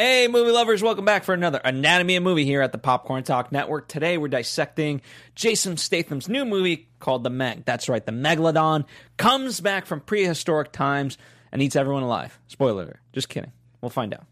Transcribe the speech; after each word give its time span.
Hey, 0.00 0.28
movie 0.28 0.52
lovers, 0.52 0.80
welcome 0.80 1.04
back 1.04 1.24
for 1.24 1.34
another 1.34 1.60
Anatomy 1.64 2.14
of 2.14 2.22
Movie 2.22 2.44
here 2.44 2.62
at 2.62 2.70
the 2.70 2.78
Popcorn 2.78 3.24
Talk 3.24 3.50
Network. 3.50 3.88
Today 3.88 4.16
we're 4.16 4.28
dissecting 4.28 5.02
Jason 5.34 5.76
Statham's 5.76 6.28
new 6.28 6.44
movie 6.44 6.88
called 7.00 7.24
The 7.24 7.30
Meg. 7.30 7.64
That's 7.64 7.88
right, 7.88 8.06
the 8.06 8.12
Megalodon 8.12 8.84
comes 9.16 9.58
back 9.58 9.86
from 9.86 10.00
prehistoric 10.00 10.70
times 10.70 11.18
and 11.50 11.60
eats 11.60 11.74
everyone 11.74 12.04
alive. 12.04 12.38
Spoiler 12.46 12.84
alert. 12.84 13.00
Just 13.12 13.28
kidding. 13.28 13.50
We'll 13.80 13.90
find 13.90 14.14
out. 14.14 14.24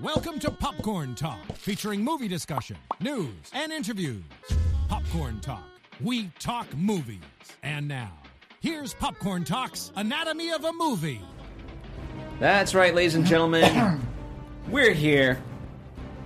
Welcome 0.00 0.38
to 0.38 0.52
Popcorn 0.52 1.16
Talk, 1.16 1.40
featuring 1.56 2.04
movie 2.04 2.28
discussion, 2.28 2.76
news, 3.00 3.34
and 3.54 3.72
interviews. 3.72 4.22
Popcorn 4.86 5.40
Talk, 5.40 5.64
we 6.00 6.30
talk 6.38 6.72
movies. 6.76 7.18
And 7.64 7.88
now, 7.88 8.12
here's 8.60 8.94
Popcorn 8.94 9.42
Talk's 9.42 9.90
Anatomy 9.96 10.52
of 10.52 10.64
a 10.64 10.72
Movie. 10.72 11.22
That's 12.38 12.72
right, 12.72 12.94
ladies 12.94 13.16
and 13.16 13.26
gentlemen. 13.26 14.00
We're 14.70 14.92
here. 14.92 15.38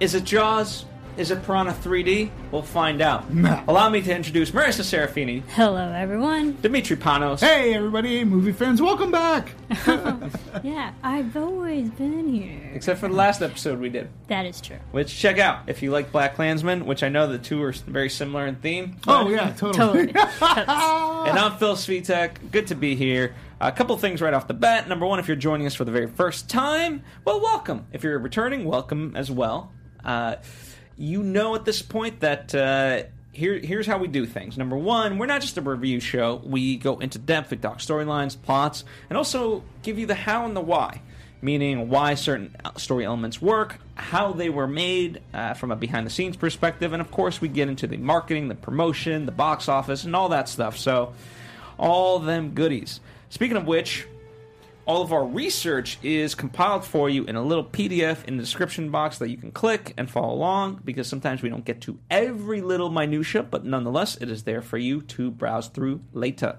Is 0.00 0.14
it 0.14 0.24
Jaws? 0.24 0.86
Is 1.16 1.30
it 1.30 1.42
Piranha 1.44 1.72
3D? 1.72 2.30
We'll 2.50 2.62
find 2.62 3.02
out. 3.02 3.24
Allow 3.68 3.90
me 3.90 4.00
to 4.00 4.14
introduce 4.14 4.52
Marissa 4.52 4.80
Serafini, 4.82 5.42
Hello, 5.50 5.92
everyone. 5.92 6.56
Dimitri 6.62 6.96
Panos, 6.96 7.40
Hey, 7.40 7.74
everybody, 7.74 8.24
movie 8.24 8.52
fans, 8.52 8.80
welcome 8.80 9.10
back. 9.10 9.52
Oh, 9.86 10.30
yeah, 10.64 10.92
I've 11.02 11.36
always 11.36 11.90
been 11.90 12.28
here. 12.32 12.70
except 12.74 13.00
for 13.00 13.08
the 13.08 13.14
last 13.14 13.40
episode 13.42 13.78
we 13.80 13.88
did. 13.88 14.08
That 14.28 14.46
is 14.46 14.60
true. 14.60 14.78
Which 14.92 15.14
check 15.16 15.38
out 15.38 15.68
if 15.68 15.82
you 15.82 15.90
like 15.90 16.10
Black 16.12 16.34
Klansman, 16.36 16.86
which 16.86 17.02
I 17.02 17.08
know 17.08 17.26
the 17.26 17.38
two 17.38 17.62
are 17.62 17.72
very 17.72 18.08
similar 18.10 18.46
in 18.46 18.56
theme. 18.56 18.96
Oh, 19.06 19.28
yeah, 19.28 19.50
totally. 19.52 20.06
Totally. 20.06 20.12
Totes. 20.12 20.38
And 20.40 21.38
I'm 21.38 21.56
Phil 21.58 21.74
Svitek. 21.76 22.50
Good 22.50 22.66
to 22.68 22.74
be 22.74 22.94
here. 22.96 23.34
A 23.62 23.70
couple 23.70 23.94
things 23.98 24.22
right 24.22 24.32
off 24.32 24.46
the 24.46 24.54
bat. 24.54 24.88
Number 24.88 25.04
one, 25.04 25.18
if 25.18 25.28
you're 25.28 25.36
joining 25.36 25.66
us 25.66 25.74
for 25.74 25.84
the 25.84 25.92
very 25.92 26.06
first 26.06 26.48
time, 26.48 27.02
well, 27.26 27.42
welcome. 27.42 27.86
If 27.92 28.02
you're 28.02 28.18
returning, 28.18 28.64
welcome 28.64 29.14
as 29.14 29.30
well. 29.30 29.70
Uh, 30.02 30.36
you 30.96 31.22
know 31.22 31.54
at 31.54 31.66
this 31.66 31.82
point 31.82 32.20
that 32.20 32.54
uh, 32.54 33.02
here, 33.32 33.58
here's 33.58 33.86
how 33.86 33.98
we 33.98 34.08
do 34.08 34.24
things. 34.24 34.56
Number 34.56 34.78
one, 34.78 35.18
we're 35.18 35.26
not 35.26 35.42
just 35.42 35.58
a 35.58 35.60
review 35.60 36.00
show. 36.00 36.40
We 36.42 36.78
go 36.78 37.00
into 37.00 37.18
depth, 37.18 37.50
we 37.50 37.58
talk 37.58 37.80
storylines, 37.80 38.40
plots, 38.40 38.84
and 39.10 39.18
also 39.18 39.62
give 39.82 39.98
you 39.98 40.06
the 40.06 40.14
how 40.14 40.46
and 40.46 40.56
the 40.56 40.62
why. 40.62 41.02
Meaning 41.42 41.90
why 41.90 42.14
certain 42.14 42.56
story 42.76 43.04
elements 43.04 43.42
work, 43.42 43.78
how 43.94 44.32
they 44.32 44.48
were 44.48 44.66
made 44.66 45.20
uh, 45.34 45.52
from 45.52 45.70
a 45.70 45.76
behind 45.76 46.06
the 46.06 46.10
scenes 46.10 46.38
perspective, 46.38 46.94
and 46.94 47.02
of 47.02 47.10
course, 47.10 47.42
we 47.42 47.48
get 47.48 47.68
into 47.68 47.86
the 47.86 47.98
marketing, 47.98 48.48
the 48.48 48.54
promotion, 48.54 49.26
the 49.26 49.32
box 49.32 49.68
office, 49.68 50.04
and 50.04 50.16
all 50.16 50.30
that 50.30 50.48
stuff. 50.48 50.78
So, 50.78 51.12
all 51.78 52.18
them 52.20 52.52
goodies. 52.52 53.00
Speaking 53.30 53.56
of 53.56 53.66
which, 53.66 54.06
all 54.86 55.02
of 55.02 55.12
our 55.12 55.24
research 55.24 55.98
is 56.02 56.34
compiled 56.34 56.84
for 56.84 57.08
you 57.08 57.24
in 57.24 57.36
a 57.36 57.42
little 57.42 57.64
PDF 57.64 58.24
in 58.24 58.36
the 58.36 58.42
description 58.42 58.90
box 58.90 59.18
that 59.18 59.30
you 59.30 59.36
can 59.36 59.52
click 59.52 59.94
and 59.96 60.10
follow 60.10 60.34
along 60.34 60.80
because 60.84 61.06
sometimes 61.06 61.40
we 61.40 61.48
don't 61.48 61.64
get 61.64 61.80
to 61.82 61.98
every 62.10 62.60
little 62.60 62.90
minutia, 62.90 63.44
but 63.44 63.64
nonetheless, 63.64 64.16
it 64.16 64.28
is 64.28 64.42
there 64.42 64.60
for 64.60 64.78
you 64.78 65.00
to 65.02 65.30
browse 65.30 65.68
through 65.68 66.00
later. 66.12 66.58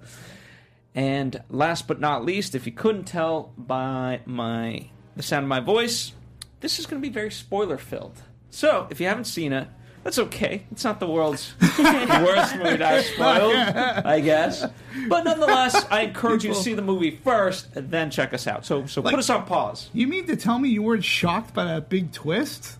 And 0.95 1.43
last 1.49 1.89
but 1.89 1.99
not 1.99 2.23
least, 2.23 2.55
if 2.55 2.65
you 2.65 2.71
couldn't 2.71 3.03
tell 3.03 3.53
by 3.57 4.21
my 4.25 4.87
the 5.17 5.23
sound 5.23 5.43
of 5.43 5.49
my 5.49 5.59
voice, 5.59 6.13
this 6.61 6.79
is 6.79 6.85
going 6.85 7.01
to 7.01 7.05
be 7.05 7.13
very 7.13 7.31
spoiler 7.31 7.77
filled. 7.77 8.21
So, 8.49 8.87
if 8.89 9.01
you 9.01 9.07
haven't 9.07 9.25
seen 9.25 9.51
it, 9.51 9.67
that's 10.03 10.17
okay. 10.19 10.65
It's 10.71 10.83
not 10.83 10.99
the 10.99 11.07
world's 11.07 11.53
worst 11.61 12.55
movie 12.55 12.77
to 12.77 12.85
have 12.85 13.05
spoiled, 13.05 13.55
I 13.55 14.19
guess. 14.19 14.65
But 15.07 15.23
nonetheless, 15.25 15.85
I 15.91 16.01
encourage 16.01 16.43
you 16.43 16.49
to 16.53 16.59
see 16.59 16.73
the 16.73 16.81
movie 16.81 17.11
first 17.23 17.75
and 17.75 17.89
then 17.91 18.09
check 18.11 18.33
us 18.33 18.47
out. 18.47 18.65
So, 18.65 18.85
so 18.85 19.01
put 19.01 19.13
us 19.15 19.29
on 19.29 19.45
pause. 19.45 19.89
You 19.93 20.07
mean 20.07 20.25
to 20.27 20.35
tell 20.35 20.59
me 20.59 20.69
you 20.69 20.81
weren't 20.83 21.03
shocked 21.03 21.53
by 21.53 21.65
that 21.65 21.89
big 21.89 22.11
twist? 22.11 22.77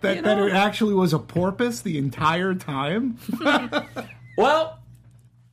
That, 0.00 0.16
You 0.16 0.22
that 0.22 0.36
know- 0.38 0.46
it 0.46 0.52
actually 0.52 0.94
was 0.94 1.12
a 1.12 1.18
porpoise 1.18 1.82
the 1.82 1.98
entire 1.98 2.54
time? 2.54 3.18
Well, 4.36 4.78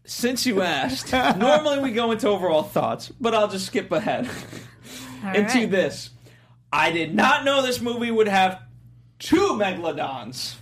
since 0.05 0.45
you 0.45 0.61
asked, 0.61 1.11
normally 1.11 1.79
we 1.79 1.91
go 1.91 2.11
into 2.11 2.27
overall 2.27 2.61
thoughts, 2.61 3.11
but 3.19 3.33
I'll 3.33 3.47
just 3.47 3.65
skip 3.65 3.91
ahead 3.91 4.29
All 5.25 5.33
into 5.33 5.57
right. 5.57 5.71
this. 5.71 6.11
I 6.71 6.91
did 6.91 7.15
not 7.15 7.43
know 7.45 7.63
this 7.63 7.81
movie 7.81 8.11
would 8.11 8.27
have 8.27 8.61
two 9.17 9.53
megalodons. 9.57 10.53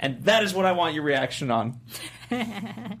And 0.00 0.24
that 0.24 0.42
is 0.42 0.54
what 0.54 0.66
I 0.66 0.72
want 0.72 0.94
your 0.94 1.04
reaction 1.04 1.50
on. 1.50 1.80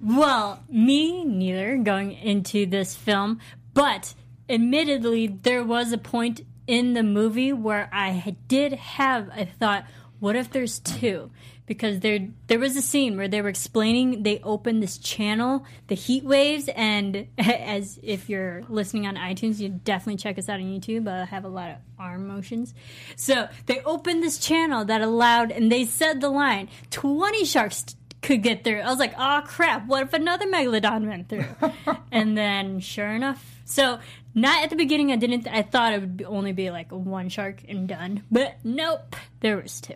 Well, 0.00 0.62
me 0.68 1.24
neither 1.24 1.78
going 1.78 2.12
into 2.12 2.66
this 2.66 2.94
film, 2.94 3.40
but 3.72 4.14
admittedly, 4.48 5.26
there 5.26 5.64
was 5.64 5.92
a 5.92 5.98
point 5.98 6.42
in 6.66 6.92
the 6.92 7.02
movie 7.02 7.52
where 7.52 7.88
I 7.92 8.36
did 8.46 8.74
have 8.74 9.30
a 9.34 9.46
thought, 9.46 9.86
what 10.20 10.36
if 10.36 10.50
there's 10.50 10.80
two? 10.80 11.30
Because 11.66 12.00
there 12.00 12.28
there 12.46 12.58
was 12.58 12.76
a 12.76 12.82
scene 12.82 13.16
where 13.16 13.28
they 13.28 13.42
were 13.42 13.48
explaining 13.48 14.22
they 14.22 14.40
opened 14.42 14.82
this 14.82 14.98
channel, 14.98 15.64
the 15.88 15.94
heat 15.94 16.24
waves, 16.24 16.68
and 16.68 17.26
as 17.38 17.98
if 18.02 18.28
you're 18.28 18.62
listening 18.68 19.06
on 19.06 19.16
iTunes, 19.16 19.58
you 19.58 19.68
definitely 19.68 20.16
check 20.16 20.38
us 20.38 20.48
out 20.48 20.60
on 20.60 20.66
YouTube. 20.66 21.08
I 21.08 21.24
have 21.24 21.44
a 21.44 21.48
lot 21.48 21.70
of 21.70 21.76
arm 21.98 22.28
motions. 22.28 22.74
So 23.16 23.48
they 23.66 23.80
opened 23.80 24.22
this 24.22 24.38
channel 24.38 24.84
that 24.84 25.00
allowed, 25.00 25.50
and 25.50 25.70
they 25.70 25.84
said 25.84 26.20
the 26.20 26.30
line, 26.30 26.68
20 26.90 27.44
sharks 27.44 27.96
could 28.26 28.42
get 28.42 28.64
through. 28.64 28.80
I 28.80 28.90
was 28.90 28.98
like, 28.98 29.14
oh 29.18 29.42
crap, 29.44 29.86
what 29.86 30.02
if 30.02 30.12
another 30.12 30.46
megalodon 30.46 31.06
went 31.06 31.28
through? 31.28 31.46
and 32.12 32.36
then 32.36 32.80
sure 32.80 33.08
enough. 33.08 33.44
So 33.64 33.98
not 34.34 34.64
at 34.64 34.70
the 34.70 34.76
beginning 34.76 35.12
I 35.12 35.16
didn't 35.16 35.48
I 35.48 35.62
thought 35.62 35.92
it 35.92 36.00
would 36.00 36.16
be, 36.16 36.24
only 36.24 36.52
be 36.52 36.70
like 36.70 36.90
one 36.90 37.28
shark 37.28 37.62
and 37.68 37.88
done. 37.88 38.24
But 38.30 38.56
nope, 38.64 39.16
there 39.40 39.56
was 39.56 39.80
two. 39.80 39.94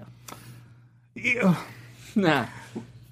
Ew. 1.15 1.57
Nah. 2.17 2.47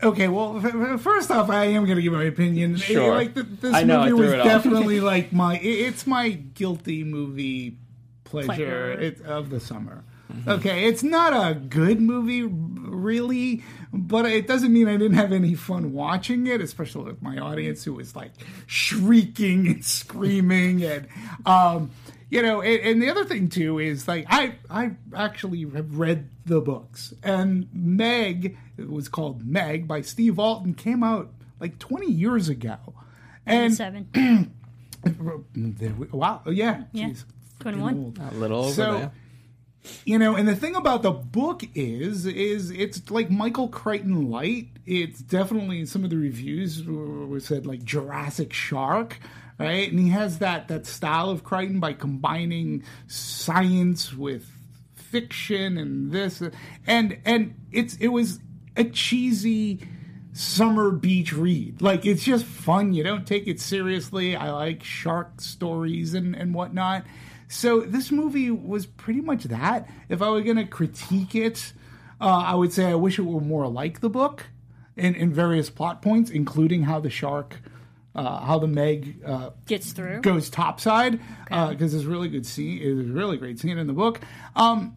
Okay, 0.03 0.27
well, 0.29 0.59
f- 0.65 0.75
f- 0.75 1.01
first 1.01 1.31
off, 1.31 1.51
I 1.51 1.67
am 1.67 1.85
going 1.85 1.97
to 1.97 2.03
give 2.03 2.13
my 2.13 2.25
opinion. 2.25 2.77
Sure. 2.77 3.15
Like 3.15 3.35
th- 3.35 3.47
this 3.61 3.73
I 3.75 3.85
know, 3.85 4.01
I 4.01 4.11
movie 4.11 4.23
threw 4.29 4.37
was 4.39 4.45
definitely 4.45 5.01
like 5.01 5.33
my. 5.33 5.55
i- 5.55 5.61
It's 5.63 6.05
my 6.07 6.31
guilty 6.31 7.05
movie 7.05 7.77
pleasure 8.25 8.47
Pleasure. 8.47 8.91
it, 8.93 9.23
of 9.23 9.51
the 9.51 9.61
summer. 9.61 10.03
Mm-hmm. 10.33 10.51
Okay, 10.51 10.85
it's 10.87 11.03
not 11.05 11.33
a 11.33 11.55
good 11.55 12.01
movie, 12.01 12.43
really, 12.43 13.63
but 13.93 14.27
it 14.27 14.47
doesn't 14.47 14.73
mean 14.73 14.87
I 14.89 14.97
didn't 14.97 15.17
have 15.17 15.33
any 15.33 15.55
fun 15.55 15.93
watching 15.93 16.47
it, 16.49 16.61
especially 16.61 17.05
with 17.05 17.23
my 17.23 17.39
audience 17.39 17.85
who 17.85 17.95
was 17.95 18.15
like 18.17 18.33
shrieking 18.67 19.67
and 19.69 19.85
screaming 19.85 20.83
and. 20.85 21.07
um 21.47 21.91
you 22.31 22.43
know, 22.43 22.61
and, 22.61 22.81
and 22.83 23.03
the 23.03 23.11
other 23.11 23.25
thing 23.25 23.49
too 23.49 23.79
is 23.79 24.07
like 24.09 24.27
I 24.29 24.57
I 24.71 24.93
actually 25.15 25.61
have 25.75 25.99
read 25.99 26.29
the 26.47 26.61
books, 26.61 27.15
and 27.23 27.69
Meg 27.73 28.57
it 28.77 28.89
was 28.91 29.09
called 29.09 29.47
Meg 29.47 29.89
by 29.89 30.01
Steve 30.03 30.39
Alten 30.39 30.75
came 30.75 31.03
out 31.03 31.31
like 31.61 31.79
20 31.79 32.07
years 32.07 32.49
ago, 32.49 32.77
and 33.47 33.75
Seven. 33.75 34.09
wow, 36.13 36.43
oh, 36.47 36.51
yeah, 36.51 36.85
Yeah. 36.93 37.09
geez, 37.09 37.25
21. 37.61 37.95
old. 37.95 38.19
A 38.19 38.35
little 38.35 38.61
over 38.65 38.73
So, 38.73 38.93
there. 38.99 39.13
you 40.05 40.19
know, 40.19 40.35
and 40.37 40.47
the 40.47 40.57
thing 40.57 40.75
about 40.77 41.03
the 41.03 41.11
book 41.13 41.63
is, 41.75 42.27
is 42.27 42.71
it's 42.71 43.11
like 43.11 43.31
Michael 43.31 43.69
Crichton 43.69 44.31
light. 44.31 44.69
It's 44.87 45.21
definitely 45.21 45.87
some 45.87 46.05
of 46.05 46.11
the 46.11 46.17
reviews 46.17 46.85
were, 46.85 47.27
were 47.27 47.41
said 47.41 47.67
like 47.67 47.85
Jurassic 47.85 48.53
Shark, 48.53 49.19
right? 49.59 49.91
And 49.91 49.99
he 49.99 50.09
has 50.11 50.39
that 50.39 50.69
that 50.69 50.87
style 50.87 51.31
of 51.31 51.45
Crichton 51.45 51.81
by 51.81 51.93
combining 51.93 52.85
science 53.07 54.15
with 54.15 54.51
fiction 54.95 55.79
and 55.79 56.13
this 56.13 56.43
and 56.87 57.19
and 57.25 57.55
it's 57.73 57.97
it 57.97 58.09
was 58.09 58.41
a 58.77 58.85
cheesy 58.85 59.81
summer 60.33 60.91
beach 60.91 61.33
read. 61.33 61.83
Like 61.83 62.07
it's 62.07 62.23
just 62.23 62.45
fun. 62.45 62.93
You 62.93 63.03
don't 63.03 63.27
take 63.27 63.47
it 63.47 63.61
seriously. 63.61 64.37
I 64.37 64.53
like 64.53 64.85
shark 64.85 65.41
stories 65.41 66.15
and 66.15 66.37
and 66.37 66.55
whatnot. 66.55 67.05
So 67.49 67.81
this 67.81 68.13
movie 68.13 68.51
was 68.51 68.87
pretty 68.87 69.23
much 69.23 69.45
that. 69.45 69.89
If 70.09 70.21
I 70.21 70.31
were 70.31 70.43
to 70.43 70.65
critique 70.67 71.35
it, 71.35 71.73
uh, 72.21 72.43
I 72.47 72.55
would 72.55 72.73
say 72.73 72.87
I 72.87 72.95
wish 72.95 73.19
it 73.19 73.23
were 73.23 73.41
more 73.41 73.67
like 73.69 74.01
the 74.01 74.11
book 74.11 74.47
in, 74.97 75.15
in 75.15 75.33
various 75.33 75.71
plot 75.71 76.03
points, 76.03 76.31
including 76.31 76.83
how 76.83 77.01
the 77.01 77.11
shark, 77.11 77.61
uh, 78.15 78.41
how 78.41 78.59
the 78.59 78.67
Meg 78.67 79.23
uh, 79.25 79.51
Gets 79.67 79.93
through. 79.93 80.21
goes 80.23 80.51
topside 80.51 81.21
because 81.49 81.93
there's 81.93 82.07
really 82.07 82.29
good 82.29 82.47
scene. 82.47 82.81
There's 82.83 83.09
a 83.09 83.13
really 83.13 83.37
great 83.37 83.59
scene 83.59 83.79
in 83.79 83.87
the 83.87 83.93
book. 83.93 84.21
Um, 84.57 84.97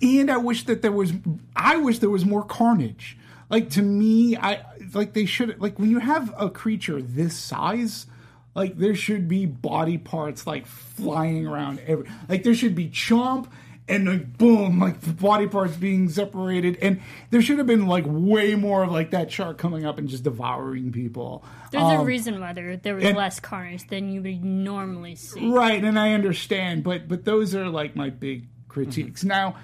and 0.00 0.30
I 0.30 0.36
wish 0.36 0.64
that 0.66 0.82
there 0.82 0.92
was. 0.92 1.12
I 1.56 1.76
wish 1.76 1.98
there 1.98 2.10
was 2.10 2.24
more 2.24 2.44
carnage. 2.44 3.18
Like 3.50 3.70
to 3.70 3.82
me, 3.82 4.36
I 4.36 4.64
like 4.94 5.12
they 5.12 5.26
should 5.26 5.60
like 5.60 5.78
when 5.78 5.90
you 5.90 5.98
have 5.98 6.32
a 6.38 6.48
creature 6.48 7.02
this 7.02 7.36
size. 7.36 8.06
Like 8.54 8.76
there 8.76 8.94
should 8.94 9.28
be 9.28 9.46
body 9.46 9.98
parts 9.98 10.46
like 10.46 10.66
flying 10.66 11.46
around 11.46 11.80
every. 11.86 12.08
Like 12.28 12.44
there 12.44 12.54
should 12.54 12.74
be 12.74 12.88
chomp 12.88 13.48
and 13.88 14.06
like 14.06 14.38
boom, 14.38 14.78
like 14.78 15.00
the 15.00 15.12
body 15.12 15.48
parts 15.48 15.76
being 15.76 16.08
separated, 16.08 16.78
and 16.80 17.00
there 17.30 17.42
should 17.42 17.58
have 17.58 17.66
been 17.66 17.86
like 17.86 18.04
way 18.06 18.54
more 18.54 18.84
of 18.84 18.92
like 18.92 19.10
that 19.10 19.30
shark 19.32 19.58
coming 19.58 19.84
up 19.84 19.98
and 19.98 20.08
just 20.08 20.22
devouring 20.22 20.92
people. 20.92 21.44
There's 21.72 21.82
Um, 21.84 22.00
a 22.00 22.04
reason 22.04 22.40
why 22.40 22.52
there, 22.52 22.76
there 22.76 22.94
was 22.94 23.04
and- 23.04 23.16
less 23.16 23.40
carnage 23.40 23.86
than 23.88 24.10
you 24.12 24.22
would 24.22 24.44
normally 24.44 25.14
see. 25.16 25.50
Right, 25.50 25.82
and 25.82 25.98
I 25.98 26.12
understand, 26.12 26.84
but 26.84 27.08
but 27.08 27.24
those 27.24 27.54
are 27.54 27.68
like 27.68 27.96
my 27.96 28.10
big 28.10 28.46
critiques. 28.68 29.24
Now, 29.24 29.56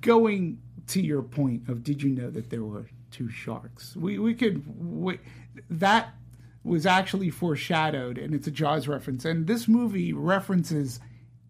going 0.00 0.58
to 0.88 1.02
your 1.02 1.22
point 1.22 1.68
of 1.68 1.82
did 1.84 2.02
you 2.02 2.10
know 2.10 2.30
that 2.30 2.50
there 2.50 2.64
were 2.64 2.86
two 3.10 3.28
sharks? 3.28 3.94
We 3.96 4.18
we 4.18 4.34
could 4.34 4.64
we, 5.02 5.18
that 5.70 6.14
was 6.64 6.86
actually 6.86 7.30
foreshadowed, 7.30 8.18
and 8.18 8.34
it's 8.34 8.46
a 8.46 8.50
Jaws 8.50 8.88
reference, 8.88 9.24
and 9.24 9.46
this 9.46 9.68
movie 9.68 10.12
references 10.12 10.98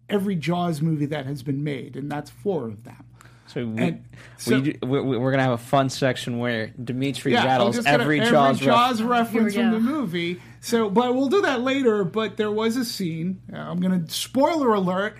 every 0.09 0.35
Jaws 0.35 0.81
movie 0.81 1.07
that 1.07 1.25
has 1.25 1.43
been 1.43 1.63
made, 1.63 1.95
and 1.95 2.11
that's 2.11 2.29
four 2.29 2.67
of 2.67 2.83
them. 2.83 3.03
So, 3.47 3.65
we, 3.65 3.81
And 3.81 4.05
so- 4.37 4.59
we, 4.59 4.77
we, 4.83 4.99
we're 5.17 5.31
going 5.31 5.37
to 5.37 5.43
have 5.43 5.53
a 5.53 5.57
fun 5.57 5.89
section 5.89 6.37
where 6.37 6.67
Dimitri 6.83 7.35
I'm 7.37 7.45
rattles 7.45 7.75
just 7.77 7.85
gonna- 7.87 8.03
every 8.03 8.19
Jaws 8.19 8.61
reference. 8.61 9.01
reference 9.01 9.53
from 9.55 9.71
the 9.71 9.79
movie. 9.79 10.41
So, 10.59 10.89
but 10.89 11.15
we'll 11.15 11.29
do 11.29 11.41
that 11.43 11.61
later. 11.61 12.03
But 12.03 12.35
there 12.37 12.51
was 12.51 12.75
a 12.75 12.83
scene. 12.83 13.41
uh, 13.53 13.57
I'm 13.57 13.79
going 13.79 14.05
to 14.05 14.13
spoiler 14.13 14.73
alert 14.73 15.17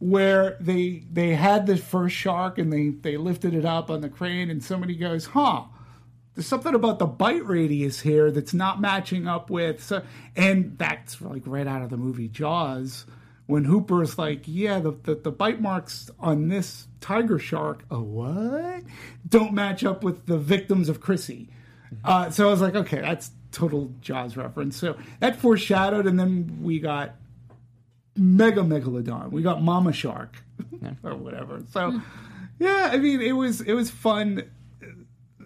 where 0.00 0.56
they 0.60 1.04
they 1.12 1.34
had 1.34 1.66
the 1.66 1.76
first 1.76 2.16
shark 2.16 2.56
and 2.58 2.72
they 2.72 2.88
they 2.88 3.16
lifted 3.18 3.52
it 3.54 3.66
up 3.66 3.90
on 3.90 4.00
the 4.00 4.08
crane 4.08 4.50
and 4.50 4.64
somebody 4.64 4.96
goes, 4.96 5.26
"Huh." 5.26 5.64
There's 6.34 6.46
something 6.46 6.74
about 6.74 6.98
the 6.98 7.06
bite 7.06 7.44
radius 7.46 8.00
here 8.00 8.30
that's 8.30 8.54
not 8.54 8.80
matching 8.80 9.26
up 9.28 9.50
with 9.50 9.82
so, 9.82 10.02
and 10.36 10.78
that's 10.78 11.20
like 11.20 11.42
right 11.44 11.66
out 11.66 11.82
of 11.82 11.90
the 11.90 11.96
movie 11.98 12.28
Jaws 12.28 13.04
when 13.50 13.64
Hooper's 13.64 14.16
like, 14.16 14.42
yeah, 14.46 14.78
the, 14.78 14.92
the, 14.92 15.16
the 15.16 15.32
bite 15.32 15.60
marks 15.60 16.10
on 16.18 16.48
this 16.48 16.86
tiger 17.00 17.38
shark, 17.38 17.84
a 17.90 18.00
what? 18.00 18.82
Don't 19.28 19.52
match 19.52 19.84
up 19.84 20.04
with 20.04 20.26
the 20.26 20.38
victims 20.38 20.88
of 20.88 21.00
Chrissy. 21.00 21.48
Uh, 22.04 22.30
so 22.30 22.46
I 22.46 22.50
was 22.50 22.60
like, 22.60 22.76
okay, 22.76 23.00
that's 23.00 23.30
total 23.50 23.92
Jaws 24.00 24.36
reference. 24.36 24.76
So 24.76 24.96
that 25.18 25.36
foreshadowed, 25.36 26.06
and 26.06 26.18
then 26.18 26.60
we 26.62 26.78
got 26.78 27.16
Mega 28.16 28.60
Megalodon. 28.60 29.30
We 29.30 29.42
got 29.42 29.62
Mama 29.62 29.92
Shark 29.92 30.36
or 31.02 31.16
whatever. 31.16 31.62
So 31.72 32.00
yeah, 32.58 32.90
I 32.92 32.98
mean, 32.98 33.20
it 33.20 33.32
was 33.32 33.60
it 33.60 33.72
was 33.72 33.90
fun, 33.90 34.48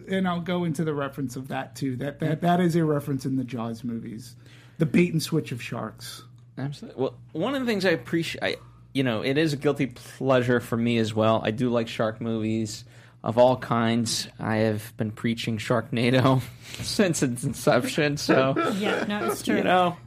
and 0.07 0.27
I'll 0.27 0.41
go 0.41 0.63
into 0.65 0.83
the 0.83 0.93
reference 0.93 1.35
of 1.35 1.47
that 1.47 1.75
too. 1.75 1.95
That 1.95 2.19
that 2.19 2.41
that 2.41 2.59
is 2.59 2.75
a 2.75 2.85
reference 2.85 3.25
in 3.25 3.37
the 3.37 3.43
Jaws 3.43 3.83
movies, 3.83 4.35
the 4.77 4.85
bait 4.85 5.11
and 5.11 5.21
switch 5.23 5.51
of 5.51 5.61
sharks. 5.61 6.23
Absolutely. 6.57 7.01
Well, 7.01 7.15
one 7.33 7.55
of 7.55 7.61
the 7.61 7.67
things 7.67 7.85
I 7.85 7.91
appreciate, 7.91 8.43
I, 8.43 8.55
you 8.93 9.03
know, 9.03 9.21
it 9.21 9.37
is 9.37 9.53
a 9.53 9.57
guilty 9.57 9.87
pleasure 9.87 10.59
for 10.59 10.77
me 10.77 10.97
as 10.97 11.13
well. 11.13 11.41
I 11.43 11.51
do 11.51 11.69
like 11.69 11.87
shark 11.87 12.21
movies 12.21 12.85
of 13.23 13.37
all 13.37 13.57
kinds. 13.57 14.27
I 14.39 14.57
have 14.57 14.95
been 14.97 15.11
preaching 15.11 15.57
Sharknado 15.57 16.41
since 16.81 17.23
its 17.23 17.43
inception, 17.43 18.17
so 18.17 18.53
Yeah, 18.77 19.03
no, 19.05 19.31
it's 19.31 19.41
true. 19.41 19.57
you 19.57 19.63
know, 19.63 19.97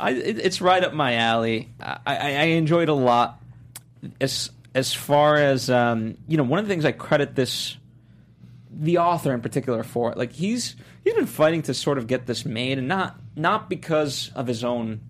I, 0.00 0.10
it, 0.12 0.38
it's 0.38 0.60
right 0.60 0.82
up 0.82 0.92
my 0.94 1.14
alley. 1.16 1.68
I, 1.80 1.98
I, 2.06 2.16
I 2.16 2.44
enjoyed 2.44 2.88
it 2.88 2.92
a 2.92 2.94
lot. 2.94 3.40
As 4.20 4.50
as 4.74 4.92
far 4.92 5.36
as 5.36 5.70
um, 5.70 6.16
you 6.26 6.36
know, 6.36 6.42
one 6.42 6.58
of 6.58 6.64
the 6.64 6.70
things 6.72 6.84
I 6.84 6.92
credit 6.92 7.36
this 7.36 7.76
the 8.74 8.98
author 8.98 9.32
in 9.34 9.42
particular 9.42 9.82
for 9.84 10.12
like 10.16 10.32
he's 10.32 10.74
he's 11.04 11.14
been 11.14 11.26
fighting 11.26 11.62
to 11.62 11.74
sort 11.74 11.98
of 11.98 12.08
get 12.08 12.26
this 12.26 12.44
made, 12.44 12.78
and 12.78 12.88
not 12.88 13.16
not 13.36 13.68
because 13.70 14.32
of 14.34 14.48
his 14.48 14.64
own 14.64 15.00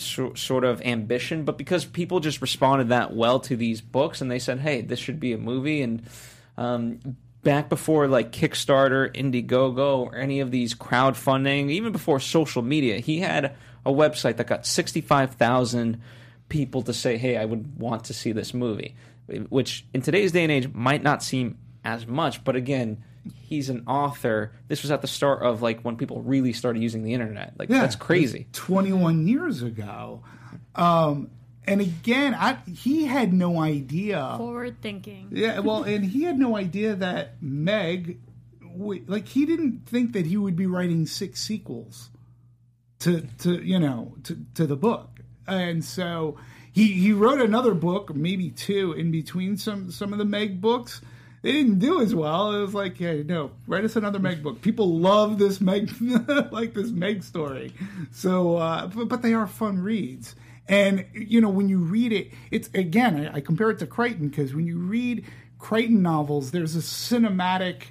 sort 0.00 0.64
of 0.64 0.82
ambition, 0.82 1.44
but 1.44 1.58
because 1.58 1.84
people 1.84 2.20
just 2.20 2.40
responded 2.40 2.88
that 2.88 3.14
well 3.14 3.40
to 3.40 3.56
these 3.56 3.80
books, 3.80 4.20
and 4.20 4.30
they 4.30 4.38
said, 4.38 4.60
"Hey, 4.60 4.80
this 4.80 4.98
should 4.98 5.20
be 5.20 5.32
a 5.32 5.38
movie." 5.38 5.82
And 5.82 6.02
um, 6.56 7.16
back 7.42 7.68
before 7.68 8.08
like 8.08 8.32
Kickstarter, 8.32 9.14
Indiegogo, 9.14 9.98
or 9.98 10.16
any 10.16 10.40
of 10.40 10.50
these 10.50 10.74
crowdfunding, 10.74 11.70
even 11.70 11.92
before 11.92 12.20
social 12.20 12.62
media, 12.62 12.98
he 12.98 13.18
had 13.20 13.56
a 13.84 13.92
website 13.92 14.36
that 14.36 14.46
got 14.46 14.66
sixty-five 14.66 15.34
thousand 15.34 16.00
people 16.48 16.82
to 16.82 16.92
say, 16.92 17.16
"Hey, 17.16 17.36
I 17.36 17.44
would 17.44 17.78
want 17.78 18.04
to 18.04 18.14
see 18.14 18.32
this 18.32 18.54
movie," 18.54 18.94
which 19.48 19.84
in 19.92 20.02
today's 20.02 20.32
day 20.32 20.42
and 20.42 20.52
age 20.52 20.72
might 20.72 21.02
not 21.02 21.22
seem 21.22 21.58
as 21.84 22.06
much, 22.06 22.44
but 22.44 22.56
again. 22.56 23.04
He's 23.40 23.68
an 23.68 23.84
author. 23.86 24.52
This 24.68 24.82
was 24.82 24.90
at 24.90 25.02
the 25.02 25.08
start 25.08 25.42
of 25.42 25.62
like 25.62 25.82
when 25.82 25.96
people 25.96 26.22
really 26.22 26.52
started 26.52 26.82
using 26.82 27.02
the 27.02 27.14
internet. 27.14 27.54
Like 27.58 27.68
that's 27.68 27.96
crazy. 27.96 28.46
21 28.52 29.26
years 29.26 29.62
ago. 29.62 30.22
Um, 30.74 31.30
and 31.68 31.82
again, 31.82 32.34
I, 32.34 32.58
he 32.66 33.04
had 33.04 33.32
no 33.32 33.60
idea. 33.60 34.34
Forward 34.38 34.80
thinking. 34.80 35.28
Yeah, 35.32 35.58
well, 35.60 35.82
and 35.82 36.04
he 36.04 36.22
had 36.22 36.38
no 36.38 36.56
idea 36.56 36.94
that 36.94 37.42
Meg, 37.42 38.20
like, 38.74 39.28
he 39.28 39.44
didn't 39.44 39.86
think 39.86 40.12
that 40.14 40.24
he 40.24 40.38
would 40.38 40.56
be 40.56 40.66
writing 40.66 41.04
six 41.04 41.42
sequels 41.42 42.08
to, 43.00 43.22
to 43.40 43.62
you 43.62 43.78
know, 43.78 44.14
to, 44.24 44.38
to 44.54 44.66
the 44.66 44.76
book, 44.76 45.20
and 45.46 45.84
so 45.84 46.38
he 46.72 46.92
he 46.92 47.12
wrote 47.12 47.40
another 47.40 47.74
book, 47.74 48.14
maybe 48.14 48.50
two, 48.50 48.92
in 48.92 49.10
between 49.10 49.56
some 49.56 49.90
some 49.90 50.12
of 50.12 50.18
the 50.18 50.24
Meg 50.24 50.60
books. 50.60 51.00
They 51.42 51.52
didn't 51.52 51.78
do 51.78 52.00
as 52.00 52.14
well. 52.14 52.52
It 52.54 52.60
was 52.60 52.74
like, 52.74 52.98
yeah, 52.98 53.22
no, 53.24 53.52
write 53.66 53.84
us 53.84 53.96
another 53.96 54.18
Meg 54.18 54.42
book. 54.42 54.60
People 54.60 54.98
love 54.98 55.38
this 55.38 55.60
Meg, 55.60 55.90
like 56.52 56.74
this 56.74 56.90
Meg 56.90 57.22
story. 57.22 57.72
So, 58.10 58.56
uh, 58.56 58.88
but, 58.88 59.08
but 59.08 59.22
they 59.22 59.34
are 59.34 59.46
fun 59.46 59.78
reads. 59.78 60.34
And 60.68 61.06
you 61.14 61.40
know, 61.40 61.48
when 61.48 61.68
you 61.68 61.78
read 61.78 62.12
it, 62.12 62.32
it's 62.50 62.68
again, 62.74 63.28
I, 63.28 63.36
I 63.36 63.40
compare 63.40 63.70
it 63.70 63.78
to 63.78 63.86
Crichton 63.86 64.28
because 64.28 64.54
when 64.54 64.66
you 64.66 64.78
read 64.78 65.24
Crichton 65.58 66.02
novels, 66.02 66.50
there's 66.50 66.76
a 66.76 66.80
cinematic 66.80 67.84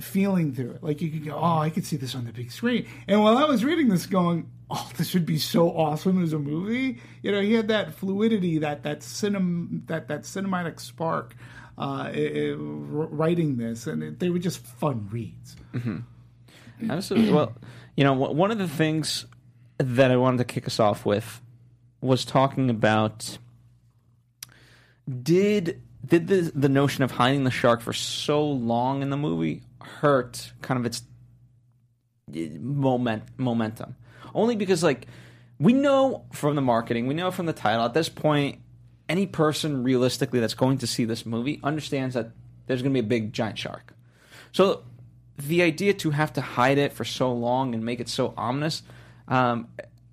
feeling 0.00 0.54
through 0.54 0.72
it. 0.72 0.82
Like 0.82 1.00
you 1.00 1.10
could 1.10 1.24
go, 1.24 1.34
oh, 1.34 1.58
I 1.58 1.70
could 1.70 1.84
see 1.84 1.96
this 1.96 2.14
on 2.14 2.24
the 2.24 2.32
big 2.32 2.50
screen. 2.50 2.86
And 3.08 3.22
while 3.22 3.36
I 3.36 3.44
was 3.44 3.64
reading 3.64 3.88
this, 3.88 4.06
going, 4.06 4.50
oh, 4.70 4.90
this 4.96 5.14
would 5.14 5.26
be 5.26 5.38
so 5.38 5.70
awesome 5.70 6.22
as 6.22 6.32
a 6.32 6.38
movie. 6.38 7.00
You 7.22 7.32
know, 7.32 7.40
he 7.40 7.54
had 7.54 7.68
that 7.68 7.94
fluidity, 7.94 8.58
that 8.58 8.82
that 8.82 9.00
cinem, 9.00 9.86
that 9.86 10.08
that 10.08 10.22
cinematic 10.22 10.80
spark, 10.80 11.34
uh, 11.78 12.10
i- 12.14 12.50
i- 12.50 12.54
writing 12.54 13.56
this, 13.56 13.86
and 13.86 14.02
it, 14.02 14.18
they 14.18 14.30
were 14.30 14.38
just 14.38 14.58
fun 14.58 15.08
reads. 15.10 15.56
Absolutely. 16.88 17.32
Well, 17.32 17.54
you 17.96 18.04
know, 18.04 18.12
one 18.12 18.50
of 18.50 18.58
the 18.58 18.68
things 18.68 19.26
that 19.78 20.10
I 20.10 20.16
wanted 20.16 20.38
to 20.38 20.44
kick 20.44 20.66
us 20.66 20.78
off 20.80 21.04
with 21.06 21.40
was 22.00 22.24
talking 22.24 22.68
about 22.70 23.38
did 25.22 25.80
did 26.04 26.28
the 26.28 26.52
the 26.54 26.68
notion 26.68 27.04
of 27.04 27.12
hiding 27.12 27.44
the 27.44 27.50
shark 27.50 27.80
for 27.80 27.92
so 27.92 28.44
long 28.46 29.02
in 29.02 29.10
the 29.10 29.16
movie 29.16 29.62
hurt 29.80 30.52
kind 30.62 30.78
of 30.78 30.86
its 30.86 31.02
moment 32.60 33.24
momentum? 33.36 33.96
Only 34.34 34.56
because 34.56 34.82
like 34.82 35.06
we 35.58 35.72
know 35.72 36.24
from 36.32 36.54
the 36.56 36.62
marketing, 36.62 37.06
we 37.06 37.14
know 37.14 37.30
from 37.30 37.46
the 37.46 37.52
title 37.52 37.84
at 37.84 37.94
this 37.94 38.08
point 38.08 38.60
any 39.08 39.26
person 39.26 39.82
realistically 39.82 40.40
that's 40.40 40.54
going 40.54 40.78
to 40.78 40.86
see 40.86 41.04
this 41.04 41.24
movie 41.24 41.60
understands 41.62 42.14
that 42.14 42.30
there's 42.66 42.82
going 42.82 42.92
to 42.94 43.02
be 43.02 43.06
a 43.06 43.08
big 43.08 43.32
giant 43.32 43.58
shark. 43.58 43.94
So 44.52 44.82
the 45.38 45.62
idea 45.62 45.94
to 45.94 46.10
have 46.10 46.32
to 46.34 46.40
hide 46.40 46.78
it 46.78 46.92
for 46.92 47.04
so 47.04 47.32
long 47.32 47.74
and 47.74 47.84
make 47.84 48.00
it 48.00 48.08
so 48.08 48.34
ominous, 48.36 48.82
um, 49.28 49.68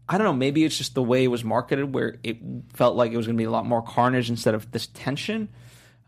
I 0.08 0.18
don't 0.18 0.26
know. 0.26 0.34
Maybe 0.34 0.66
it's 0.66 0.78
just 0.78 0.96
the 0.96 1.04
way 1.04 1.24
it 1.24 1.28
was 1.28 1.44
marketed, 1.44 1.94
where 1.94 2.18
it 2.24 2.38
felt 2.74 2.96
like 2.96 3.12
it 3.12 3.18
was 3.18 3.26
going 3.26 3.38
to 3.38 3.42
be 3.42 3.46
a 3.46 3.52
lot 3.52 3.66
more 3.66 3.82
carnage 3.82 4.30
instead 4.30 4.54
of 4.54 4.70
this 4.72 4.88
tension. 4.88 5.50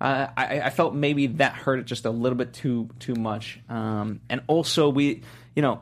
Uh, 0.01 0.27
I, 0.35 0.61
I 0.61 0.69
felt 0.69 0.93
maybe 0.93 1.27
that 1.27 1.53
hurt 1.53 1.79
it 1.79 1.85
just 1.85 2.05
a 2.05 2.09
little 2.09 2.37
bit 2.37 2.53
too 2.53 2.89
too 2.99 3.15
much. 3.15 3.59
Um, 3.69 4.19
and 4.29 4.41
also, 4.47 4.89
we, 4.89 5.23
you 5.55 5.61
know, 5.61 5.81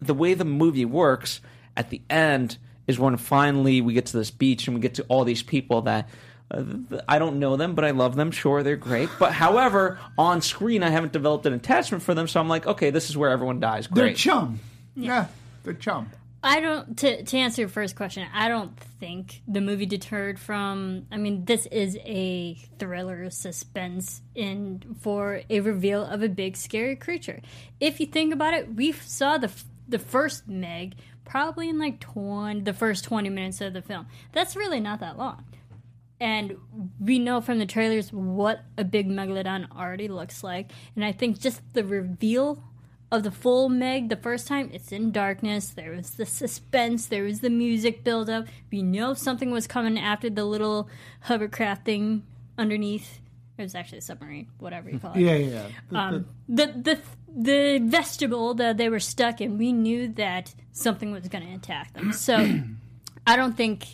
the 0.00 0.14
way 0.14 0.32
the 0.32 0.46
movie 0.46 0.86
works 0.86 1.42
at 1.76 1.90
the 1.90 2.00
end 2.08 2.56
is 2.90 2.98
when 2.98 3.16
finally 3.16 3.80
we 3.80 3.94
get 3.94 4.06
to 4.06 4.16
this 4.18 4.30
beach 4.30 4.66
and 4.68 4.74
we 4.76 4.80
get 4.82 4.94
to 4.94 5.04
all 5.08 5.24
these 5.24 5.42
people 5.42 5.82
that 5.82 6.08
uh, 6.50 6.64
th- 6.90 7.00
I 7.08 7.18
don't 7.18 7.38
know 7.38 7.56
them, 7.56 7.74
but 7.74 7.84
I 7.84 7.92
love 7.92 8.16
them. 8.16 8.30
Sure, 8.30 8.62
they're 8.62 8.76
great. 8.76 9.08
But 9.18 9.32
however, 9.32 9.98
on 10.18 10.42
screen, 10.42 10.82
I 10.82 10.90
haven't 10.90 11.12
developed 11.12 11.46
an 11.46 11.52
attachment 11.54 12.02
for 12.02 12.12
them, 12.14 12.28
so 12.28 12.40
I'm 12.40 12.48
like, 12.48 12.66
okay, 12.66 12.90
this 12.90 13.08
is 13.08 13.16
where 13.16 13.30
everyone 13.30 13.60
dies. 13.60 13.88
They're 13.88 14.06
Great. 14.06 14.16
chum. 14.16 14.60
Yeah, 14.96 15.26
they're 15.62 15.74
chum. 15.74 16.10
I 16.42 16.60
don't 16.60 16.96
to 16.98 17.22
to 17.22 17.36
answer 17.36 17.60
your 17.62 17.68
first 17.68 17.96
question. 17.96 18.26
I 18.32 18.48
don't 18.48 18.74
think 18.98 19.42
the 19.46 19.60
movie 19.60 19.84
deterred 19.86 20.38
from. 20.38 21.06
I 21.12 21.18
mean, 21.18 21.44
this 21.44 21.66
is 21.66 21.96
a 22.04 22.54
thriller 22.78 23.28
suspense 23.30 24.22
in 24.34 24.96
for 25.00 25.42
a 25.50 25.60
reveal 25.60 26.02
of 26.02 26.22
a 26.22 26.28
big 26.28 26.56
scary 26.56 26.96
creature. 26.96 27.42
If 27.78 28.00
you 28.00 28.06
think 28.06 28.32
about 28.32 28.54
it, 28.54 28.74
we 28.74 28.92
saw 28.92 29.36
the 29.36 29.50
the 29.86 29.98
first 29.98 30.48
Meg 30.48 30.94
probably 31.30 31.68
in 31.70 31.78
like 31.78 32.00
twenty 32.00 32.60
the 32.60 32.74
first 32.74 33.04
twenty 33.04 33.30
minutes 33.30 33.60
of 33.62 33.72
the 33.72 33.82
film. 33.82 34.06
That's 34.32 34.56
really 34.56 34.80
not 34.80 35.00
that 35.00 35.16
long. 35.16 35.44
and 36.20 36.56
we 37.00 37.18
know 37.18 37.40
from 37.40 37.58
the 37.58 37.66
trailers 37.66 38.12
what 38.12 38.64
a 38.76 38.84
big 38.84 39.08
megalodon 39.08 39.70
already 39.74 40.08
looks 40.08 40.44
like. 40.44 40.70
And 40.94 41.04
I 41.04 41.12
think 41.12 41.40
just 41.40 41.62
the 41.72 41.84
reveal 41.84 42.62
of 43.10 43.22
the 43.22 43.30
full 43.30 43.68
Meg 43.68 44.08
the 44.08 44.16
first 44.16 44.46
time, 44.46 44.70
it's 44.72 44.92
in 44.92 45.12
darkness. 45.12 45.70
There 45.70 45.92
was 45.92 46.10
the 46.16 46.26
suspense. 46.26 47.06
There 47.06 47.24
was 47.24 47.40
the 47.40 47.50
music 47.50 48.04
build 48.04 48.28
up. 48.30 48.46
We 48.70 48.82
know 48.82 49.14
something 49.14 49.50
was 49.50 49.66
coming 49.66 49.98
after 49.98 50.28
the 50.30 50.44
little 50.44 50.88
hovercraft 51.22 51.86
thing 51.86 52.24
underneath. 52.58 53.19
It 53.60 53.64
was 53.64 53.74
actually 53.74 53.98
a 53.98 54.02
submarine, 54.02 54.48
whatever 54.58 54.90
you 54.90 54.98
call 54.98 55.12
it. 55.12 55.20
Yeah, 55.20 55.34
yeah. 55.34 55.66
yeah. 55.90 56.06
Um, 56.08 56.26
the 56.48 56.66
the 56.66 56.98
the 57.28 57.78
vestibule 57.82 58.54
that 58.54 58.76
they 58.76 58.88
were 58.88 59.00
stuck 59.00 59.40
in, 59.40 59.58
we 59.58 59.72
knew 59.72 60.08
that 60.14 60.54
something 60.72 61.12
was 61.12 61.28
going 61.28 61.46
to 61.46 61.54
attack 61.54 61.92
them. 61.92 62.12
So 62.20 62.60
I 63.26 63.36
don't 63.36 63.56
think 63.56 63.86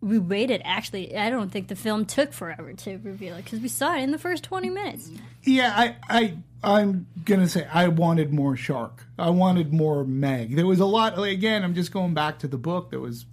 we 0.00 0.18
waited. 0.18 0.62
Actually, 0.64 1.16
I 1.16 1.30
don't 1.30 1.50
think 1.50 1.68
the 1.68 1.76
film 1.76 2.06
took 2.06 2.32
forever 2.32 2.72
to 2.72 2.98
reveal 2.98 3.36
it 3.36 3.44
because 3.44 3.60
we 3.60 3.68
saw 3.68 3.94
it 3.94 4.02
in 4.02 4.10
the 4.10 4.18
first 4.18 4.44
twenty 4.44 4.70
minutes. 4.70 5.10
Yeah, 5.42 5.72
I, 5.74 5.96
I, 6.08 6.34
I'm 6.62 7.06
gonna 7.24 7.48
say 7.48 7.66
I 7.72 7.88
wanted 7.88 8.32
more 8.32 8.56
shark. 8.56 9.04
I 9.18 9.30
wanted 9.30 9.72
more 9.72 10.04
Meg. 10.04 10.56
There 10.56 10.66
was 10.66 10.80
a 10.80 10.86
lot. 10.86 11.18
Again, 11.22 11.64
I'm 11.64 11.74
just 11.74 11.92
going 11.92 12.14
back 12.14 12.38
to 12.40 12.48
the 12.48 12.58
book. 12.58 12.90
There 12.90 13.00
was 13.00 13.26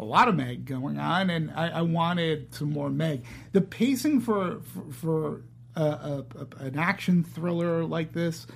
a 0.00 0.04
lot 0.04 0.26
of 0.28 0.34
Meg 0.34 0.64
going 0.64 0.98
on, 0.98 1.28
and 1.30 1.50
I, 1.52 1.68
I 1.68 1.82
wanted 1.82 2.52
some 2.54 2.72
more 2.72 2.90
Meg. 2.90 3.22
The 3.52 3.60
pacing 3.60 4.20
for 4.22 4.60
for, 4.60 4.92
for 4.92 5.42
a, 5.76 5.82
a, 5.82 6.24
a, 6.60 6.64
an 6.64 6.78
action 6.78 7.22
thriller 7.22 7.84
like 7.84 8.12
this, 8.12 8.46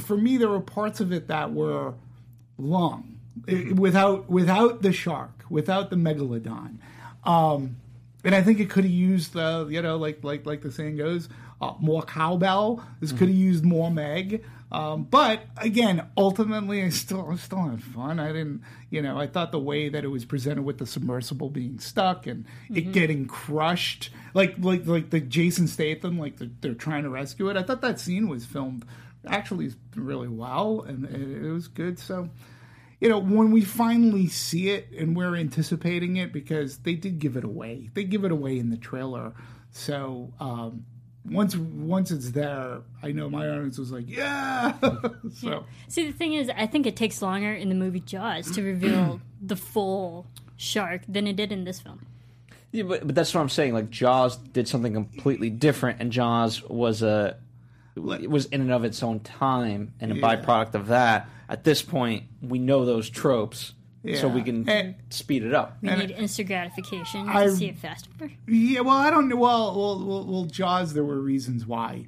for 0.00 0.16
me, 0.16 0.36
there 0.36 0.48
were 0.48 0.60
parts 0.60 1.00
of 1.00 1.12
it 1.12 1.28
that 1.28 1.52
were 1.52 1.94
long, 2.58 3.18
it- 3.46 3.76
without 3.76 4.28
without 4.28 4.82
the 4.82 4.92
shark, 4.92 5.44
without 5.48 5.90
the 5.90 5.96
megalodon. 5.96 6.78
Um, 7.24 7.76
and 8.24 8.34
I 8.34 8.42
think 8.42 8.60
it 8.60 8.68
could 8.70 8.84
have 8.84 8.92
used 8.92 9.32
the, 9.32 9.66
you 9.70 9.80
know, 9.82 9.96
like 9.96 10.22
like 10.24 10.44
like 10.44 10.62
the 10.62 10.72
saying 10.72 10.96
goes, 10.96 11.28
uh, 11.60 11.74
more 11.80 12.02
cowbell. 12.02 12.84
This 13.00 13.10
could 13.12 13.28
have 13.28 13.36
used 13.36 13.64
more 13.64 13.90
Meg. 13.90 14.44
Um, 14.72 15.04
but 15.04 15.44
again, 15.58 16.08
ultimately, 16.16 16.82
I 16.82 16.88
still 16.88 17.30
I 17.30 17.36
still 17.36 17.68
had 17.68 17.82
fun. 17.82 18.18
I 18.18 18.28
didn't, 18.28 18.62
you 18.88 19.02
know, 19.02 19.18
I 19.18 19.26
thought 19.26 19.52
the 19.52 19.58
way 19.58 19.90
that 19.90 20.02
it 20.02 20.08
was 20.08 20.24
presented 20.24 20.62
with 20.62 20.78
the 20.78 20.86
submersible 20.86 21.50
being 21.50 21.78
stuck 21.78 22.26
and 22.26 22.46
it 22.74 22.92
getting 22.92 23.26
crushed, 23.26 24.08
like 24.32 24.54
like 24.58 24.86
like 24.86 25.10
the 25.10 25.20
Jason 25.20 25.68
Statham, 25.68 26.18
like 26.18 26.38
they're, 26.38 26.48
they're 26.62 26.74
trying 26.74 27.02
to 27.02 27.10
rescue 27.10 27.50
it. 27.50 27.58
I 27.58 27.62
thought 27.62 27.82
that 27.82 28.00
scene 28.00 28.28
was 28.28 28.46
filmed 28.46 28.86
actually 29.26 29.72
really 29.94 30.28
well 30.28 30.80
and 30.88 31.04
it, 31.04 31.44
it 31.44 31.52
was 31.52 31.68
good. 31.68 31.98
So 31.98 32.30
you 32.98 33.10
know, 33.10 33.18
when 33.18 33.50
we 33.50 33.62
finally 33.62 34.28
see 34.28 34.70
it 34.70 34.88
and 34.96 35.14
we're 35.14 35.36
anticipating 35.36 36.16
it 36.16 36.32
because 36.32 36.78
they 36.78 36.94
did 36.94 37.18
give 37.18 37.36
it 37.36 37.44
away. 37.44 37.90
They 37.92 38.04
give 38.04 38.24
it 38.24 38.32
away 38.32 38.58
in 38.58 38.70
the 38.70 38.78
trailer. 38.78 39.34
So 39.70 40.32
um, 40.40 40.86
once 41.24 41.56
once 41.56 42.10
it's 42.10 42.30
there, 42.32 42.80
I 43.02 43.12
know 43.12 43.30
my 43.30 43.48
audience 43.48 43.78
was 43.78 43.92
like, 43.92 44.08
yeah. 44.08 44.72
so 45.34 45.64
See, 45.88 46.06
the 46.06 46.12
thing 46.16 46.34
is, 46.34 46.50
I 46.56 46.66
think 46.66 46.86
it 46.86 46.96
takes 46.96 47.22
longer 47.22 47.52
in 47.52 47.68
the 47.68 47.74
movie 47.74 48.00
Jaws 48.00 48.50
to 48.52 48.62
reveal 48.62 49.20
the 49.42 49.56
full 49.56 50.26
shark 50.56 51.02
than 51.08 51.26
it 51.26 51.36
did 51.36 51.52
in 51.52 51.64
this 51.64 51.80
film. 51.80 52.06
Yeah, 52.72 52.84
but, 52.84 53.06
but 53.06 53.14
that's 53.14 53.34
what 53.34 53.40
I'm 53.40 53.48
saying. 53.50 53.74
Like 53.74 53.90
Jaws 53.90 54.36
did 54.36 54.66
something 54.66 54.94
completely 54.94 55.50
different, 55.50 56.00
and 56.00 56.10
Jaws 56.10 56.62
was 56.68 57.02
a 57.02 57.36
it 57.94 58.30
was 58.30 58.46
in 58.46 58.62
and 58.62 58.72
of 58.72 58.84
its 58.84 59.02
own 59.02 59.20
time 59.20 59.92
and 60.00 60.12
a 60.12 60.14
Yeah. 60.16 60.22
byproduct 60.36 60.74
of 60.74 60.86
that. 60.88 61.28
At 61.48 61.64
this 61.64 61.82
point, 61.82 62.24
we 62.40 62.58
know 62.58 62.86
those 62.86 63.10
tropes, 63.10 63.74
so 64.16 64.28
we 64.28 64.42
can 64.42 64.68
And- 64.68 64.94
speed 65.10 65.42
it 65.44 65.54
up. 65.54 65.78
We 65.82 65.88
And 65.88 66.00
need 66.00 66.10
instant 66.12 66.48
gratification 66.48 67.28
I- 67.28 67.44
to 67.46 67.52
see 67.56 67.66
it 67.68 67.78
faster. 67.78 68.10
yeah, 68.48 68.80
well, 68.80 68.96
I 68.96 69.10
don't 69.10 69.28
know. 69.28 69.36
Well, 69.36 69.74
well, 69.76 70.04
well, 70.04 70.24
well, 70.26 70.44
Jaws. 70.44 70.94
There 70.94 71.04
were 71.04 71.20
reasons 71.20 71.66
why. 71.66 72.06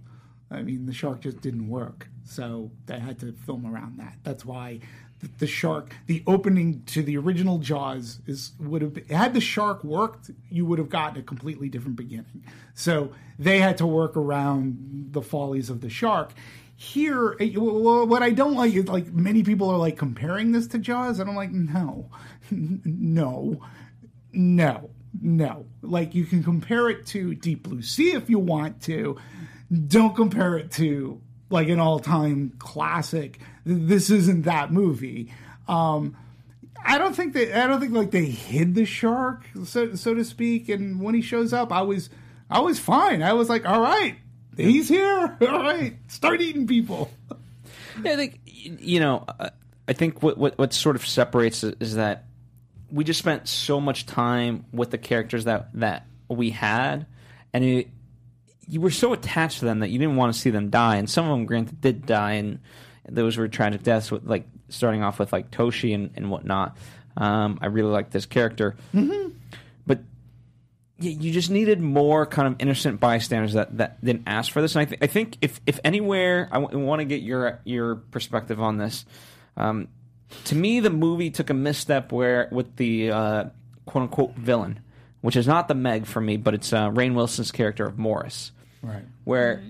I 0.51 0.63
mean, 0.63 0.87
the 0.87 0.93
shark 0.93 1.21
just 1.21 1.41
didn't 1.41 1.69
work, 1.69 2.09
so 2.25 2.71
they 2.87 2.99
had 2.99 3.19
to 3.21 3.33
film 3.33 3.67
around 3.67 3.99
that. 3.99 4.19
That's 4.23 4.45
why 4.45 4.81
the, 5.21 5.29
the 5.39 5.47
shark, 5.47 5.95
the 6.07 6.23
opening 6.27 6.83
to 6.87 7.03
the 7.03 7.17
original 7.17 7.59
Jaws, 7.59 8.21
is 8.27 8.53
would 8.61 8.83
have 8.83 8.95
been, 8.95 9.07
had 9.07 9.33
the 9.35 9.41
shark 9.41 9.83
worked, 9.83 10.31
you 10.51 10.67
would 10.67 10.79
have 10.79 10.91
gotten 10.91 11.19
a 11.19 11.23
completely 11.23 11.69
different 11.69 11.97
beginning. 11.97 12.45
So 12.75 13.13
they 13.39 13.59
had 13.61 13.79
to 13.79 13.87
work 13.87 14.17
around 14.17 15.09
the 15.13 15.23
follies 15.23 15.71
of 15.71 15.81
the 15.81 15.91
shark. 15.91 16.33
Here, 16.77 17.37
eh, 17.39 17.53
what 17.55 18.23
I 18.23 18.31
don't 18.31 18.55
like 18.55 18.75
is 18.75 18.89
like 18.89 19.13
many 19.13 19.43
people 19.43 19.71
are 19.71 19.79
like 19.79 19.97
comparing 19.97 20.53
this 20.53 20.67
to 20.69 20.79
Jaws, 20.79 21.21
and 21.21 21.31
I'm 21.31 21.37
like, 21.37 21.53
no, 21.53 22.11
no, 22.51 23.61
no, 24.33 24.91
no. 25.21 25.67
Like 25.83 26.15
you 26.15 26.25
can 26.25 26.43
compare 26.43 26.89
it 26.91 27.07
to 27.07 27.35
Deep 27.35 27.63
Blue 27.63 27.83
Sea 27.83 28.15
if 28.15 28.29
you 28.29 28.39
want 28.39 28.83
to. 28.83 29.19
Don't 29.87 30.15
compare 30.15 30.57
it 30.57 30.73
to 30.73 31.21
like 31.51 31.69
an 31.69 31.81
all-time 31.81 32.53
classic. 32.59 33.39
This 33.65 34.11
isn't 34.11 34.43
that 34.43 34.73
movie. 34.73 35.33
Um, 35.69 36.17
I 36.85 36.99
don't 36.99 37.15
think 37.15 37.33
that 37.35 37.59
I 37.59 37.67
don't 37.67 37.81
think 37.81 37.93
like 37.93 38.11
they 38.11 38.27
hid 38.27 38.75
the 38.75 38.85
shark, 38.85 39.47
so 39.65 39.95
so 39.95 40.15
to 40.15 40.25
speak. 40.25 40.69
And 40.69 41.01
when 41.01 41.15
he 41.15 41.23
shows 41.23 41.53
up, 41.53 41.73
I 41.73 41.83
was 41.83 42.11
I 42.51 42.61
was 42.61 42.79
fine. 42.79 43.23
I 43.23 43.33
was 43.33 43.49
like, 43.49 43.65
all 43.65 43.81
right, 43.81 44.17
he's 44.57 44.89
here. 44.89 45.37
All 45.41 45.63
right, 45.63 45.97
start 46.09 46.41
eating 46.41 46.67
people. 46.67 47.11
Yeah, 48.03 48.13
I 48.13 48.17
think 48.17 48.41
you 48.45 49.01
know. 49.01 49.27
I 49.87 49.93
think 49.93 50.23
what 50.23 50.39
what, 50.39 50.59
what 50.59 50.73
sort 50.73 50.97
of 50.97 51.07
separates 51.07 51.63
is 51.63 51.97
that 51.97 52.25
we 52.91 53.05
just 53.05 53.19
spent 53.19 53.49
so 53.49 53.81
much 53.81 54.07
time 54.07 54.65
with 54.73 54.91
the 54.91 54.99
characters 54.99 55.45
that 55.45 55.69
that 55.75 56.07
we 56.29 56.51
had, 56.51 57.07
and 57.53 57.65
it, 57.65 57.89
you 58.67 58.81
were 58.81 58.91
so 58.91 59.13
attached 59.13 59.59
to 59.59 59.65
them 59.65 59.81
that 59.81 59.91
you 59.91 59.99
didn't 59.99 60.17
want 60.17 60.33
to 60.33 60.39
see 60.39 60.51
them 60.51 60.71
die. 60.71 60.97
And 60.97 61.09
some 61.09 61.27
of 61.27 61.31
them, 61.31 61.47
granted, 61.47 61.81
did 61.81 62.07
die, 62.07 62.35
and 62.35 62.61
those 63.09 63.37
were 63.37 63.49
tragic 63.49 63.83
deaths. 63.83 64.11
With 64.11 64.25
like 64.25 64.47
starting 64.69 65.03
off 65.03 65.19
with 65.19 65.33
like 65.33 65.51
Toshi 65.51 65.95
and, 65.95 66.11
and 66.17 66.31
whatnot. 66.31 66.77
Um, 67.17 67.59
I 67.63 67.67
really 67.67 67.91
liked 67.91 68.11
this 68.11 68.27
character, 68.27 68.75
but 68.93 69.05
you, 70.99 71.11
you 71.11 71.33
just 71.33 71.51
needed 71.51 71.81
more 71.81 72.25
kind 72.27 72.47
of 72.49 72.57
innocent 72.61 73.01
bystanders 73.01 73.55
that, 73.55 73.77
that 73.79 74.05
didn't 74.05 74.25
ask 74.27 74.53
for 74.53 74.63
this. 74.63 74.75
And 74.77 74.83
I, 74.83 74.85
th- 74.85 74.99
I 75.03 75.07
think 75.07 75.39
if 75.41 75.61
if 75.67 75.81
anywhere, 75.85 76.49
I 76.53 76.59
want 76.59 77.01
to 77.01 77.05
get 77.05 77.23
your 77.23 77.61
your 77.65 77.97
perspective 77.97 78.61
on 78.61 78.79
this. 78.79 79.05
Um, 79.57 79.89
to 80.47 80.55
me, 80.55 80.81
the 80.81 80.91
movie 80.91 81.31
took 81.31 81.51
a 81.51 81.55
misstep 81.55 82.13
where 82.13 82.49
with 82.53 82.77
the 82.77 83.11
uh, 83.11 83.45
quote 83.87 84.03
unquote 84.03 84.35
villain, 84.37 84.81
which 85.21 85.37
is 85.37 85.47
not 85.47 85.69
the 85.69 85.75
Meg 85.75 86.07
for 86.07 86.21
me, 86.21 86.37
but 86.37 86.55
it's 86.55 86.73
uh, 86.73 86.91
Rainn 86.91 87.15
Wilson's 87.15 87.51
character 87.53 87.85
of 87.87 87.99
Morris, 87.99 88.53
Right. 88.83 89.05
where 89.25 89.63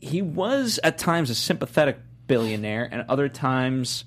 he 0.00 0.22
was 0.22 0.78
at 0.84 0.98
times 0.98 1.30
a 1.30 1.34
sympathetic 1.34 1.98
billionaire, 2.26 2.88
and 2.90 3.04
other 3.08 3.28
times, 3.28 4.04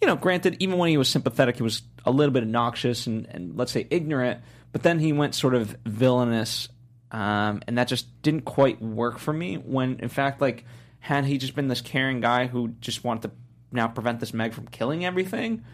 you 0.00 0.06
know, 0.08 0.16
granted, 0.16 0.56
even 0.60 0.78
when 0.78 0.88
he 0.90 0.96
was 0.96 1.08
sympathetic, 1.08 1.56
he 1.56 1.62
was 1.62 1.82
a 2.04 2.10
little 2.10 2.32
bit 2.32 2.42
obnoxious 2.42 3.06
and, 3.06 3.26
and 3.26 3.56
let's 3.56 3.72
say 3.72 3.86
ignorant. 3.90 4.40
But 4.72 4.82
then 4.82 4.98
he 4.98 5.12
went 5.12 5.34
sort 5.34 5.54
of 5.54 5.76
villainous, 5.84 6.68
um, 7.10 7.62
and 7.66 7.78
that 7.78 7.88
just 7.88 8.22
didn't 8.22 8.46
quite 8.46 8.80
work 8.80 9.18
for 9.18 9.32
me. 9.32 9.56
When 9.56 10.00
in 10.00 10.08
fact, 10.08 10.40
like, 10.40 10.64
had 11.00 11.24
he 11.24 11.38
just 11.38 11.54
been 11.54 11.68
this 11.68 11.80
caring 11.80 12.20
guy 12.20 12.46
who 12.46 12.68
just 12.80 13.04
wanted 13.04 13.22
to 13.22 13.30
now 13.70 13.88
prevent 13.88 14.20
this 14.20 14.32
Meg 14.32 14.54
from 14.54 14.66
killing 14.66 15.04
everything, 15.04 15.64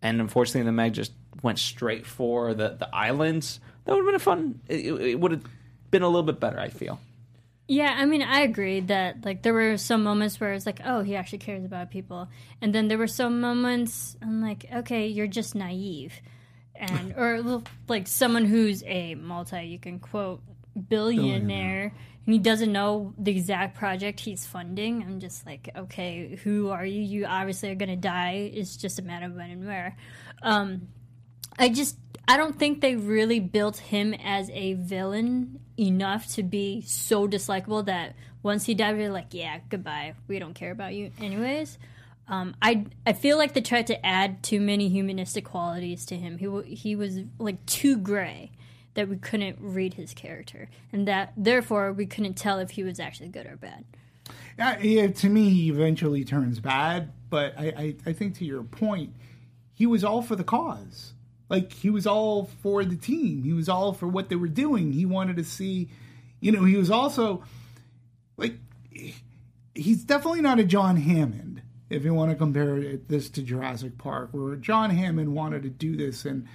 and 0.00 0.20
unfortunately 0.20 0.62
the 0.62 0.72
Meg 0.72 0.94
just 0.94 1.12
went 1.42 1.58
straight 1.58 2.06
for 2.06 2.54
the 2.54 2.76
the 2.78 2.88
islands, 2.94 3.60
that 3.84 3.92
would 3.92 4.00
have 4.00 4.06
been 4.06 4.14
a 4.14 4.18
fun. 4.18 4.60
It, 4.68 4.86
it 4.86 5.20
would 5.20 5.32
have 5.32 5.44
been 5.90 6.02
a 6.02 6.08
little 6.08 6.22
bit 6.22 6.40
better, 6.40 6.58
I 6.58 6.68
feel. 6.68 6.98
Yeah, 7.68 7.94
I 7.96 8.04
mean, 8.04 8.22
I 8.22 8.40
agree 8.40 8.80
that 8.80 9.24
like 9.24 9.42
there 9.42 9.54
were 9.54 9.76
some 9.76 10.02
moments 10.02 10.40
where 10.40 10.52
it's 10.54 10.66
like, 10.66 10.80
oh, 10.84 11.02
he 11.02 11.14
actually 11.14 11.38
cares 11.38 11.64
about 11.64 11.90
people, 11.90 12.28
and 12.60 12.74
then 12.74 12.88
there 12.88 12.98
were 12.98 13.06
some 13.06 13.40
moments 13.40 14.16
I'm 14.20 14.40
like, 14.42 14.66
okay, 14.74 15.06
you're 15.06 15.28
just 15.28 15.54
naive, 15.54 16.14
and 16.80 17.14
or 17.16 17.62
like 17.88 18.08
someone 18.08 18.44
who's 18.44 18.82
a 18.84 19.14
multi, 19.14 19.62
you 19.62 19.78
can 19.78 19.98
quote 19.98 20.42
billionaire, 20.88 21.92
and 22.26 22.32
he 22.32 22.38
doesn't 22.38 22.72
know 22.72 23.14
the 23.18 23.30
exact 23.30 23.76
project 23.76 24.20
he's 24.20 24.46
funding. 24.46 25.02
I'm 25.02 25.20
just 25.20 25.46
like, 25.46 25.70
okay, 25.76 26.36
who 26.42 26.70
are 26.70 26.84
you? 26.84 27.00
You 27.00 27.26
obviously 27.26 27.70
are 27.70 27.74
gonna 27.74 27.96
die. 27.96 28.50
It's 28.54 28.76
just 28.76 28.98
a 28.98 29.02
matter 29.02 29.26
of 29.26 29.34
when 29.34 29.50
and 29.50 29.66
where. 29.66 29.96
Um, 30.42 30.88
I 31.58 31.68
just 31.68 31.96
I 32.26 32.36
don't 32.36 32.58
think 32.58 32.80
they 32.80 32.96
really 32.96 33.40
built 33.40 33.78
him 33.78 34.14
as 34.14 34.50
a 34.50 34.74
villain 34.74 35.60
enough 35.78 36.28
to 36.34 36.42
be 36.42 36.82
so 36.82 37.26
dislikable 37.28 37.84
that 37.86 38.14
once 38.42 38.64
he 38.64 38.74
died, 38.74 38.96
we're 38.96 39.10
like, 39.10 39.32
yeah, 39.32 39.58
goodbye. 39.68 40.14
We 40.28 40.38
don't 40.38 40.54
care 40.54 40.70
about 40.70 40.94
you, 40.94 41.10
anyways. 41.18 41.78
Um, 42.30 42.54
I 42.62 42.86
I 43.06 43.12
feel 43.12 43.36
like 43.36 43.52
they 43.54 43.60
tried 43.60 43.88
to 43.88 44.06
add 44.06 44.42
too 44.42 44.60
many 44.60 44.88
humanistic 44.88 45.44
qualities 45.44 46.06
to 46.06 46.16
him. 46.16 46.38
He 46.38 46.74
he 46.74 46.96
was 46.96 47.18
like 47.38 47.66
too 47.66 47.98
gray 47.98 48.52
that 48.94 49.08
we 49.08 49.16
couldn't 49.16 49.58
read 49.60 49.94
his 49.94 50.14
character, 50.14 50.70
and 50.92 51.06
that 51.08 51.32
therefore 51.36 51.92
we 51.92 52.06
couldn't 52.06 52.34
tell 52.34 52.58
if 52.60 52.70
he 52.70 52.84
was 52.84 53.00
actually 53.00 53.28
good 53.28 53.46
or 53.46 53.56
bad. 53.56 53.84
Yeah, 54.56 54.78
yeah, 54.80 55.06
to 55.08 55.28
me, 55.28 55.50
he 55.50 55.70
eventually 55.70 56.24
turns 56.24 56.60
bad. 56.60 57.12
But 57.28 57.54
I, 57.58 57.66
I, 57.76 57.96
I 58.06 58.12
think 58.12 58.36
to 58.38 58.44
your 58.44 58.62
point, 58.62 59.14
he 59.74 59.86
was 59.86 60.04
all 60.04 60.22
for 60.22 60.36
the 60.36 60.44
cause. 60.44 61.14
like 61.50 61.72
he 61.72 61.90
was 61.90 62.06
all 62.06 62.46
for 62.62 62.84
the 62.84 62.96
team. 62.96 63.42
He 63.42 63.52
was 63.52 63.68
all 63.68 63.92
for 63.92 64.06
what 64.06 64.28
they 64.30 64.36
were 64.36 64.48
doing. 64.48 64.92
He 64.92 65.04
wanted 65.04 65.36
to 65.36 65.44
see, 65.44 65.90
you 66.40 66.52
know, 66.52 66.64
he 66.64 66.76
was 66.76 66.90
also 66.90 67.42
like 68.38 68.54
he's 69.74 70.04
definitely 70.04 70.40
not 70.40 70.58
a 70.60 70.64
John 70.64 70.96
Hammond 70.96 71.49
if 71.90 72.04
you 72.04 72.14
want 72.14 72.30
to 72.30 72.36
compare 72.36 72.78
it- 72.78 73.08
this 73.08 73.28
to 73.30 73.42
Jurassic 73.42 73.98
Park, 73.98 74.30
where 74.32 74.56
John 74.56 74.90
Hammond 74.90 75.34
wanted 75.34 75.64
to 75.64 75.70
do 75.70 75.96
this 75.96 76.24
and 76.24 76.46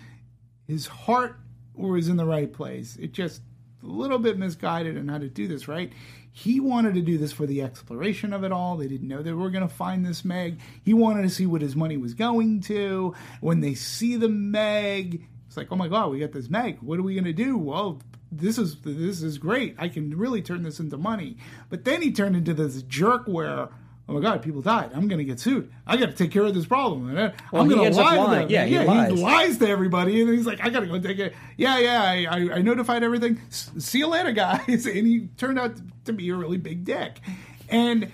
his 0.67 0.87
heart 0.87 1.37
was 1.75 2.07
in 2.07 2.17
the 2.17 2.25
right 2.25 2.51
place. 2.51 2.95
It 2.95 3.11
just 3.11 3.41
a 3.83 3.87
little 3.87 4.17
bit 4.17 4.39
misguided 4.39 4.97
on 4.97 5.09
how 5.09 5.19
to 5.19 5.29
do 5.29 5.47
this, 5.47 5.67
right? 5.67 5.91
He 6.31 6.59
wanted 6.59 6.95
to 6.95 7.01
do 7.01 7.17
this 7.17 7.31
for 7.31 7.45
the 7.45 7.61
exploration 7.61 8.33
of 8.33 8.43
it 8.43 8.51
all. 8.51 8.77
They 8.77 8.87
didn't 8.87 9.07
know 9.07 9.21
they 9.21 9.31
were 9.31 9.49
going 9.49 9.67
to 9.67 9.73
find 9.73 10.05
this 10.05 10.25
Meg. 10.25 10.59
He 10.83 10.93
wanted 10.93 11.21
to 11.23 11.29
see 11.29 11.45
what 11.45 11.61
his 11.61 11.75
money 11.75 11.97
was 11.97 12.13
going 12.13 12.61
to. 12.61 13.13
When 13.41 13.59
they 13.59 13.73
see 13.73 14.15
the 14.15 14.29
Meg, 14.29 15.25
it's 15.47 15.57
like, 15.57 15.71
oh 15.71 15.75
my 15.75 15.87
god, 15.87 16.11
we 16.11 16.19
got 16.19 16.31
this 16.31 16.49
Meg. 16.49 16.79
What 16.81 16.99
are 16.99 17.03
we 17.03 17.13
going 17.13 17.25
to 17.25 17.33
do? 17.33 17.57
Well, 17.57 18.01
this 18.31 18.57
is 18.57 18.77
this 18.81 19.21
is 19.21 19.37
great. 19.37 19.75
I 19.77 19.87
can 19.87 20.17
really 20.17 20.41
turn 20.41 20.63
this 20.63 20.79
into 20.79 20.97
money. 20.97 21.37
But 21.69 21.85
then 21.85 22.01
he 22.01 22.11
turned 22.11 22.35
into 22.35 22.53
this 22.53 22.81
jerk 22.83 23.27
where. 23.27 23.69
Oh 24.07 24.13
my 24.13 24.19
God! 24.19 24.43
People 24.43 24.61
died. 24.61 24.91
I'm 24.93 25.07
going 25.07 25.17
to 25.17 25.25
get 25.25 25.39
sued. 25.39 25.71
I 25.87 25.97
got 25.97 26.07
to 26.07 26.13
take 26.13 26.29
care 26.31 26.43
of 26.43 26.53
this 26.53 26.67
problem. 26.67 27.09
And, 27.17 27.33
Well, 27.51 27.63
I'm 27.63 27.67
going 27.67 27.91
to 27.91 27.97
lie 27.97 28.17
to 28.17 28.35
them. 28.41 28.49
Yeah, 28.49 28.65
he 28.65 28.75
he 28.77 28.79
lies. 28.85 29.11
lies 29.13 29.57
to 29.57 29.67
everybody, 29.67 30.21
and 30.21 30.29
he's 30.29 30.45
like, 30.45 30.63
"I 30.63 30.69
gotta 30.69 30.85
go 30.85 30.99
take 30.99 31.17
it." 31.17 31.33
Yeah, 31.57 31.79
yeah, 31.79 32.03
I, 32.03 32.25
I, 32.29 32.55
I 32.57 32.61
notified 32.61 33.03
everything. 33.03 33.41
S- 33.47 33.71
See 33.79 33.97
you 33.99 34.07
later, 34.07 34.31
guys. 34.33 34.85
And 34.85 35.07
he 35.07 35.29
turned 35.37 35.57
out 35.57 35.75
to 36.05 36.13
be 36.13 36.29
a 36.29 36.35
really 36.35 36.57
big 36.57 36.83
dick. 36.85 37.19
And 37.67 38.11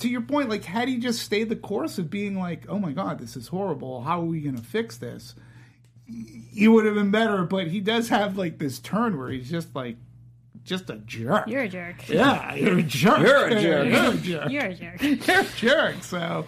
to 0.00 0.08
your 0.08 0.22
point, 0.22 0.48
like, 0.48 0.64
had 0.64 0.88
he 0.88 0.96
just 0.98 1.20
stayed 1.22 1.48
the 1.48 1.54
course 1.56 1.98
of 1.98 2.10
being 2.10 2.34
like, 2.36 2.64
"Oh 2.68 2.80
my 2.80 2.90
god, 2.90 3.20
this 3.20 3.36
is 3.36 3.46
horrible. 3.46 4.02
How 4.02 4.20
are 4.22 4.24
we 4.24 4.40
gonna 4.40 4.58
fix 4.58 4.96
this?" 4.96 5.36
He 6.06 6.66
would 6.66 6.86
have 6.86 6.94
been 6.96 7.12
better. 7.12 7.44
But 7.44 7.68
he 7.68 7.78
does 7.80 8.08
have 8.08 8.36
like 8.36 8.58
this 8.58 8.80
turn 8.80 9.16
where 9.16 9.28
he's 9.28 9.48
just 9.48 9.76
like, 9.76 9.96
just 10.64 10.90
a 10.90 10.96
jerk. 10.98 11.46
You're 11.48 11.62
a 11.62 11.68
jerk. 11.68 12.08
yeah, 12.08 12.54
you're 12.54 12.78
a 12.78 12.82
jerk. 12.82 13.18
You're 13.20 13.46
a 13.46 13.50
jerk. 13.60 13.62
you're 13.62 14.10
a 14.10 14.14
jerk 14.16 14.50
You're 14.50 14.64
a 14.66 14.74
jerk. 14.74 15.00
they're 15.26 15.44
jerks. 15.56 16.06
So, 16.10 16.46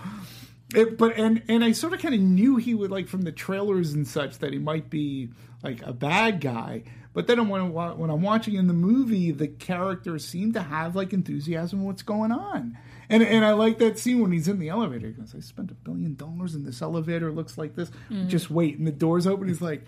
it, 0.75 0.97
but 0.99 1.17
and 1.19 1.43
and 1.49 1.63
I 1.65 1.73
sort 1.73 1.93
of 1.93 2.01
kind 2.01 2.15
of 2.15 2.21
knew 2.21 2.57
he 2.57 2.75
would 2.75 2.91
like 2.91 3.09
from 3.09 3.23
the 3.23 3.33
trailers 3.33 3.93
and 3.93 4.07
such 4.07 4.39
that 4.39 4.53
he 4.53 4.59
might 4.59 4.89
be 4.91 5.31
like 5.63 5.83
a 5.83 5.93
bad 5.93 6.41
guy. 6.41 6.85
But 7.15 7.27
then 7.27 7.49
when 7.49 7.73
when 7.73 8.11
I'm 8.11 8.23
watching 8.23 8.55
in 8.55 8.69
the 8.69 8.73
movie, 8.75 9.33
the 9.33 9.49
characters 9.49 10.25
seem 10.27 10.53
to 10.55 10.63
have 10.63 10.97
like 10.97 11.13
enthusiasm 11.13 11.81
for 11.81 11.87
what's 11.87 12.03
going 12.03 12.33
on. 12.33 12.79
And 13.11 13.23
and 13.23 13.45
I 13.45 13.53
like 13.53 13.79
that 13.79 13.99
scene 13.99 14.21
when 14.21 14.33
he's 14.33 14.49
in 14.49 14.59
the 14.59 14.71
elevator. 14.71 15.09
He 15.09 15.13
goes, 15.13 15.35
"I 15.37 15.41
spent 15.41 15.71
a 15.71 15.75
billion 15.75 16.15
dollars 16.15 16.55
and 16.55 16.65
this 16.65 16.81
elevator 16.81 17.31
looks 17.31 17.59
like 17.59 17.75
this. 17.75 17.91
Just 18.29 18.51
wait." 18.51 18.79
And 18.79 18.87
the 18.87 18.93
doors 18.93 19.27
open. 19.27 19.49
He's 19.49 19.61
like, 19.61 19.85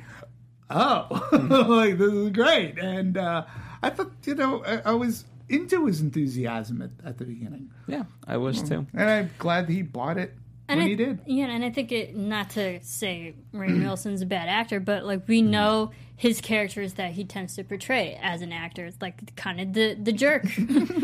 "Oh, 0.69 1.07
like 1.69 1.97
this 1.97 2.13
is 2.13 2.31
great." 2.31 2.79
And 2.79 3.17
uh, 3.17 3.45
I 3.85 3.91
thought, 3.91 4.13
you 4.25 4.35
know, 4.35 4.65
I, 4.65 4.83
I 4.87 4.93
was 4.93 5.25
into 5.49 5.87
his 5.87 6.01
enthusiasm 6.01 6.83
at, 6.83 6.91
at 7.05 7.19
the 7.19 7.25
beginning. 7.25 7.71
Yeah, 7.87 8.05
I 8.27 8.39
was 8.39 8.63
too. 8.63 8.87
And 8.95 9.11
I'm 9.11 9.31
glad 9.39 9.69
he 9.69 9.83
bought 9.83 10.17
it 10.17 10.35
when 10.67 10.79
I, 10.81 10.89
he 10.89 10.97
did. 10.97 11.21
Yeah, 11.27 11.47
and 11.47 11.63
I 11.65 11.71
think 11.71 11.93
it 11.93 12.17
not 12.17 12.51
to 12.51 12.81
say 12.83 13.35
Rainn 13.53 13.83
Wilson's 13.83 14.23
a 14.23 14.27
bad 14.27 14.49
actor, 14.49 14.81
but 14.81 15.05
like 15.05 15.29
we 15.29 15.43
know 15.43 15.91
his 16.17 16.41
characters 16.41 16.95
that 16.95 17.13
he 17.13 17.25
tends 17.25 17.57
to 17.57 17.65
portray 17.65 18.19
as 18.23 18.41
an 18.41 18.53
actor. 18.53 18.87
It's 18.87 19.03
like 19.03 19.35
kind 19.37 19.61
of 19.61 19.73
the 19.75 19.95
the 19.95 20.13
jerk 20.13 20.45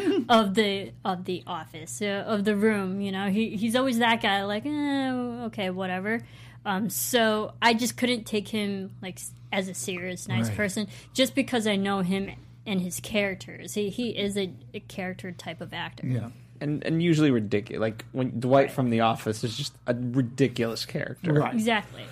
of 0.31 0.55
the 0.55 0.93
of 1.05 1.25
the 1.27 1.43
office 1.47 2.01
uh, 2.01 2.25
of 2.27 2.45
the 2.45 2.57
room. 2.57 3.01
You 3.01 3.13
know, 3.13 3.29
he 3.29 3.57
he's 3.57 3.77
always 3.77 3.99
that 3.99 4.23
guy. 4.23 4.45
Like, 4.45 4.65
eh, 4.65 5.11
okay, 5.47 5.69
whatever. 5.71 6.23
Um, 6.65 6.91
so 6.91 7.55
I 7.61 7.75
just 7.75 7.97
couldn't 7.97 8.25
take 8.25 8.49
him 8.49 8.93
like 9.03 9.19
as 9.53 9.69
a 9.69 9.75
serious, 9.75 10.29
nice 10.29 10.49
Right. 10.49 10.57
person 10.57 10.87
just 11.13 11.35
because 11.35 11.67
I 11.67 11.77
know 11.77 12.01
him 12.01 12.31
and 12.67 12.81
his 12.81 13.01
characters. 13.01 13.75
He 13.75 13.89
he 13.91 14.11
is 14.11 14.37
a, 14.37 14.53
a 14.75 14.81
character 14.81 15.33
type 15.33 15.61
of 15.61 15.73
actor. 15.73 16.07
Yeah. 16.07 16.31
And 16.61 16.85
and 16.85 17.03
usually 17.03 17.31
ridiculous. 17.31 17.81
Like 17.81 18.05
when 18.13 18.39
Dwight 18.41 18.71
from 18.71 18.91
The 18.91 19.01
Office 19.01 19.43
is 19.45 19.57
just 19.57 19.75
a 19.87 19.95
ridiculous 19.95 20.85
character. 20.85 21.33
Right. 21.35 21.55
Exactly. 21.55 22.05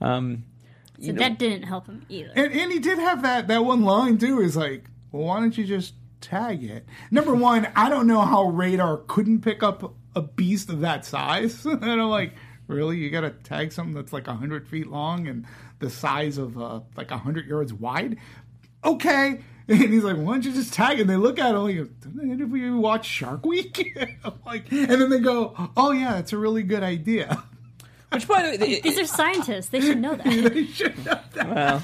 Um, 0.00 0.44
So 1.00 1.12
that 1.12 1.38
didn't 1.38 1.62
help 1.64 1.86
him 1.86 2.04
either. 2.08 2.32
And, 2.34 2.52
and 2.52 2.72
he 2.72 2.78
did 2.78 2.98
have 2.98 3.22
that, 3.22 3.48
that 3.48 3.64
one 3.64 3.82
line, 3.82 4.18
too, 4.18 4.40
is 4.40 4.56
like, 4.56 4.84
well, 5.12 5.24
why 5.24 5.40
don't 5.40 5.56
you 5.56 5.64
just 5.64 5.94
tag 6.20 6.64
it? 6.64 6.86
Number 7.10 7.34
one, 7.34 7.68
I 7.76 7.88
don't 7.90 8.06
know 8.06 8.20
how 8.22 8.48
radar 8.48 8.98
couldn't 9.06 9.40
pick 9.42 9.62
up 9.62 9.94
a 10.14 10.22
beast 10.22 10.70
of 10.70 10.80
that 10.80 11.04
size. 11.04 11.64
and 11.66 11.84
I'm 11.84 12.00
like, 12.08 12.32
really? 12.66 12.96
You 12.98 13.10
got 13.10 13.22
to 13.22 13.30
tag 13.30 13.72
something 13.72 13.94
that's 13.94 14.12
like 14.12 14.26
100 14.26 14.68
feet 14.68 14.86
long 14.86 15.28
and 15.28 15.46
the 15.78 15.90
size 15.90 16.38
of 16.38 16.58
uh, 16.58 16.80
like 16.96 17.10
100 17.10 17.46
yards 17.46 17.72
wide? 17.74 18.16
Okay. 18.84 19.40
And 19.68 19.92
he's 19.92 20.04
like, 20.04 20.16
why 20.16 20.34
don't 20.34 20.44
you 20.44 20.52
just 20.52 20.72
tag 20.72 20.98
it? 20.98 21.02
And 21.02 21.10
they 21.10 21.16
look 21.16 21.40
at 21.40 21.54
it 21.54 21.58
like, 21.58 21.76
did 22.38 22.52
we 22.52 22.70
watch 22.70 23.04
Shark 23.06 23.44
Week? 23.44 23.96
Like, 24.46 24.70
and 24.70 24.88
then 24.88 25.10
they 25.10 25.18
go, 25.18 25.54
oh, 25.76 25.90
yeah, 25.90 26.14
that's 26.14 26.32
a 26.32 26.38
really 26.38 26.62
good 26.62 26.84
idea. 26.84 27.42
which 28.12 28.28
by 28.28 28.42
the 28.42 28.64
way, 28.64 28.70
it- 28.74 28.82
These 28.84 28.98
are 28.98 29.06
scientists. 29.06 29.68
They 29.70 29.80
should 29.80 30.00
know 30.00 30.14
that. 30.14 30.24
they 30.24 30.66
should 30.66 30.96
know 31.04 31.18
that. 31.34 31.48
well, 31.48 31.82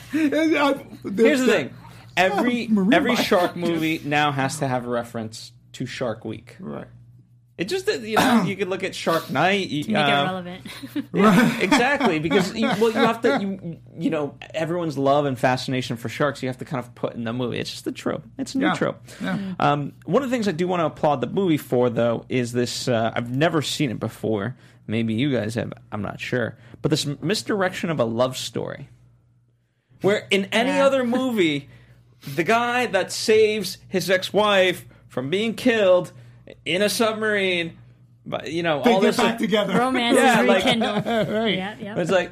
here's 1.03 1.41
the 1.41 1.47
thing: 1.47 1.75
every 2.17 2.69
oh, 2.71 2.75
Marine 2.75 2.93
every 2.95 3.17
shark 3.17 3.57
movie 3.57 4.01
now 4.05 4.31
has 4.31 4.59
to 4.61 4.69
have 4.69 4.87
a 4.87 4.89
reference 4.89 5.53
to 5.73 5.87
Shark 5.87 6.25
Week. 6.25 6.57
Right. 6.61 6.87
It 7.59 7.65
just 7.69 7.87
you 7.87 8.17
know 8.17 8.43
you 8.45 8.57
could 8.57 8.69
look 8.69 8.83
at 8.83 8.95
Shark 8.95 9.31
Night. 9.31 9.69
You, 9.69 9.85
Make 9.93 10.09
it 10.09 10.11
relevant, 10.11 10.67
relevant. 11.13 11.63
exactly 11.63 12.19
because 12.19 12.55
you, 12.55 12.67
well 12.67 12.89
you 12.89 12.93
have 12.95 13.21
to 13.21 13.39
you 13.43 13.79
you 13.99 14.11
know 14.11 14.35
everyone's 14.55 14.97
love 14.97 15.27
and 15.27 15.39
fascination 15.39 15.97
for 15.99 16.09
sharks 16.09 16.43
you 16.43 16.49
have 16.49 16.57
to 16.59 16.65
kind 16.65 16.83
of 16.83 16.95
put 16.95 17.15
in 17.15 17.25
the 17.25 17.33
movie 17.33 17.59
it's 17.59 17.71
just 17.71 17.85
the 17.85 17.93
trope 17.93 18.25
it's 18.39 18.55
a 18.55 18.59
new 18.59 18.67
Yeah. 18.67 18.75
trope 18.75 19.03
Yeah. 19.21 19.55
um, 19.61 19.93
one 20.07 20.23
of 20.23 20.31
the 20.31 20.35
things 20.35 20.49
i 20.49 20.53
do 20.53 20.67
want 20.67 20.81
to 20.81 20.87
applaud 20.87 21.21
the 21.21 21.27
movie 21.27 21.59
for 21.59 21.91
though 21.91 22.25
is 22.31 22.53
this 22.53 22.89
uh, 22.89 23.13
i've 23.15 23.31
never 23.31 23.61
seen 23.61 23.91
it 23.91 24.01
before 24.01 24.57
maybe 24.87 25.13
you 25.13 25.31
guys 25.31 25.55
have 25.55 25.73
i'm 25.93 26.03
not 26.03 26.21
sure 26.21 26.57
but 26.81 26.91
this 26.91 27.05
misdirection 27.05 27.91
of 27.91 28.01
a 28.01 28.05
love 28.05 28.37
story 28.37 28.89
where 30.01 30.27
in 30.31 30.47
any 30.47 30.71
Yeah. 30.71 30.87
other 30.87 31.05
movie 31.05 31.69
the 32.35 32.45
guy 32.45 32.87
that 32.87 33.13
saves 33.13 33.79
his 33.89 34.09
ex-wife 34.11 34.87
from 35.07 35.29
being 35.31 35.55
killed 35.55 36.13
in 36.65 36.83
a 36.83 36.89
submarine 36.89 37.79
but 38.25 38.53
you 38.53 38.63
know 38.63 38.83
They 38.83 38.93
all 38.93 39.01
get 39.01 39.09
this 39.09 39.17
back 39.17 39.39
together. 39.39 39.77
Romance 39.77 40.17
Yeah, 40.17 40.43
is 40.43 40.49
like- 40.49 40.65
right. 41.29 41.57
Yeah, 41.57 41.77
yeah. 41.81 41.99
It's 41.99 42.11
like, 42.11 42.31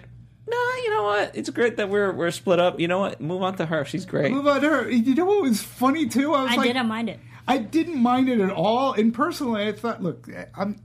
no, 0.49 0.57
you 0.57 0.91
know 0.91 1.03
what? 1.03 1.33
It's 1.35 1.51
great 1.51 1.77
that 1.79 1.89
we're 1.89 2.13
we're 2.13 2.31
split 2.31 2.61
up. 2.61 2.79
You 2.79 2.89
know 2.89 3.01
what? 3.01 3.21
Move 3.21 3.43
on 3.43 3.57
to 3.57 3.67
her. 3.67 3.85
She's 3.85 4.07
great. 4.07 4.31
Move 4.33 4.47
on 4.47 4.61
to 4.61 4.69
her. 4.69 4.91
You 4.91 5.15
know 5.15 5.25
what 5.25 5.43
was 5.43 5.63
funny 5.63 6.09
too? 6.09 6.33
I 6.35 6.43
was 6.45 6.53
I 6.53 6.57
like, 6.57 6.67
didn't 6.67 6.87
mind 6.87 7.09
it. 7.09 7.19
I 7.49 7.59
didn't 7.59 7.99
mind 7.99 8.29
it 8.29 8.41
at 8.41 8.51
all. 8.51 8.93
And 8.93 9.13
personally, 9.13 9.67
I 9.67 9.73
thought, 9.73 10.01
look, 10.03 10.29
I'm, 10.57 10.81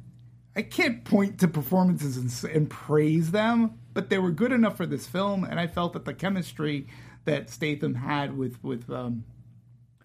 I 0.55 0.63
can't 0.63 1.03
point 1.03 1.39
to 1.41 1.47
performances 1.47 2.17
and, 2.17 2.55
and 2.55 2.69
praise 2.69 3.29
them, 3.29 3.77
but 3.93 4.09
they 4.09 4.17
were 4.17 4.31
good 4.31 4.51
enough 4.51 4.75
for 4.77 4.87
this 4.87 5.05
film, 5.05 5.43
and 5.43 5.59
I 5.59 5.67
felt 5.67 5.93
that 5.93 6.05
the 6.05 6.13
chemistry 6.15 6.87
that 7.25 7.51
Statham 7.51 7.93
had 7.93 8.35
with 8.35 8.63
with 8.63 8.89
um, 8.89 9.25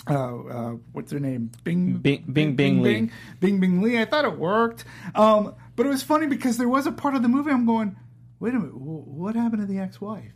uh, 0.08 0.12
uh, 0.14 0.70
what's 0.92 1.12
her 1.12 1.20
name? 1.20 1.50
Bing 1.64 1.98
Bing- 1.98 2.24
Bing 2.32 2.56
Bing 2.56 2.82
Lee. 2.82 2.92
Bing, 2.94 3.10
Bing 3.40 3.60
Bing 3.60 3.82
Lee. 3.82 3.98
I 4.00 4.04
thought 4.04 4.24
it 4.24 4.38
worked, 4.38 4.84
um, 5.14 5.54
but 5.76 5.86
it 5.86 5.88
was 5.88 6.02
funny 6.02 6.26
because 6.26 6.56
there 6.58 6.68
was 6.68 6.86
a 6.86 6.92
part 6.92 7.14
of 7.14 7.22
the 7.22 7.28
movie 7.28 7.50
I'm 7.50 7.66
going, 7.66 7.96
wait 8.38 8.54
a 8.54 8.58
minute, 8.58 8.74
what 8.76 9.34
happened 9.36 9.62
to 9.62 9.72
the 9.72 9.78
ex-wife? 9.80 10.32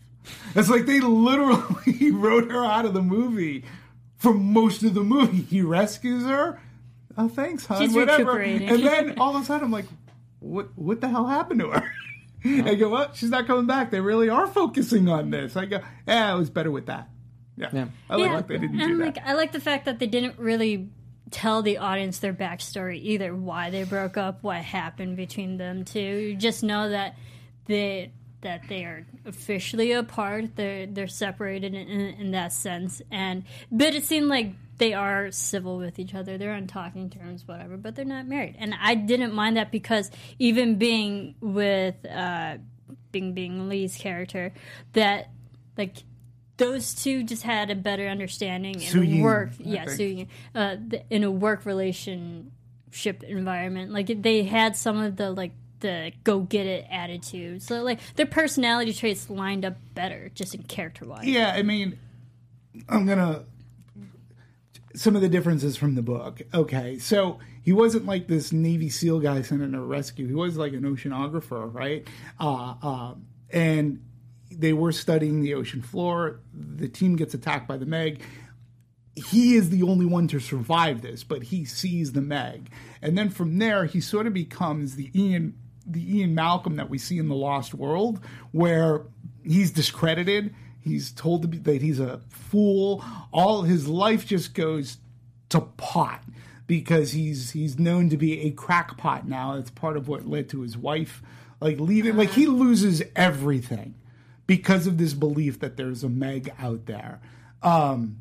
It's 0.54 0.68
like 0.70 0.86
they 0.86 1.00
literally 1.00 2.10
wrote 2.12 2.50
her 2.50 2.64
out 2.64 2.84
of 2.84 2.94
the 2.94 3.02
movie 3.02 3.64
for 4.16 4.32
most 4.32 4.82
of 4.82 4.94
the 4.94 5.02
movie. 5.04 5.42
He 5.42 5.60
rescues 5.62 6.24
her. 6.24 6.60
Oh, 7.16 7.28
thanks, 7.28 7.66
hon. 7.66 7.80
She's 7.82 7.94
whatever. 7.94 8.38
And 8.40 8.82
then 8.82 9.14
all 9.18 9.36
of 9.36 9.42
a 9.42 9.44
sudden, 9.44 9.64
I'm 9.66 9.70
like, 9.70 9.86
what? 10.40 10.68
What 10.76 11.00
the 11.00 11.08
hell 11.08 11.26
happened 11.26 11.60
to 11.60 11.70
her? 11.70 11.90
I 12.44 12.74
go, 12.74 12.90
well, 12.90 13.10
she's 13.14 13.30
not 13.30 13.46
coming 13.46 13.66
back. 13.66 13.90
They 13.90 14.00
really 14.00 14.28
are 14.28 14.46
focusing 14.46 15.08
on 15.08 15.30
this. 15.30 15.56
I 15.56 15.64
go, 15.66 15.80
yeah, 16.06 16.34
it 16.34 16.38
was 16.38 16.50
better 16.50 16.70
with 16.70 16.86
that. 16.86 17.08
Yeah, 17.56 17.68
Yeah. 17.72 17.86
I 18.10 18.16
like 18.16 18.26
yeah, 18.26 18.36
that 18.36 18.48
they 18.48 18.58
didn't 18.58 18.80
and 18.80 18.90
do 18.90 18.96
that. 18.98 19.04
like 19.04 19.18
I 19.26 19.32
like 19.34 19.52
the 19.52 19.60
fact 19.60 19.84
that 19.84 19.98
they 19.98 20.06
didn't 20.06 20.38
really 20.38 20.88
tell 21.30 21.62
the 21.62 21.78
audience 21.78 22.18
their 22.18 22.34
backstory 22.34 23.00
either. 23.00 23.34
Why 23.34 23.70
they 23.70 23.84
broke 23.84 24.16
up, 24.16 24.42
what 24.42 24.58
happened 24.58 25.16
between 25.16 25.56
them 25.56 25.84
two. 25.84 26.00
You 26.00 26.36
just 26.36 26.62
know 26.62 26.90
that 26.90 27.16
they 27.66 28.12
that 28.40 28.62
they 28.68 28.84
are 28.84 29.06
officially 29.24 29.92
apart. 29.92 30.56
They're 30.56 30.86
they're 30.86 31.06
separated 31.06 31.74
in, 31.74 31.88
in, 31.88 32.00
in 32.20 32.30
that 32.32 32.52
sense. 32.52 33.02
And 33.10 33.44
but 33.70 33.94
it 33.94 34.04
seemed 34.04 34.28
like 34.28 34.52
they 34.78 34.92
are 34.92 35.30
civil 35.30 35.78
with 35.78 35.98
each 35.98 36.14
other. 36.14 36.36
They're 36.38 36.52
on 36.52 36.66
talking 36.66 37.10
terms, 37.10 37.46
whatever. 37.46 37.76
But 37.76 37.94
they're 37.94 38.04
not 38.04 38.26
married. 38.26 38.56
And 38.58 38.74
I 38.80 38.94
didn't 38.94 39.32
mind 39.32 39.56
that 39.56 39.70
because 39.70 40.10
even 40.38 40.76
being 40.78 41.34
with 41.40 41.94
uh, 42.06 42.58
Bing 43.12 43.32
Bing 43.34 43.68
Lee's 43.68 43.96
character, 43.96 44.52
that 44.92 45.30
like 45.76 46.04
those 46.56 46.94
two 46.94 47.24
just 47.24 47.42
had 47.42 47.70
a 47.70 47.74
better 47.74 48.06
understanding 48.06 48.74
in 48.74 48.80
Su 48.80 49.02
a 49.02 49.22
work, 49.22 49.50
I 49.58 49.62
yeah, 49.62 49.86
think. 49.86 49.98
Suyin, 50.00 50.28
uh, 50.54 50.76
th- 50.90 51.02
in 51.10 51.24
a 51.24 51.30
work 51.30 51.66
relationship 51.66 53.22
environment. 53.22 53.92
Like 53.92 54.22
they 54.22 54.44
had 54.44 54.76
some 54.76 54.98
of 54.98 55.16
the 55.16 55.30
like 55.30 55.52
the 55.80 56.12
go 56.22 56.40
get 56.40 56.66
it 56.66 56.86
attitude. 56.90 57.62
So 57.62 57.82
like 57.82 58.00
their 58.16 58.26
personality 58.26 58.92
traits 58.92 59.28
lined 59.28 59.64
up 59.64 59.76
better, 59.94 60.30
just 60.34 60.54
in 60.54 60.62
character 60.62 61.04
wise. 61.04 61.26
Yeah, 61.26 61.52
I 61.54 61.62
mean, 61.62 61.98
I'm 62.88 63.06
gonna 63.06 63.44
some 64.94 65.16
of 65.16 65.22
the 65.22 65.28
differences 65.28 65.76
from 65.76 65.94
the 65.94 66.02
book. 66.02 66.42
Okay, 66.52 66.98
so 66.98 67.38
he 67.62 67.72
wasn't 67.72 68.06
like 68.06 68.28
this 68.28 68.52
Navy 68.52 68.88
SEAL 68.88 69.20
guy 69.20 69.42
sent 69.42 69.62
in 69.62 69.74
a 69.74 69.82
rescue. 69.82 70.26
He 70.26 70.34
was 70.34 70.56
like 70.56 70.72
an 70.72 70.82
oceanographer, 70.82 71.72
right? 71.72 72.06
Uh, 72.38 72.74
uh, 72.82 73.14
and 73.50 74.02
they 74.58 74.72
were 74.72 74.92
studying 74.92 75.42
the 75.42 75.54
ocean 75.54 75.82
floor. 75.82 76.40
The 76.52 76.88
team 76.88 77.16
gets 77.16 77.34
attacked 77.34 77.68
by 77.68 77.76
the 77.76 77.86
Meg. 77.86 78.22
He 79.14 79.54
is 79.54 79.70
the 79.70 79.82
only 79.84 80.06
one 80.06 80.26
to 80.28 80.40
survive 80.40 81.02
this, 81.02 81.22
but 81.22 81.44
he 81.44 81.64
sees 81.64 82.12
the 82.12 82.20
Meg, 82.20 82.70
and 83.00 83.16
then 83.16 83.30
from 83.30 83.58
there 83.58 83.84
he 83.84 84.00
sort 84.00 84.26
of 84.26 84.34
becomes 84.34 84.96
the 84.96 85.10
Ian, 85.14 85.56
the 85.86 86.18
Ian 86.18 86.34
Malcolm 86.34 86.76
that 86.76 86.90
we 86.90 86.98
see 86.98 87.18
in 87.18 87.28
the 87.28 87.34
Lost 87.34 87.74
World, 87.74 88.18
where 88.50 89.02
he's 89.44 89.70
discredited. 89.70 90.54
He's 90.80 91.12
told 91.12 91.42
to 91.42 91.48
be, 91.48 91.58
that 91.58 91.80
he's 91.80 92.00
a 92.00 92.20
fool. 92.28 93.04
All 93.32 93.62
his 93.62 93.88
life 93.88 94.26
just 94.26 94.52
goes 94.52 94.98
to 95.50 95.60
pot 95.60 96.22
because 96.66 97.12
he's 97.12 97.52
he's 97.52 97.78
known 97.78 98.10
to 98.10 98.16
be 98.16 98.40
a 98.42 98.50
crackpot 98.50 99.28
now. 99.28 99.54
That's 99.54 99.70
part 99.70 99.96
of 99.96 100.08
what 100.08 100.26
led 100.26 100.48
to 100.50 100.62
his 100.62 100.76
wife 100.76 101.22
like 101.60 101.80
leaving. 101.80 102.16
Like 102.16 102.30
he 102.30 102.46
uh-huh. 102.46 102.56
loses 102.56 103.02
everything 103.16 103.94
because 104.46 104.86
of 104.86 104.98
this 104.98 105.14
belief 105.14 105.60
that 105.60 105.76
there's 105.76 106.04
a 106.04 106.08
Meg 106.08 106.52
out 106.58 106.86
there. 106.86 107.20
Um, 107.62 108.18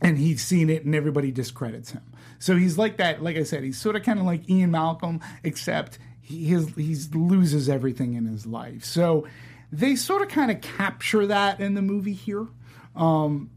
and 0.00 0.18
he's 0.18 0.44
seen 0.44 0.70
it 0.70 0.84
and 0.84 0.94
everybody 0.94 1.30
discredits 1.30 1.90
him. 1.90 2.12
So 2.38 2.56
he's 2.56 2.78
like 2.78 2.98
that, 2.98 3.22
like 3.22 3.36
I 3.36 3.42
said, 3.42 3.64
he's 3.64 3.78
sort 3.78 3.96
of 3.96 4.02
kind 4.02 4.18
of 4.18 4.24
like 4.24 4.48
Ian 4.48 4.70
Malcolm, 4.70 5.20
except 5.42 5.98
he 6.20 6.44
his, 6.44 6.68
he's 6.76 7.14
loses 7.14 7.68
everything 7.68 8.14
in 8.14 8.26
his 8.26 8.46
life. 8.46 8.84
So 8.84 9.26
they 9.72 9.96
sort 9.96 10.22
of 10.22 10.28
kind 10.28 10.50
of 10.50 10.60
capture 10.60 11.26
that 11.26 11.60
in 11.60 11.74
the 11.74 11.82
movie 11.82 12.12
here. 12.12 12.46
Um, 12.94 13.50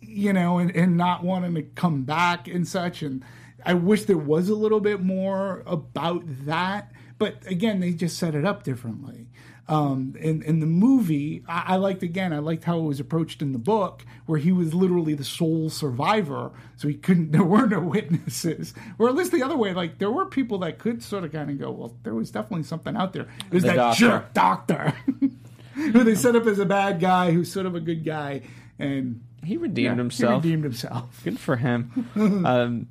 you 0.00 0.32
know, 0.32 0.58
and, 0.58 0.74
and 0.76 0.96
not 0.96 1.24
wanting 1.24 1.54
to 1.54 1.62
come 1.62 2.04
back 2.04 2.46
and 2.46 2.66
such. 2.66 3.02
And 3.02 3.24
I 3.64 3.74
wish 3.74 4.04
there 4.04 4.16
was 4.16 4.48
a 4.48 4.54
little 4.54 4.80
bit 4.80 5.00
more 5.00 5.62
about 5.66 6.22
that. 6.46 6.92
But 7.18 7.46
again, 7.46 7.80
they 7.80 7.92
just 7.92 8.18
set 8.18 8.34
it 8.34 8.44
up 8.44 8.62
differently. 8.62 9.28
Um, 9.66 10.14
in, 10.20 10.42
in 10.42 10.60
the 10.60 10.66
movie, 10.66 11.42
I, 11.48 11.64
I 11.68 11.76
liked 11.76 12.02
again. 12.02 12.34
I 12.34 12.38
liked 12.38 12.64
how 12.64 12.78
it 12.80 12.82
was 12.82 13.00
approached 13.00 13.40
in 13.40 13.52
the 13.52 13.58
book, 13.58 14.04
where 14.26 14.38
he 14.38 14.52
was 14.52 14.74
literally 14.74 15.14
the 15.14 15.24
sole 15.24 15.70
survivor, 15.70 16.50
so 16.76 16.86
he 16.86 16.94
couldn't. 16.94 17.32
There 17.32 17.42
were 17.44 17.66
no 17.66 17.80
witnesses, 17.80 18.74
or 18.98 19.08
at 19.08 19.14
least 19.14 19.32
the 19.32 19.42
other 19.42 19.56
way. 19.56 19.72
Like 19.72 19.98
there 19.98 20.10
were 20.10 20.26
people 20.26 20.58
that 20.58 20.78
could 20.78 21.02
sort 21.02 21.24
of 21.24 21.32
kind 21.32 21.48
of 21.50 21.58
go, 21.58 21.70
"Well, 21.70 21.96
there 22.02 22.14
was 22.14 22.30
definitely 22.30 22.64
something 22.64 22.94
out 22.94 23.14
there." 23.14 23.26
There's 23.50 23.62
The 23.62 23.68
that 23.70 23.76
doctor. 23.76 24.00
jerk 24.00 24.34
doctor 24.34 24.94
who 25.74 26.04
they 26.04 26.14
set 26.14 26.36
up 26.36 26.46
as 26.46 26.58
a 26.58 26.66
bad 26.66 27.00
guy, 27.00 27.32
who's 27.32 27.50
sort 27.50 27.64
of 27.64 27.74
a 27.74 27.80
good 27.80 28.04
guy, 28.04 28.42
and 28.78 29.22
He 29.44 29.56
redeemed 29.56 29.86
yeah, 29.86 29.94
himself. 29.96 30.42
He 30.44 30.50
redeemed 30.50 30.64
himself. 30.64 31.20
Good 31.24 31.38
for 31.40 31.56
him. 31.56 32.06
um, 32.16 32.86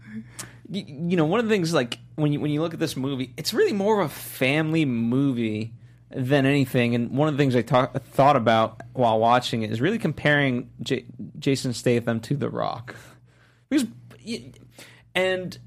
y- 0.67 0.86
you 0.88 1.17
know, 1.17 1.25
one 1.25 1.39
of 1.39 1.47
the 1.47 1.53
things 1.53 1.71
like 1.71 1.99
when 2.15 2.33
you 2.33 2.39
when 2.39 2.49
you 2.49 2.62
look 2.62 2.73
at 2.73 2.79
this 2.79 2.97
movie, 2.97 3.31
it's 3.38 3.53
really 3.53 3.73
more 3.73 4.01
of 4.01 4.07
a 4.07 4.13
family 4.13 4.86
movie 4.86 5.73
than 6.15 6.45
anything. 6.45 6.95
And 6.95 7.12
one 7.12 7.28
of 7.28 7.36
the 7.36 7.38
things 7.38 7.56
I 7.56 7.62
talk, 7.62 7.93
thought 8.04 8.36
about 8.36 8.82
while 8.93 9.19
watching 9.19 9.63
it 9.63 9.71
is 9.71 9.82
really 9.82 9.99
comparing 9.99 10.69
J- 10.82 11.06
Jason 11.39 11.73
Statham 11.73 12.19
to 12.21 12.36
The 12.36 12.49
Rock, 12.49 12.95
because 13.69 13.88
and 15.15 15.58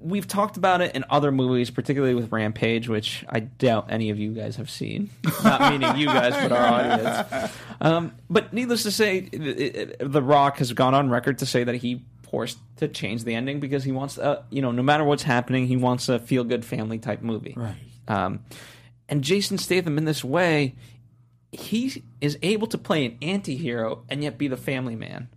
we've 0.00 0.28
talked 0.28 0.56
about 0.56 0.80
it 0.80 0.94
in 0.94 1.04
other 1.10 1.32
movies, 1.32 1.70
particularly 1.70 2.14
with 2.14 2.30
Rampage, 2.30 2.88
which 2.88 3.24
I 3.28 3.40
doubt 3.40 3.86
any 3.90 4.10
of 4.10 4.18
you 4.18 4.32
guys 4.32 4.56
have 4.56 4.70
seen. 4.70 5.10
Not 5.42 5.72
meaning 5.72 5.96
you 5.96 6.06
guys, 6.06 6.34
but 6.34 6.52
our 6.52 6.66
audience. 6.66 7.52
Um, 7.80 8.12
but 8.30 8.52
needless 8.52 8.84
to 8.84 8.92
say, 8.92 9.22
The 9.22 10.22
Rock 10.22 10.58
has 10.58 10.72
gone 10.72 10.94
on 10.94 11.10
record 11.10 11.38
to 11.38 11.46
say 11.46 11.64
that 11.64 11.74
he 11.76 12.04
forced 12.30 12.58
to 12.76 12.88
change 12.88 13.24
the 13.24 13.34
ending 13.34 13.60
because 13.60 13.84
he 13.84 13.92
wants, 13.92 14.18
uh, 14.18 14.42
you 14.50 14.62
know, 14.62 14.70
no 14.70 14.82
matter 14.82 15.04
what's 15.04 15.24
happening, 15.24 15.66
he 15.66 15.76
wants 15.76 16.08
a 16.08 16.18
feel 16.18 16.44
good 16.44 16.64
family 16.64 16.98
type 16.98 17.22
movie. 17.22 17.54
Right. 17.56 17.74
Um, 18.08 18.40
and 19.12 19.22
Jason 19.22 19.58
Statham, 19.58 19.98
in 19.98 20.06
this 20.06 20.24
way, 20.24 20.74
he 21.52 22.02
is 22.20 22.38
able 22.42 22.66
to 22.68 22.78
play 22.78 23.04
an 23.04 23.18
anti-hero 23.20 24.04
and 24.08 24.22
yet 24.24 24.38
be 24.38 24.48
the 24.48 24.56
family 24.56 24.96
man. 24.96 25.28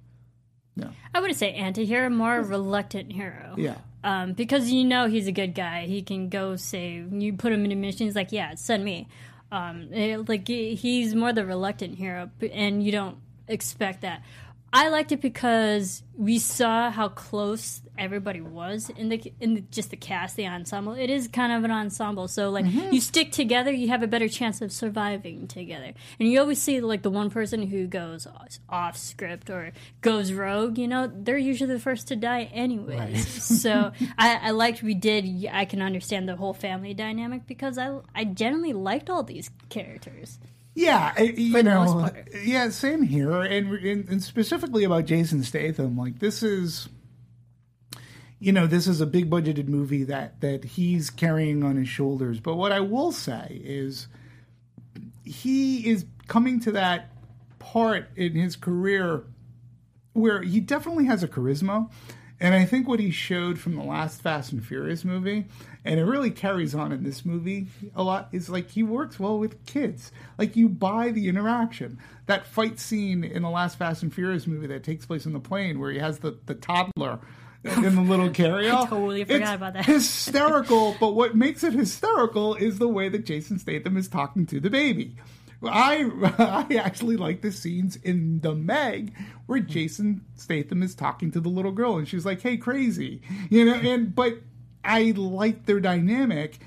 I 1.13 1.19
wouldn't 1.21 1.39
say 1.39 1.53
anti-hero, 1.53 2.09
more 2.09 2.41
reluctant 2.41 3.11
hero. 3.11 3.55
Yeah. 3.57 3.75
Um, 4.03 4.33
because 4.33 4.69
you 4.71 4.83
know 4.83 5.07
he's 5.07 5.27
a 5.27 5.31
good 5.31 5.55
guy. 5.55 5.85
He 5.87 6.01
can 6.01 6.27
go 6.29 6.55
save. 6.57 7.11
You 7.13 7.33
put 7.33 7.53
him 7.53 7.63
in 7.65 7.71
a 7.71 7.75
mission. 7.75 8.05
He's 8.07 8.15
like, 8.15 8.31
yeah, 8.31 8.55
send 8.55 8.83
me. 8.83 9.07
Um, 9.51 9.93
it- 9.93 10.27
like 10.27 10.47
he- 10.47 10.75
he's 10.75 11.15
more 11.15 11.31
the 11.33 11.45
reluctant 11.45 11.95
hero, 11.97 12.29
and 12.51 12.83
you 12.83 12.91
don't 12.91 13.17
expect 13.47 14.01
that. 14.01 14.21
I 14.75 14.89
liked 14.89 15.13
it 15.13 15.21
because 15.21 16.03
we 16.17 16.37
saw 16.37 16.91
how 16.91 17.07
close 17.07 17.81
everybody 17.97 18.41
was 18.41 18.89
in 18.89 19.07
the 19.07 19.33
in 19.39 19.53
the, 19.53 19.61
just 19.61 19.89
the 19.89 19.95
cast, 19.95 20.35
the 20.35 20.45
ensemble. 20.45 20.95
It 20.95 21.09
is 21.09 21.29
kind 21.29 21.53
of 21.53 21.63
an 21.63 21.71
ensemble, 21.71 22.27
so 22.27 22.49
like 22.49 22.65
mm-hmm. 22.65 22.91
you 22.93 22.99
stick 22.99 23.31
together, 23.31 23.71
you 23.71 23.87
have 23.87 24.03
a 24.03 24.07
better 24.07 24.27
chance 24.27 24.61
of 24.61 24.73
surviving 24.73 25.47
together. 25.47 25.93
And 26.19 26.29
you 26.29 26.41
always 26.41 26.61
see 26.61 26.81
like 26.81 27.03
the 27.03 27.09
one 27.09 27.29
person 27.29 27.67
who 27.67 27.87
goes 27.87 28.27
off 28.67 28.97
script 28.97 29.49
or 29.49 29.71
goes 30.01 30.33
rogue. 30.33 30.77
You 30.77 30.89
know, 30.89 31.09
they're 31.09 31.37
usually 31.37 31.73
the 31.73 31.79
first 31.79 32.09
to 32.09 32.17
die 32.17 32.49
anyways. 32.51 33.43
so 33.61 33.93
I, 34.17 34.39
I 34.47 34.51
liked 34.51 34.83
we 34.83 34.93
did. 34.93 35.47
I 35.53 35.63
can 35.63 35.81
understand 35.81 36.27
the 36.27 36.35
whole 36.35 36.53
family 36.53 36.93
dynamic 36.93 37.47
because 37.47 37.77
I 37.77 37.99
I 38.13 38.25
generally 38.25 38.73
liked 38.73 39.09
all 39.09 39.23
these 39.23 39.49
characters. 39.69 40.37
Yeah, 40.77 41.19
you 41.21 41.63
know, 41.63 42.11
yeah, 42.43 42.69
same 42.69 43.01
here, 43.01 43.41
and, 43.41 43.71
and 43.73 44.09
and 44.09 44.21
specifically 44.21 44.83
about 44.83 45.05
Jason 45.05 45.41
Statham, 45.41 45.97
like 45.97 46.19
this 46.19 46.43
is, 46.43 46.89
you 48.39 48.51
know, 48.51 48.67
this 48.67 48.85
is 48.85 48.99
a 48.99 49.05
big 49.05 49.29
budgeted 49.29 49.69
movie 49.69 50.03
that 50.03 50.41
that 50.41 50.65
he's 50.65 51.09
carrying 51.09 51.63
on 51.63 51.77
his 51.77 51.87
shoulders. 51.87 52.41
But 52.41 52.55
what 52.55 52.73
I 52.73 52.81
will 52.81 53.13
say 53.13 53.61
is, 53.63 54.09
he 55.23 55.89
is 55.89 56.05
coming 56.27 56.59
to 56.61 56.73
that 56.73 57.09
part 57.57 58.09
in 58.17 58.33
his 58.33 58.57
career 58.57 59.23
where 60.11 60.41
he 60.41 60.59
definitely 60.59 61.05
has 61.05 61.23
a 61.23 61.27
charisma. 61.29 61.89
And 62.39 62.53
I 62.53 62.65
think 62.65 62.87
what 62.87 62.99
he 62.99 63.11
showed 63.11 63.59
from 63.59 63.75
the 63.75 63.83
last 63.83 64.21
Fast 64.21 64.51
and 64.51 64.65
Furious 64.65 65.05
movie, 65.05 65.45
and 65.85 65.99
it 65.99 66.03
really 66.03 66.31
carries 66.31 66.75
on 66.75 66.91
in 66.91 67.03
this 67.03 67.25
movie 67.25 67.67
a 67.95 68.03
lot, 68.03 68.27
is 68.33 68.49
like 68.49 68.71
he 68.71 68.83
works 68.83 69.19
well 69.19 69.39
with 69.39 69.65
kids. 69.65 70.11
Like 70.37 70.55
you 70.55 70.67
buy 70.67 71.11
the 71.11 71.29
interaction. 71.29 71.97
That 72.25 72.45
fight 72.45 72.79
scene 72.79 73.23
in 73.23 73.41
the 73.41 73.49
last 73.49 73.77
Fast 73.77 74.03
and 74.03 74.13
Furious 74.13 74.47
movie 74.47 74.67
that 74.67 74.83
takes 74.83 75.05
place 75.05 75.25
in 75.25 75.31
the 75.33 75.39
plane 75.39 75.79
where 75.79 75.91
he 75.91 75.99
has 75.99 76.19
the, 76.19 76.37
the 76.45 76.55
toddler 76.55 77.19
in 77.63 77.95
the 77.95 78.01
little 78.01 78.29
carryall. 78.29 78.83
I 78.85 78.89
totally 78.89 79.23
forgot 79.23 79.41
It's 79.41 79.55
about 79.55 79.73
that. 79.73 79.85
Hysterical, 79.85 80.97
but 80.99 81.15
what 81.15 81.35
makes 81.35 81.63
it 81.63 81.73
hysterical 81.73 82.55
is 82.55 82.79
the 82.79 82.89
way 82.89 83.07
that 83.09 83.25
Jason 83.25 83.59
Statham 83.59 83.95
is 83.95 84.07
talking 84.07 84.45
to 84.47 84.59
the 84.59 84.69
baby. 84.69 85.15
I 85.67 86.65
I 86.69 86.75
actually 86.75 87.17
like 87.17 87.41
the 87.41 87.51
scenes 87.51 87.95
in 87.97 88.39
the 88.41 88.53
Meg 88.53 89.13
where 89.45 89.59
Jason 89.59 90.25
Statham 90.35 90.83
is 90.83 90.95
talking 90.95 91.31
to 91.31 91.39
the 91.39 91.49
little 91.49 91.71
girl 91.71 91.97
and 91.97 92.07
she's 92.07 92.25
like, 92.25 92.41
"Hey, 92.41 92.57
crazy," 92.57 93.21
you 93.49 93.65
know. 93.65 93.73
And 93.73 94.13
but 94.13 94.39
I 94.83 95.13
like 95.15 95.65
their 95.65 95.79
dynamic, 95.79 96.59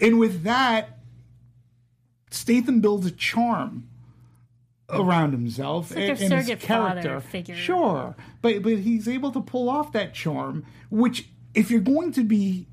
and 0.00 0.18
with 0.18 0.42
that, 0.44 0.98
Statham 2.30 2.80
builds 2.80 3.06
a 3.06 3.10
charm 3.10 3.88
around 4.88 5.32
himself 5.32 5.90
like 5.90 6.20
and, 6.20 6.32
and 6.32 6.48
his 6.48 6.58
character. 6.62 7.20
figure. 7.20 7.54
Sure, 7.54 8.14
but 8.42 8.62
but 8.62 8.78
he's 8.78 9.08
able 9.08 9.32
to 9.32 9.40
pull 9.40 9.68
off 9.68 9.92
that 9.92 10.14
charm, 10.14 10.64
which 10.90 11.28
if 11.54 11.70
you're 11.70 11.80
going 11.80 12.12
to 12.12 12.22
be 12.22 12.66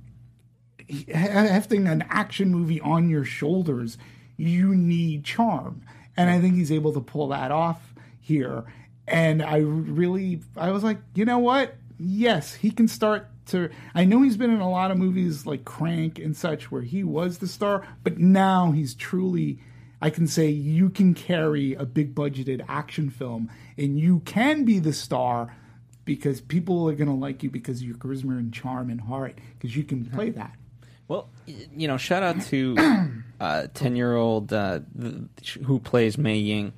hefting 1.13 1.87
an 1.87 2.03
action 2.09 2.49
movie 2.49 2.81
on 2.81 3.09
your 3.09 3.23
shoulders, 3.23 3.97
you 4.37 4.75
need 4.75 5.23
charm. 5.23 5.81
And 6.15 6.29
I 6.29 6.39
think 6.39 6.55
he's 6.55 6.71
able 6.71 6.93
to 6.93 7.01
pull 7.01 7.29
that 7.29 7.51
off 7.51 7.93
here. 8.19 8.65
And 9.07 9.41
I 9.41 9.57
really, 9.57 10.41
I 10.55 10.71
was 10.71 10.83
like, 10.83 10.97
you 11.13 11.25
know 11.25 11.39
what? 11.39 11.75
Yes, 11.99 12.55
he 12.55 12.71
can 12.71 12.87
start 12.87 13.27
to. 13.47 13.69
I 13.93 14.05
know 14.05 14.21
he's 14.21 14.37
been 14.37 14.53
in 14.53 14.61
a 14.61 14.69
lot 14.69 14.91
of 14.91 14.97
movies 14.97 15.45
like 15.45 15.65
Crank 15.65 16.19
and 16.19 16.35
such 16.35 16.71
where 16.71 16.81
he 16.81 17.03
was 17.03 17.39
the 17.39 17.47
star, 17.47 17.85
but 18.03 18.17
now 18.17 18.71
he's 18.71 18.95
truly. 18.95 19.59
I 20.01 20.09
can 20.09 20.27
say 20.27 20.49
you 20.49 20.89
can 20.89 21.13
carry 21.13 21.75
a 21.75 21.85
big 21.85 22.13
budgeted 22.13 22.65
action 22.67 23.09
film 23.09 23.49
and 23.77 23.97
you 23.97 24.19
can 24.25 24.65
be 24.65 24.79
the 24.79 24.91
star 24.91 25.55
because 26.03 26.41
people 26.41 26.89
are 26.89 26.93
going 26.93 27.07
to 27.07 27.13
like 27.13 27.41
you 27.41 27.49
because 27.49 27.79
of 27.79 27.87
your 27.87 27.95
charisma 27.95 28.37
and 28.37 28.53
charm 28.53 28.89
and 28.89 28.99
heart 28.99 29.37
because 29.57 29.77
you 29.77 29.83
can 29.85 30.05
play 30.05 30.29
that. 30.31 30.55
Well, 31.07 31.29
you 31.45 31.87
know, 31.87 31.97
shout 31.97 32.23
out 32.23 32.41
to 32.43 32.75
uh, 33.39 33.67
ten-year-old 33.73 34.53
uh, 34.53 34.79
who 35.65 35.79
plays 35.79 36.17
Mei 36.17 36.37
Ying. 36.37 36.73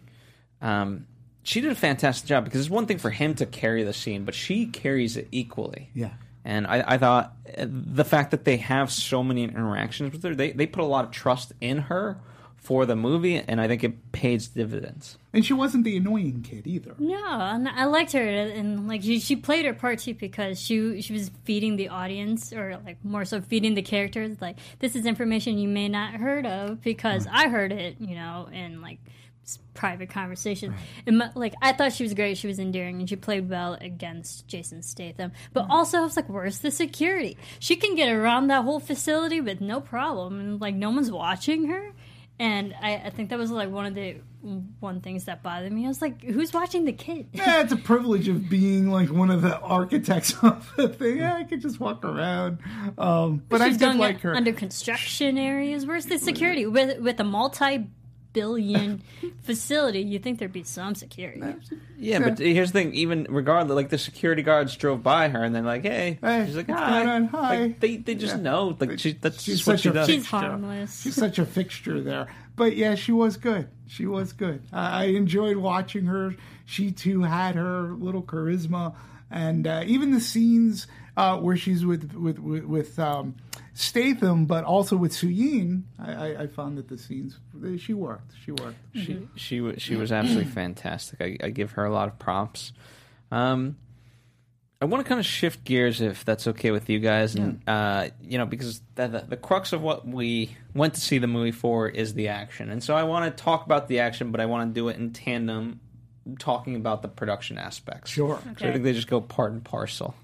Um, 0.62 1.08
she 1.44 1.62
did 1.62 1.72
a 1.72 1.76
fantastic 1.76 2.28
job 2.28 2.44
because 2.44 2.62
it's 2.62 2.70
one 2.70 2.88
thing 2.88 2.98
for 2.98 3.12
him 3.12 3.36
to 3.36 3.46
carry 3.46 3.84
the 3.84 3.94
scene, 3.94 4.26
but 4.26 4.34
she 4.34 4.66
carries 4.66 5.16
it 5.16 5.28
equally. 5.32 5.92
Yeah. 5.94 6.14
And 6.44 6.66
I, 6.68 6.84
I 6.86 6.98
thought 6.98 7.36
uh, 7.58 7.66
the 7.68 8.06
fact 8.06 8.32
that 8.32 8.46
they 8.46 8.58
have 8.58 8.92
so 8.92 9.24
many 9.24 9.44
interactions 9.44 10.12
with 10.12 10.24
her, 10.24 10.36
they, 10.36 10.52
they 10.52 10.68
put 10.68 10.84
a 10.84 10.88
lot 10.88 11.06
of 11.06 11.12
trust 11.12 11.54
in 11.62 11.80
her 11.80 12.18
for 12.66 12.88
the 12.88 12.96
movie, 12.96 13.38
and 13.38 13.62
I 13.62 13.68
think 13.68 13.84
it 13.84 14.12
pays 14.12 14.48
dividends. 14.48 15.20
And 15.34 15.46
she 15.46 15.54
wasn't 15.54 15.84
the 15.84 15.98
annoying 15.98 16.42
kid 16.42 16.66
either. 16.66 16.96
No, 16.98 17.24
and 17.24 17.70
I 17.70 17.86
liked 17.86 18.14
her, 18.14 18.22
and 18.22 18.88
like 18.88 19.04
she, 19.04 19.20
she 19.20 19.36
played 19.36 19.66
her 19.66 19.74
part 19.74 20.00
too 20.00 20.16
because 20.16 20.60
she 20.60 21.00
she 21.02 21.14
was 21.14 21.30
feeding 21.44 21.76
the 21.76 21.90
audience, 21.90 22.52
or 22.52 22.82
like 22.84 22.98
more 23.06 23.24
so 23.24 23.40
feeding 23.40 23.76
the 23.76 23.84
characters. 23.84 24.42
Like 24.42 24.58
this 24.80 24.96
is 24.96 25.06
information 25.06 25.60
you 25.60 25.68
may 25.68 25.88
not 25.88 26.16
heard 26.16 26.48
of 26.48 26.82
because 26.82 27.28
I 27.32 27.50
heard 27.50 27.72
it, 27.72 27.98
you 28.00 28.16
know, 28.16 28.50
in 28.52 28.82
like 28.82 28.98
private 29.76 30.10
conversation. 30.10 30.74
And 31.06 31.20
my, 31.20 31.30
like 31.36 31.54
I 31.62 31.74
thought 31.74 31.94
she 31.94 32.04
was 32.04 32.16
great, 32.16 32.38
she 32.38 32.48
was 32.48 32.58
endearing, 32.58 33.00
and 33.00 33.08
she 33.08 33.16
played 33.16 33.48
well 33.48 33.78
against 33.80 34.48
Jason 34.48 34.82
Statham. 34.82 35.34
But 35.54 35.68
mm. 35.68 35.70
also, 35.70 36.00
I 36.00 36.02
was 36.02 36.16
like, 36.16 36.30
where's 36.30 36.60
the 36.60 36.72
security? 36.72 37.38
She 37.60 37.76
can 37.76 37.96
get 37.96 38.10
around 38.10 38.48
that 38.48 38.64
whole 38.64 38.80
facility 38.80 39.42
with 39.42 39.62
no 39.62 39.82
problem, 39.82 40.40
and 40.40 40.60
like 40.60 40.74
no 40.74 40.90
one's 40.90 41.12
watching 41.12 41.68
her. 41.68 41.94
And 42.38 42.76
I, 42.82 42.96
I 42.98 43.10
think 43.12 43.30
that 43.30 43.40
was 43.40 43.50
like 43.50 43.70
one 43.70 43.86
of 43.86 43.96
the 43.96 44.18
one 44.80 45.02
things 45.02 45.24
that 45.26 45.42
bothered 45.42 45.72
me. 45.72 45.86
I 45.86 45.88
was 45.88 46.02
like, 46.02 46.22
who's 46.22 46.54
watching 46.54 46.86
the 46.86 46.94
kid? 46.94 47.30
Yeah, 47.34 47.62
it's 47.62 47.72
a 47.72 47.78
privilege 47.78 48.28
of 48.28 48.50
being 48.50 48.90
like 48.90 49.10
one 49.10 49.32
of 49.32 49.42
the 49.42 49.58
architects 49.60 50.36
of 50.44 50.72
the 50.76 50.90
thing. 50.90 51.18
Yeah, 51.18 51.36
I 51.36 51.44
could 51.44 51.62
just 51.62 51.80
walk 51.80 52.04
around. 52.04 52.60
Um, 52.98 53.42
but 53.50 53.62
I 53.62 53.70
She's 53.70 53.78
did 53.78 53.86
going 53.86 53.98
like 53.98 54.20
her. 54.22 54.36
under 54.36 54.52
construction 54.52 55.38
areas. 55.38 55.86
Where's 55.86 56.06
the 56.08 56.20
security 56.20 56.66
with 56.66 57.00
with 57.00 57.20
a 57.20 57.24
multi-billion 58.36 59.02
facility? 59.44 60.02
You 60.02 60.20
think 60.20 60.40
there'd 60.40 60.52
be 60.52 60.64
some 60.64 60.96
security? 60.96 61.42
Yeah, 61.98 62.20
but 62.20 62.40
here's 62.40 62.72
the 62.72 62.80
thing. 62.80 62.94
Even 62.94 63.28
regardless, 63.30 63.76
like 63.76 63.90
the 63.90 63.98
security 63.98 64.42
guards 64.42 64.76
drove 64.76 65.04
by 65.04 65.30
her, 65.30 65.44
and 65.44 65.56
they're 65.56 65.62
like, 65.64 65.84
"Hey," 65.84 66.18
Hey, 66.22 66.46
she's 66.46 66.56
like, 66.56 66.68
what's 66.68 66.80
"Hi." 66.80 67.04
going 67.04 67.10
on? 67.10 67.28
Hi. 67.28 67.60
Like, 67.62 67.80
they 67.80 67.98
they 67.98 68.16
just 68.16 68.36
Yeah. 68.36 68.42
know. 68.42 68.78
Like 68.80 69.00
she 69.00 69.14
that's 69.14 69.42
She's 69.42 69.58
just 69.58 69.68
what 69.68 69.74
such 69.74 69.82
she 69.82 69.90
a 69.90 69.94
does. 69.94 70.08
She's 70.08 70.26
harmless. 70.26 71.02
She's 71.02 71.16
such 71.16 71.40
a 71.40 71.46
fixture 71.46 72.02
there. 72.02 72.28
But 72.56 72.76
yeah, 72.78 72.96
she 72.96 73.12
was 73.12 73.38
good. 73.38 73.68
She 73.88 74.06
was 74.06 74.34
good. 74.34 74.62
I 74.72 75.04
I 75.04 75.04
enjoyed 75.08 75.58
watching 75.58 76.06
her. 76.06 76.36
She 76.66 76.92
too 76.92 77.22
had 77.24 77.56
her 77.56 77.94
little 77.94 78.24
charisma, 78.24 78.96
and 79.30 79.68
uh, 79.68 79.84
even 79.86 80.12
the 80.12 80.20
scenes 80.22 80.88
uh, 81.18 81.38
where 81.38 81.56
she's 81.58 81.86
with 81.86 82.14
with 82.14 82.40
with, 82.40 82.64
with 82.66 83.00
um, 83.00 83.36
Statham, 83.78 84.46
but 84.46 84.64
also 84.64 84.96
with 84.96 85.12
Suyin. 85.12 85.84
I, 86.00 86.14
I, 86.14 86.42
I 86.44 86.48
found 86.48 86.78
that 86.78 86.88
the 86.88 86.98
scenes 86.98 87.38
she 87.78 87.94
worked. 87.94 88.32
She 88.44 88.52
worked. 88.52 88.78
she 88.94 89.28
she 89.36 89.60
was 89.60 89.82
she 89.82 89.98
was 89.98 90.14
absolutely 90.14 90.50
fantastic. 90.50 91.20
I, 91.22 91.38
I 91.44 91.50
give 91.50 91.72
her 91.72 91.84
a 91.84 91.92
lot 91.92 92.08
of 92.08 92.18
props. 92.18 92.72
Um, 93.32 93.76
I 94.82 94.86
want 94.86 95.04
to 95.04 95.10
kind 95.10 95.20
of 95.20 95.26
shift 95.26 95.66
gears 95.66 96.00
if 96.00 96.24
that's 96.24 96.48
okay 96.48 96.72
with 96.72 96.90
you 96.90 97.00
guys, 97.00 97.36
and 97.36 97.62
uh, 97.68 98.08
you 98.22 98.38
know, 98.38 98.46
because 98.46 98.82
the, 98.96 99.10
the 99.10 99.26
the 99.30 99.38
crux 99.38 99.74
of 99.74 99.82
what 99.82 100.08
we 100.08 100.56
went 100.74 100.94
to 100.94 101.02
see 101.02 101.18
the 101.18 101.28
movie 101.28 101.52
for 101.52 101.90
is 101.90 102.14
the 102.14 102.30
action, 102.30 102.70
and 102.70 102.82
so 102.82 102.96
I 102.96 103.04
want 103.04 103.26
to 103.26 103.44
talk 103.44 103.66
about 103.66 103.90
the 103.90 104.00
action, 104.00 104.32
but 104.32 104.40
I 104.40 104.46
want 104.46 104.70
to 104.70 104.74
do 104.74 104.88
it 104.88 104.96
in 104.96 105.12
tandem, 105.12 105.82
talking 106.40 106.78
about 106.78 107.02
the 107.02 107.10
production 107.10 107.58
aspects. 107.58 108.12
Sure. 108.12 108.40
So 108.58 108.70
I 108.70 108.72
think 108.72 108.86
they 108.86 108.94
just 108.94 109.08
go 109.08 109.20
part 109.20 109.52
and 109.52 109.62
parcel. 109.62 110.16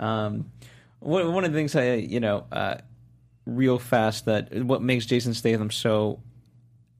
Um, 0.00 0.50
one, 1.04 1.44
of 1.44 1.52
the 1.52 1.58
things 1.58 1.74
I, 1.76 1.94
you 1.94 2.20
know, 2.20 2.46
uh, 2.50 2.76
real 3.46 3.78
fast 3.78 4.24
that 4.24 4.54
what 4.64 4.82
makes 4.82 5.06
Jason 5.06 5.34
Statham 5.34 5.70
so 5.70 6.20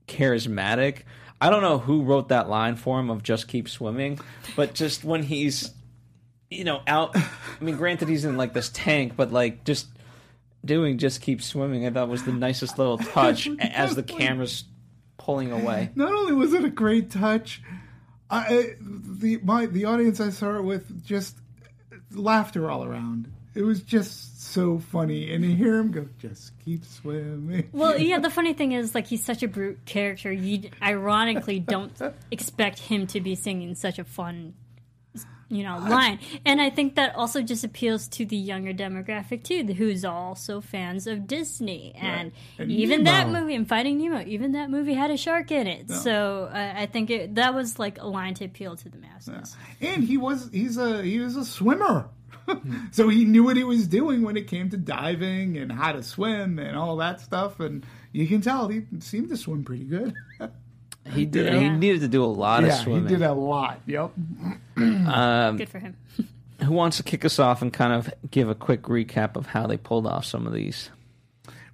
charismatic. 0.07 0.99
I 1.41 1.49
don't 1.49 1.61
know 1.61 1.79
who 1.79 2.03
wrote 2.03 2.29
that 2.29 2.49
line 2.49 2.75
for 2.75 2.99
him 2.99 3.09
of 3.09 3.23
just 3.23 3.47
keep 3.47 3.67
swimming, 3.67 4.19
but 4.55 4.73
just 4.73 5.03
when 5.03 5.23
he's, 5.23 5.71
you 6.49 6.63
know, 6.63 6.81
out. 6.87 7.15
I 7.15 7.23
mean, 7.63 7.75
granted, 7.75 8.07
he's 8.07 8.25
in 8.25 8.37
like 8.37 8.53
this 8.53 8.69
tank, 8.69 9.13
but 9.15 9.31
like 9.31 9.63
just 9.65 9.87
doing 10.63 10.97
just 10.97 11.21
keep 11.21 11.41
swimming. 11.41 11.85
I 11.85 11.89
thought 11.91 12.07
was 12.07 12.23
the 12.23 12.31
nicest 12.31 12.77
little 12.77 12.97
touch 13.13 13.49
as 13.59 13.95
the 13.95 14.03
camera's 14.03 14.63
pulling 15.17 15.51
away. 15.51 15.89
Not 15.95 16.13
only 16.13 16.33
was 16.33 16.53
it 16.53 16.63
a 16.63 16.69
great 16.69 17.11
touch, 17.11 17.61
I- 18.29 18.75
the 18.79 19.37
my 19.43 19.65
the 19.65 19.85
audience 19.85 20.19
I 20.21 20.29
saw 20.29 20.55
it 20.57 20.63
with 20.63 21.05
just 21.05 21.37
laughter 22.11 22.69
all 22.71 22.83
around. 22.83 23.31
It 23.55 23.61
was 23.63 23.81
just 23.81 24.43
so 24.51 24.79
funny, 24.79 25.33
and 25.33 25.43
you 25.43 25.55
hear 25.55 25.77
him 25.77 25.91
go, 25.91 26.07
"Just 26.19 26.51
keep 26.63 26.83
swimming." 26.85 27.69
Well, 27.71 27.97
yeah. 28.11 28.19
The 28.19 28.29
funny 28.29 28.53
thing 28.53 28.73
is, 28.73 28.93
like, 28.93 29.07
he's 29.07 29.23
such 29.23 29.41
a 29.43 29.47
brute 29.47 29.85
character. 29.85 30.31
You 30.31 30.69
ironically 30.81 31.59
don't 31.59 31.93
expect 32.31 32.79
him 32.79 33.07
to 33.07 33.21
be 33.21 33.35
singing 33.35 33.75
such 33.75 33.97
a 33.97 34.03
fun, 34.03 34.53
you 35.47 35.63
know, 35.63 35.77
line. 35.77 36.19
And 36.45 36.61
I 36.61 36.69
think 36.69 36.95
that 36.95 37.15
also 37.15 37.41
just 37.41 37.63
appeals 37.63 38.07
to 38.09 38.25
the 38.25 38.35
younger 38.35 38.73
demographic 38.73 39.43
too, 39.43 39.63
who's 39.73 40.03
also 40.03 40.59
fans 40.59 41.07
of 41.07 41.27
Disney. 41.27 41.93
And, 41.95 42.31
And 42.59 42.71
even 42.71 43.03
that 43.05 43.27
Nemo. 43.27 43.39
movie, 43.41 43.55
and 43.55 43.67
Finding 43.69 43.99
Nemo, 43.99 44.23
even 44.25 44.51
that 44.53 44.69
movie 44.69 44.95
had 44.95 45.11
a 45.11 45.17
shark 45.17 45.51
in 45.51 45.67
it. 45.67 45.89
So 45.89 46.49
uh, 46.51 46.73
I 46.75 46.87
think 46.87 47.09
it, 47.09 47.35
that 47.35 47.53
was 47.53 47.79
like 47.79 48.01
a 48.01 48.07
line 48.07 48.33
to 48.35 48.45
appeal 48.45 48.75
to 48.75 48.89
the 48.89 48.97
masses. 48.97 49.55
and 49.79 50.03
he 50.03 50.17
was 50.17 50.49
he's 50.51 50.77
a 50.77 51.01
he 51.03 51.19
was 51.19 51.35
a 51.37 51.45
swimmer. 51.45 52.09
so 52.91 53.09
he 53.09 53.25
knew 53.25 53.43
what 53.43 53.57
he 53.57 53.63
was 53.63 53.87
doing 53.87 54.21
when 54.21 54.37
it 54.37 54.47
came 54.47 54.69
to 54.69 54.77
diving 54.77 55.57
and 55.57 55.71
how 55.71 55.91
to 55.91 56.03
swim 56.03 56.59
and 56.59 56.77
all 56.77 56.97
that 56.97 57.19
stuff 57.19 57.59
and 57.59 57.85
you 58.11 58.27
can 58.27 58.41
tell 58.41 58.67
he 58.67 58.83
seemed 58.99 59.29
to 59.29 59.37
swim 59.37 59.63
pretty 59.63 59.85
good. 59.85 60.13
He 61.13 61.25
did. 61.25 61.53
Yeah. 61.53 61.59
He 61.59 61.69
needed 61.69 62.01
to 62.01 62.07
do 62.07 62.23
a 62.23 62.25
lot 62.25 62.63
of 62.63 62.69
yeah, 62.69 62.77
swimming. 62.77 63.03
he 63.03 63.09
did 63.09 63.21
a 63.21 63.33
lot. 63.33 63.79
Yep. 63.85 64.11
um, 64.77 65.57
Good 65.57 65.69
for 65.69 65.79
him. 65.79 65.95
Who 66.63 66.71
wants 66.71 66.97
to 66.97 67.03
kick 67.03 67.23
us 67.25 67.37
off 67.37 67.61
and 67.61 67.71
kind 67.71 67.93
of 67.93 68.11
give 68.31 68.49
a 68.49 68.55
quick 68.55 68.83
recap 68.83 69.35
of 69.35 69.47
how 69.47 69.67
they 69.67 69.77
pulled 69.77 70.07
off 70.07 70.25
some 70.25 70.47
of 70.47 70.53
these? 70.53 70.89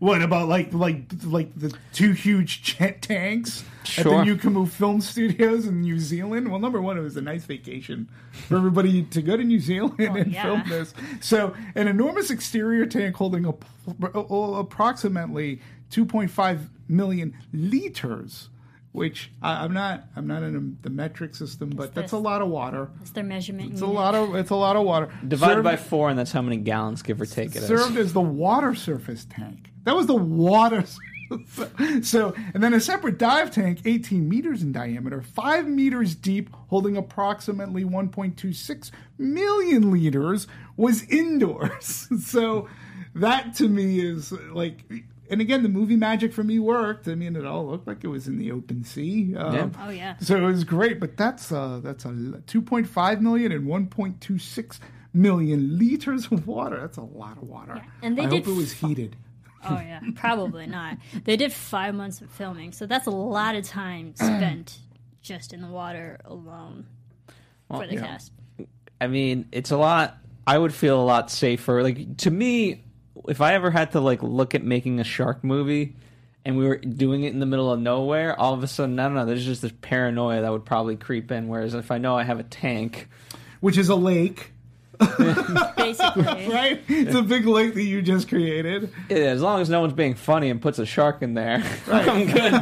What 0.02 0.24
about 0.24 0.48
like 0.48 0.74
like 0.74 1.04
like 1.24 1.52
the 1.56 1.72
two 1.94 2.14
huge 2.14 2.64
jet 2.64 3.04
tanks 3.04 3.64
at 3.84 3.88
Sure. 4.04 4.18
the 4.18 4.26
Newcombe 4.26 4.66
Film 4.66 5.00
Studios 5.00 5.68
in 5.68 5.82
New 5.82 6.00
Zealand? 6.00 6.50
Well, 6.50 6.60
number 6.60 6.82
one, 6.82 6.98
it 6.98 7.02
was 7.02 7.18
a 7.18 7.22
nice 7.22 7.46
vacation 7.46 8.10
for 8.32 8.58
everybody 8.58 9.04
to 9.04 9.22
go 9.22 9.38
to 9.38 9.44
New 9.44 9.60
Zealand 9.60 9.94
oh, 10.00 10.16
and 10.16 10.32
yeah. 10.32 10.42
film 10.42 10.64
this. 10.68 10.96
So, 11.20 11.54
an 11.76 11.88
enormous 11.88 12.32
exterior 12.32 12.88
tank 12.88 13.16
holding 13.16 13.46
a, 13.46 13.54
approximately 14.18 15.62
2.5 15.92 16.70
million 16.88 17.38
liters, 17.54 18.50
which 18.92 19.32
I, 19.42 19.64
I'm 19.64 19.74
not 19.74 20.06
I'm 20.16 20.28
not 20.28 20.44
in 20.44 20.78
the 20.82 20.90
metric 20.90 21.36
system, 21.36 21.70
but 21.70 21.94
that's 21.94 22.12
a 22.12 22.18
lot 22.18 22.42
of 22.42 22.50
water. 22.50 22.90
It's 23.02 23.12
their 23.12 23.24
measurement. 23.24 23.74
It's 23.74 23.82
a 23.82 23.86
lot 23.86 24.16
of 24.16 24.36
it's 24.36 24.50
a 24.50 24.56
lot 24.56 24.76
of 24.76 24.84
water. 24.84 25.10
Divided 25.28 25.56
Served- 25.56 25.64
by 25.64 25.76
four, 25.78 26.10
and 26.10 26.20
that's 26.20 26.32
how 26.32 26.42
many 26.42 26.58
gallons, 26.58 27.02
give 27.02 27.22
or 27.22 27.26
take, 27.26 27.56
it 27.56 27.58
is. 27.58 27.68
served 27.68 27.98
as 27.98 28.14
the 28.14 28.22
water 28.22 28.76
surface 28.76 29.26
tank. 29.30 29.72
That 29.84 29.96
was 29.96 30.08
the 30.08 30.16
water. 30.16 30.84
so, 32.02 32.34
and 32.54 32.62
then 32.62 32.74
a 32.74 32.80
separate 32.80 33.18
dive 33.18 33.52
tank, 33.52 33.80
18 33.86 34.28
meters 34.28 34.62
in 34.62 34.74
diameter, 34.74 35.22
5 35.22 35.66
meters 35.66 36.14
deep, 36.14 36.50
holding 36.68 36.98
approximately 36.98 37.86
1.26 37.86 38.92
million 39.18 39.92
liters, 39.92 40.48
was 40.76 41.04
indoors. 41.04 42.10
so, 42.26 42.68
that 43.16 43.56
to 43.56 43.68
me 43.70 44.00
is 44.00 44.32
like. 44.32 44.84
And 45.32 45.40
again, 45.42 45.64
the 45.64 45.70
movie 45.70 45.96
magic 45.96 46.34
for 46.34 46.44
me 46.44 46.60
worked. 46.60 47.08
I 47.08 47.16
mean, 47.16 47.36
it 47.38 47.46
all 47.46 47.66
looked 47.66 47.88
like 47.88 48.04
it 48.04 48.08
was 48.10 48.28
in 48.28 48.38
the 48.38 48.52
open 48.52 48.84
sea. 48.84 49.34
Um, 49.36 49.56
Yeah. 49.56 49.70
Oh 49.80 49.90
yeah. 49.90 50.18
so 50.20 50.36
it 50.36 50.42
was 50.42 50.64
great, 50.66 51.00
but 51.00 51.16
that's 51.18 51.52
uh 51.52 51.80
that's 51.82 52.04
a 52.06 52.10
2.5 52.10 53.22
million 53.22 53.52
and 53.54 53.66
1.26 53.66 54.80
million 55.14 55.78
liters 55.80 56.28
of 56.32 56.46
water. 56.48 56.80
That's 56.80 56.98
a 56.98 57.02
lot 57.04 57.38
of 57.38 57.44
water. 57.44 57.76
Yeah. 57.78 57.84
and 58.04 58.18
they 58.18 58.24
I 58.24 58.30
did 58.30 58.46
hope 58.46 58.54
it 58.54 58.58
was 58.58 58.74
f- 58.74 58.80
heated. 58.82 59.16
Oh 59.64 59.76
yeah, 59.76 60.02
probably 60.16 60.68
not. 60.68 60.98
They 61.24 61.38
did 61.38 61.54
five 61.54 61.94
months 61.96 62.20
of 62.20 62.30
filming, 62.32 62.72
so 62.72 62.86
that's 62.86 63.08
a 63.08 63.12
lot 63.12 63.56
of 63.56 63.64
time 63.64 64.14
spent 64.16 64.80
just 65.22 65.54
in 65.54 65.62
the 65.62 65.68
water 65.68 66.20
alone 66.26 66.88
for 67.70 67.86
the 67.88 67.94
yeah. 67.96 68.02
cast. 68.08 68.32
I 69.00 69.08
mean, 69.08 69.48
it's 69.52 69.72
a 69.72 69.78
lot. 69.78 70.18
I 70.48 70.58
would 70.58 70.74
feel 70.74 71.00
a 71.00 71.06
lot 71.06 71.30
safer. 71.32 71.84
Like 71.84 72.18
to 72.18 72.32
me, 72.32 72.84
if 73.28 73.42
I 73.42 73.54
ever 73.54 73.72
had 73.72 73.92
to 73.94 74.00
like 74.00 74.22
look 74.24 74.56
at 74.56 74.64
making 74.64 75.00
a 75.00 75.04
shark 75.04 75.44
movie, 75.44 75.96
and 76.46 76.58
we 76.58 76.68
were 76.68 76.78
doing 76.78 77.24
it 77.24 77.34
in 77.34 77.40
the 77.40 77.46
middle 77.46 77.72
of 77.72 77.80
nowhere, 77.80 78.40
all 78.40 78.54
of 78.54 78.64
a 78.64 78.68
sudden, 78.68 79.00
I 79.00 79.04
don't 79.04 79.14
know. 79.16 79.26
There's 79.26 79.46
just 79.46 79.62
this 79.62 79.74
paranoia 79.82 80.42
that 80.42 80.52
would 80.52 80.66
probably 80.66 80.96
creep 80.96 81.32
in. 81.32 81.48
Whereas 81.48 81.74
if 81.74 81.92
I 81.92 81.98
know 82.00 82.18
I 82.18 82.24
have 82.24 82.40
a 82.40 82.44
tank, 82.44 83.08
Which 83.60 83.78
is 83.78 83.90
a 83.90 83.96
lake, 83.96 84.52
Basically, 85.78 86.48
right? 86.50 86.82
It's 86.88 87.16
a 87.16 87.22
big 87.24 87.46
lake 87.48 87.74
that 87.74 87.84
you 87.84 88.02
just 88.02 88.28
created. 88.30 88.92
yeah, 89.10 89.18
as 89.18 89.42
long 89.42 89.62
as 89.62 89.70
no 89.70 89.82
one's 89.82 89.94
being 89.94 90.14
funny 90.16 90.50
and 90.50 90.62
puts 90.62 90.78
a 90.80 90.86
shark 90.86 91.22
in 91.22 91.34
there, 91.34 91.64
I'm 91.88 92.28
good. 92.28 92.54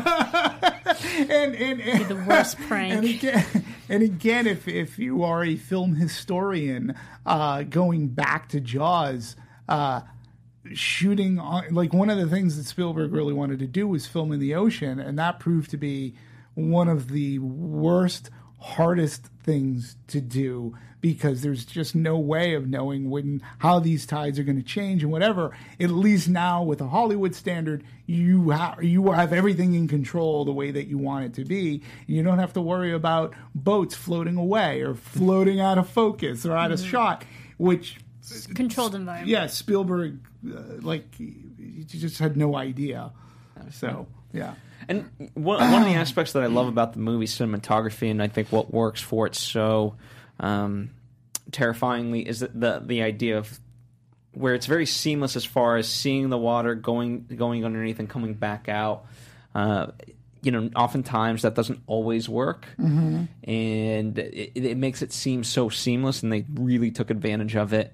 And 1.30 1.56
and, 1.56 1.82
and 1.82 2.06
the 2.08 2.15
worst 2.28 2.58
And 2.60 2.67
prank. 2.67 3.06
again, 3.06 3.45
and 3.89 4.04
again, 4.04 4.48
if 4.48 4.67
if 4.67 5.00
you 5.00 5.24
are 5.24 5.43
a 5.43 5.56
film 5.56 5.95
historian, 5.95 6.95
uh, 7.26 7.63
going 7.63 8.08
back 8.08 8.50
to 8.50 8.60
Jaws, 8.62 9.36
uh, 9.67 10.02
shooting 10.73 11.39
on 11.39 11.73
like 11.73 11.93
one 11.93 12.10
of 12.10 12.17
the 12.17 12.27
things 12.27 12.58
that 12.58 12.65
Spielberg 12.65 13.12
really 13.12 13.34
wanted 13.34 13.60
to 13.60 13.67
do 13.67 13.88
was 13.88 14.08
film 14.08 14.32
in 14.32 14.39
the 14.39 14.55
ocean, 14.55 14.99
and 14.99 15.17
that 15.19 15.39
proved 15.39 15.71
to 15.71 15.77
be 15.77 16.15
one 16.55 16.88
of 16.88 17.10
the 17.10 17.39
worst 17.39 18.29
hardest 18.60 19.27
things 19.43 19.95
to 20.08 20.19
do 20.19 20.75
because 21.01 21.41
there's 21.41 21.65
just 21.65 21.95
no 21.95 22.17
way 22.17 22.55
of 22.55 22.67
knowing 22.67 23.10
when 23.10 23.41
how 23.60 23.79
these 23.79 24.05
tides 24.05 24.38
are 24.38 24.43
going 24.43 24.58
to 24.58 24.63
change 24.63 25.01
and 25.01 25.12
whatever. 25.12 25.55
At 25.79 25.91
least 25.91 26.27
now 26.27 26.63
with 26.63 26.82
a 26.82 26.88
Hollywood 26.88 27.34
standard, 27.34 27.84
you 28.05 28.49
have 28.49 28.84
you 28.84 29.12
have 29.12 29.32
everything 29.32 29.75
in 29.75 29.88
control 29.88 30.43
the 30.43 30.51
way 30.51 30.71
that 30.71 30.88
you 30.88 30.97
want 30.97 31.25
it 31.25 31.34
to 31.36 31.45
be. 31.45 31.84
and 32.08 32.17
You 32.17 32.23
don't 32.23 32.39
have 32.39 32.53
to 32.53 32.62
worry 32.62 32.93
about 32.93 33.34
boats 33.55 33.95
floating 33.95 34.36
away 34.36 34.82
or 34.82 34.93
floating 34.93 35.62
out 35.62 35.77
of 35.77 35.89
focus 35.89 36.45
or 36.45 36.55
out 36.55 36.71
of 36.71 36.79
mm-hmm. 36.79 36.89
shot, 36.89 37.25
which 37.58 37.97
Controlled 38.53 38.93
environment. 38.93 39.27
yeah, 39.29 39.47
Spielberg 39.47 40.19
uh, 40.45 40.62
like 40.82 41.19
you 41.19 41.84
just 41.84 42.19
had 42.19 42.38
no 42.38 42.56
idea. 42.56 43.12
So 43.71 44.08
yeah. 44.32 44.54
And 44.88 45.10
one, 45.34 45.60
one 45.71 45.82
of 45.82 45.88
the 45.88 45.95
aspects 45.95 46.34
that 46.34 46.43
I 46.43 46.47
love 46.47 46.67
about 46.67 46.93
the 46.93 46.99
movie 46.99 47.25
cinematography, 47.25 48.10
and 48.10 48.23
I 48.23 48.28
think 48.28 48.52
what 48.52 48.73
works 48.73 49.02
for 49.02 49.28
it 49.28 49.36
so 49.36 49.95
um, 50.39 50.91
terrifyingly, 51.52 52.28
is 52.28 52.39
that 52.39 52.60
the 52.60 52.82
the 52.86 53.02
idea 53.02 53.38
of 53.38 53.60
where 54.32 54.54
it's 54.54 54.67
very 54.67 54.86
seamless 54.86 55.36
as 55.36 55.43
far 55.43 55.78
as 55.78 55.89
seeing 55.89 56.30
the 56.30 56.38
water 56.38 56.75
going 56.75 57.25
going 57.36 57.65
underneath 57.65 57.99
and 57.99 58.10
coming 58.10 58.34
back 58.34 58.69
out. 58.69 59.06
Uh, 59.54 59.88
you 60.41 60.52
know, 60.52 60.69
oftentimes 60.73 61.41
that 61.41 61.54
doesn't 61.56 61.82
always 61.86 62.30
work, 62.30 62.65
and 63.43 64.17
it, 64.17 64.52
it 64.56 64.78
makes 64.78 65.02
it 65.02 65.12
seem 65.12 65.43
so 65.43 65.67
seamless. 65.67 66.23
And 66.23 66.32
they 66.32 66.45
really 66.54 66.91
took 66.91 67.10
advantage 67.10 67.58
of 67.58 67.73
it. 67.73 67.93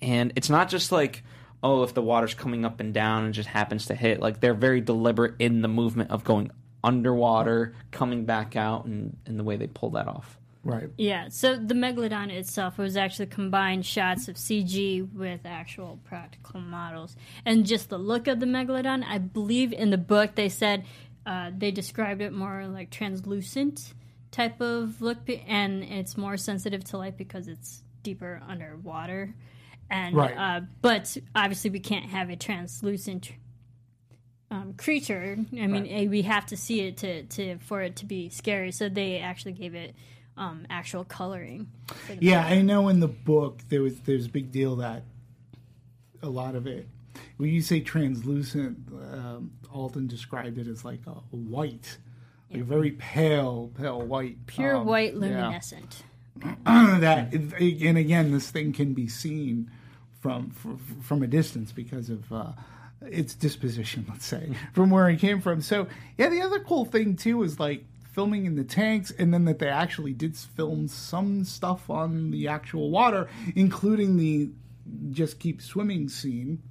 And 0.00 0.32
it's 0.36 0.48
not 0.48 0.70
just 0.70 0.90
like, 0.90 1.22
oh, 1.64 1.82
if 1.82 1.94
the 1.94 2.02
water's 2.02 2.34
coming 2.34 2.64
up 2.64 2.78
and 2.78 2.92
down 2.92 3.24
and 3.24 3.34
just 3.34 3.48
happens 3.48 3.86
to 3.86 3.94
hit. 3.94 4.20
Like 4.20 4.40
they're 4.40 4.54
very 4.54 4.82
deliberate 4.82 5.34
in 5.38 5.62
the 5.62 5.68
movement 5.68 6.10
of 6.10 6.22
going 6.22 6.52
underwater, 6.84 7.74
coming 7.90 8.26
back 8.26 8.54
out, 8.54 8.84
and, 8.84 9.16
and 9.24 9.38
the 9.38 9.42
way 9.44 9.56
they 9.56 9.66
pull 9.66 9.90
that 9.90 10.06
off. 10.06 10.38
Right. 10.62 10.88
Yeah, 10.96 11.28
so 11.28 11.56
the 11.56 11.74
Megalodon 11.74 12.30
itself 12.30 12.78
was 12.78 12.96
actually 12.96 13.26
combined 13.26 13.84
shots 13.84 14.28
of 14.28 14.36
CG 14.36 15.12
with 15.12 15.40
actual 15.44 15.98
practical 16.04 16.60
models. 16.60 17.16
And 17.44 17.66
just 17.66 17.90
the 17.90 17.98
look 17.98 18.28
of 18.28 18.40
the 18.40 18.46
Megalodon, 18.46 19.04
I 19.04 19.18
believe 19.18 19.72
in 19.72 19.90
the 19.90 19.98
book 19.98 20.34
they 20.34 20.48
said 20.48 20.84
uh, 21.26 21.50
they 21.56 21.70
described 21.70 22.22
it 22.22 22.32
more 22.32 22.66
like 22.66 22.90
translucent 22.90 23.92
type 24.30 24.60
of 24.60 25.00
look, 25.00 25.18
and 25.46 25.82
it's 25.84 26.16
more 26.16 26.36
sensitive 26.36 26.84
to 26.84 26.98
light 26.98 27.16
because 27.16 27.48
it's 27.48 27.82
deeper 28.02 28.42
underwater. 28.46 29.34
And 29.90 30.16
Right. 30.16 30.36
uh, 30.36 30.60
but 30.82 31.16
obviously 31.34 31.70
we 31.70 31.80
can't 31.80 32.06
have 32.06 32.30
a 32.30 32.36
translucent 32.36 33.32
um, 34.50 34.74
creature. 34.74 35.38
I 35.52 35.66
mean, 35.66 35.86
eh, 35.86 36.06
we 36.06 36.22
have 36.22 36.46
to 36.46 36.56
see 36.56 36.80
it 36.80 36.96
to, 36.98 37.22
to 37.24 37.58
for 37.58 37.82
it 37.82 37.96
to 37.96 38.06
be 38.06 38.28
scary. 38.28 38.72
So 38.72 38.88
they 38.88 39.18
actually 39.18 39.52
gave 39.52 39.74
it 39.74 39.94
um, 40.36 40.66
actual 40.70 41.04
coloring. 41.04 41.68
Yeah, 42.20 42.44
I 42.44 42.62
know 42.62 42.88
in 42.88 43.00
the 43.00 43.08
book 43.08 43.60
there 43.68 43.82
was 43.82 44.00
there's 44.00 44.26
a 44.26 44.30
big 44.30 44.50
deal 44.52 44.76
that 44.76 45.04
a 46.22 46.28
lot 46.28 46.54
of 46.54 46.66
it 46.66 46.88
when 47.36 47.50
you 47.50 47.62
say 47.62 47.80
translucent, 47.80 48.78
um, 49.12 49.52
Alten 49.72 50.06
described 50.06 50.58
it 50.58 50.68
as 50.68 50.84
like 50.84 51.00
a, 51.06 51.36
white, 51.36 51.98
like 52.50 52.60
a 52.60 52.64
very 52.64 52.92
pale, 52.92 53.70
pale 53.76 54.00
white, 54.00 54.46
pure 54.46 54.76
um, 54.76 54.86
white 54.86 55.14
yeah. 55.14 55.60
that 56.64 57.32
and 57.32 57.98
again, 57.98 58.32
this 58.32 58.50
thing 58.50 58.72
can 58.72 58.94
be 58.94 59.08
seen 59.08 59.70
from 60.20 60.50
from, 60.50 60.78
from 61.02 61.22
a 61.22 61.26
distance 61.26 61.72
because 61.72 62.10
of. 62.10 62.32
Uh, 62.32 62.52
its 63.06 63.34
disposition, 63.34 64.06
let's 64.08 64.24
say, 64.24 64.54
from 64.72 64.88
where 64.88 65.10
it 65.10 65.18
came 65.18 65.38
from. 65.38 65.60
So, 65.60 65.88
yeah, 66.16 66.30
the 66.30 66.40
other 66.40 66.58
cool 66.60 66.86
thing 66.86 67.16
too 67.16 67.42
is 67.42 67.60
like 67.60 67.84
filming 68.12 68.46
in 68.46 68.56
the 68.56 68.64
tanks, 68.64 69.10
and 69.10 69.34
then 69.34 69.44
that 69.44 69.58
they 69.58 69.68
actually 69.68 70.14
did 70.14 70.34
film 70.36 70.88
some 70.88 71.44
stuff 71.44 71.90
on 71.90 72.30
the 72.30 72.48
actual 72.48 72.90
water, 72.90 73.28
including 73.54 74.16
the 74.16 74.50
just 75.10 75.38
keep 75.38 75.60
swimming 75.60 76.08
scene. 76.08 76.62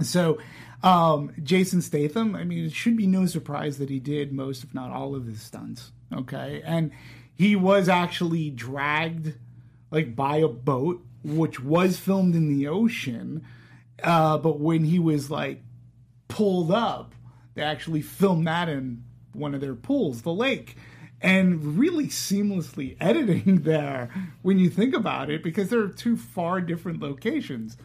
So, 0.00 0.38
um, 0.82 1.32
Jason 1.42 1.82
Statham, 1.82 2.34
I 2.34 2.44
mean, 2.44 2.64
it 2.64 2.72
should 2.72 2.96
be 2.96 3.06
no 3.06 3.26
surprise 3.26 3.78
that 3.78 3.90
he 3.90 3.98
did 3.98 4.32
most, 4.32 4.64
if 4.64 4.72
not 4.72 4.90
all, 4.90 5.14
of 5.14 5.26
his 5.26 5.42
stunts. 5.42 5.92
Okay. 6.12 6.62
And 6.64 6.92
he 7.34 7.56
was 7.56 7.88
actually 7.88 8.50
dragged, 8.50 9.34
like, 9.90 10.14
by 10.14 10.36
a 10.38 10.48
boat, 10.48 11.04
which 11.24 11.60
was 11.60 11.98
filmed 11.98 12.34
in 12.34 12.48
the 12.48 12.68
ocean. 12.68 13.44
Uh, 14.02 14.38
but 14.38 14.60
when 14.60 14.84
he 14.84 14.98
was, 14.98 15.30
like, 15.30 15.62
pulled 16.28 16.70
up, 16.70 17.14
they 17.54 17.62
actually 17.62 18.02
filmed 18.02 18.46
that 18.46 18.68
in 18.68 19.04
one 19.32 19.54
of 19.54 19.60
their 19.60 19.74
pools, 19.74 20.22
the 20.22 20.32
lake. 20.32 20.76
And 21.20 21.78
really 21.78 22.08
seamlessly 22.08 22.96
editing 23.00 23.62
there 23.62 24.10
when 24.42 24.58
you 24.58 24.68
think 24.70 24.94
about 24.94 25.30
it, 25.30 25.42
because 25.42 25.70
they're 25.70 25.88
two 25.88 26.16
far 26.16 26.60
different 26.60 27.00
locations. 27.00 27.76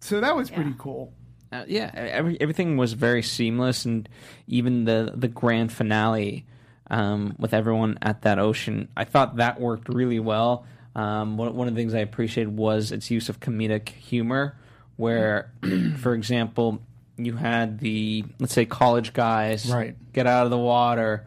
So 0.00 0.20
that 0.20 0.36
was 0.36 0.50
pretty 0.50 0.74
cool. 0.78 1.14
Uh, 1.50 1.64
yeah, 1.68 1.90
every, 1.94 2.38
everything 2.40 2.76
was 2.76 2.94
very 2.94 3.22
seamless, 3.22 3.84
and 3.84 4.08
even 4.48 4.84
the 4.84 5.12
the 5.14 5.28
grand 5.28 5.72
finale 5.72 6.44
um, 6.90 7.34
with 7.38 7.54
everyone 7.54 7.98
at 8.02 8.22
that 8.22 8.38
ocean, 8.38 8.88
I 8.96 9.04
thought 9.04 9.36
that 9.36 9.60
worked 9.60 9.88
really 9.88 10.20
well. 10.20 10.66
Um, 10.94 11.36
one, 11.36 11.54
one 11.56 11.66
of 11.68 11.74
the 11.74 11.80
things 11.80 11.94
I 11.94 11.98
appreciated 12.00 12.56
was 12.56 12.92
its 12.92 13.10
use 13.10 13.28
of 13.28 13.40
comedic 13.40 13.88
humor, 13.88 14.56
where, 14.96 15.50
for 15.98 16.14
example, 16.14 16.80
you 17.16 17.36
had 17.36 17.78
the 17.80 18.24
let's 18.38 18.52
say 18.52 18.64
college 18.66 19.12
guys 19.12 19.66
Right. 19.72 19.96
get 20.12 20.26
out 20.26 20.44
of 20.44 20.50
the 20.50 20.58
water. 20.58 21.26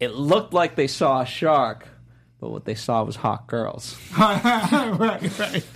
It 0.00 0.12
looked 0.14 0.52
like 0.52 0.76
they 0.76 0.86
saw 0.86 1.20
a 1.22 1.26
shark, 1.26 1.86
but 2.40 2.50
what 2.50 2.64
they 2.64 2.74
saw 2.74 3.02
was 3.04 3.16
hot 3.16 3.46
girls. 3.46 3.96
right, 4.18 5.38
right. 5.38 5.66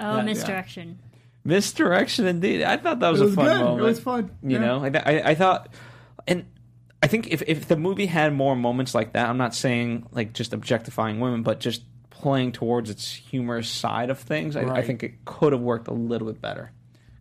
Oh, 0.00 0.16
Yeah. 0.16 0.22
misdirection. 0.22 0.98
Misdirection, 1.44 2.26
indeed. 2.26 2.62
I 2.62 2.76
thought 2.76 3.00
that 3.00 3.10
was, 3.10 3.20
It 3.20 3.24
was 3.24 3.32
a 3.34 3.36
fun 3.36 3.44
good. 3.46 3.60
moment. 3.60 3.80
It 3.80 3.82
was 3.84 4.00
fun. 4.00 4.30
You 4.42 4.50
Yeah. 4.50 4.58
know, 4.58 4.84
I, 4.84 4.88
I, 5.18 5.30
I 5.30 5.34
thought, 5.34 5.68
and 6.26 6.44
I 7.04 7.06
think 7.06 7.28
if 7.28 7.42
if 7.46 7.68
the 7.68 7.76
movie 7.76 8.06
had 8.06 8.32
more 8.32 8.56
moments 8.56 8.94
like 8.94 9.12
that, 9.12 9.28
I'm 9.28 9.36
not 9.36 9.54
saying 9.54 10.06
like 10.10 10.32
just 10.32 10.54
objectifying 10.54 11.20
women, 11.20 11.42
but 11.42 11.60
just 11.60 11.82
playing 12.08 12.52
towards 12.52 12.88
its 12.88 13.12
humorous 13.12 13.68
side 13.68 14.08
of 14.08 14.18
things, 14.18 14.56
I, 14.56 14.62
I 14.76 14.80
think 14.80 15.02
it 15.02 15.22
could 15.26 15.52
have 15.52 15.60
worked 15.60 15.86
a 15.88 15.92
little 15.92 16.32
bit 16.32 16.40
better 16.40 16.72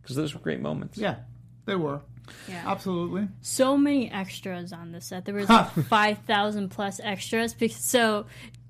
because 0.01 0.15
those 0.15 0.33
were 0.33 0.39
great 0.39 0.61
moments. 0.61 0.97
Yeah, 0.97 1.17
they 1.65 1.75
were. 1.75 1.99
Yeah. 2.47 2.63
Absolutely. 2.65 3.27
so 3.41 3.75
many 3.75 4.09
extras 4.09 4.71
on 4.71 4.93
the 4.93 5.01
set. 5.01 5.25
There 5.25 5.35
was 5.35 5.49
like 5.49 5.69
five 5.89 6.19
thousand 6.19 6.69
plus 6.69 7.01
extras. 7.03 7.53
Because, 7.53 7.75
so 7.75 8.25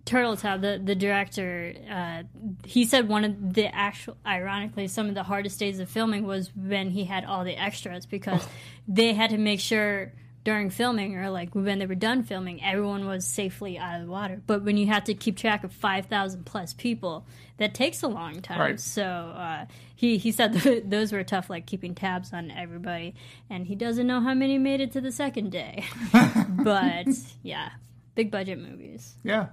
Turteltaub, 0.08 0.62
the 0.62 0.82
the 0.84 0.96
director, 0.96 1.76
uh, 1.92 2.24
he 2.66 2.86
said 2.86 3.08
one 3.08 3.24
of 3.24 3.54
the 3.54 3.68
actual, 3.68 4.18
ironically, 4.26 4.88
some 4.88 5.10
of 5.10 5.14
the 5.14 5.22
hardest 5.22 5.60
days 5.60 5.80
of 5.80 5.88
filming 5.88 6.26
was 6.26 6.50
when 6.56 6.90
he 6.90 7.04
had 7.04 7.24
all 7.24 7.44
the 7.44 7.56
extras 7.56 8.08
because 8.08 8.44
they 8.88 9.14
had 9.14 9.30
to 9.30 9.38
make 9.38 9.60
sure 9.60 10.12
during 10.44 10.70
filming 10.70 11.16
or 11.18 11.30
like 11.30 11.54
when 11.56 11.80
they 11.80 11.86
were 11.86 11.96
done 11.96 12.24
filming, 12.24 12.62
everyone 12.64 13.06
was 13.08 13.26
safely 13.26 13.78
out 13.78 14.00
of 14.02 14.06
the 14.08 14.12
water. 14.12 14.42
But 14.46 14.64
when 14.64 14.76
you 14.78 14.88
have 14.88 15.06
to 15.06 15.14
keep 15.14 15.38
track 15.38 15.64
of 15.64 15.72
five 15.72 16.08
thousand 16.08 16.46
plus 16.46 16.74
people, 16.74 17.26
that 17.58 17.74
takes 17.74 18.04
a 18.04 18.08
long 18.08 18.42
time. 18.42 18.60
Right. 18.60 18.80
So 18.80 19.04
uh, 19.04 19.66
he 19.96 20.18
he 20.18 20.32
said 20.32 20.54
th- 20.62 20.84
those 20.88 21.12
were 21.14 21.24
tough, 21.24 21.50
like 21.50 21.66
keeping 21.66 21.96
tabs 21.96 22.34
on 22.34 22.52
everybody, 22.52 23.16
and 23.50 23.66
he 23.66 23.76
doesn't 23.76 24.06
know 24.06 24.20
how 24.20 24.34
many 24.34 24.58
made 24.58 24.82
it 24.82 24.92
to 24.94 25.02
the 25.02 25.12
second 25.12 25.52
day. 25.52 25.86
but 26.50 27.08
yeah, 27.42 27.70
big 28.16 28.32
budget 28.32 28.60
movies. 28.60 29.16
Yeah. 29.24 29.48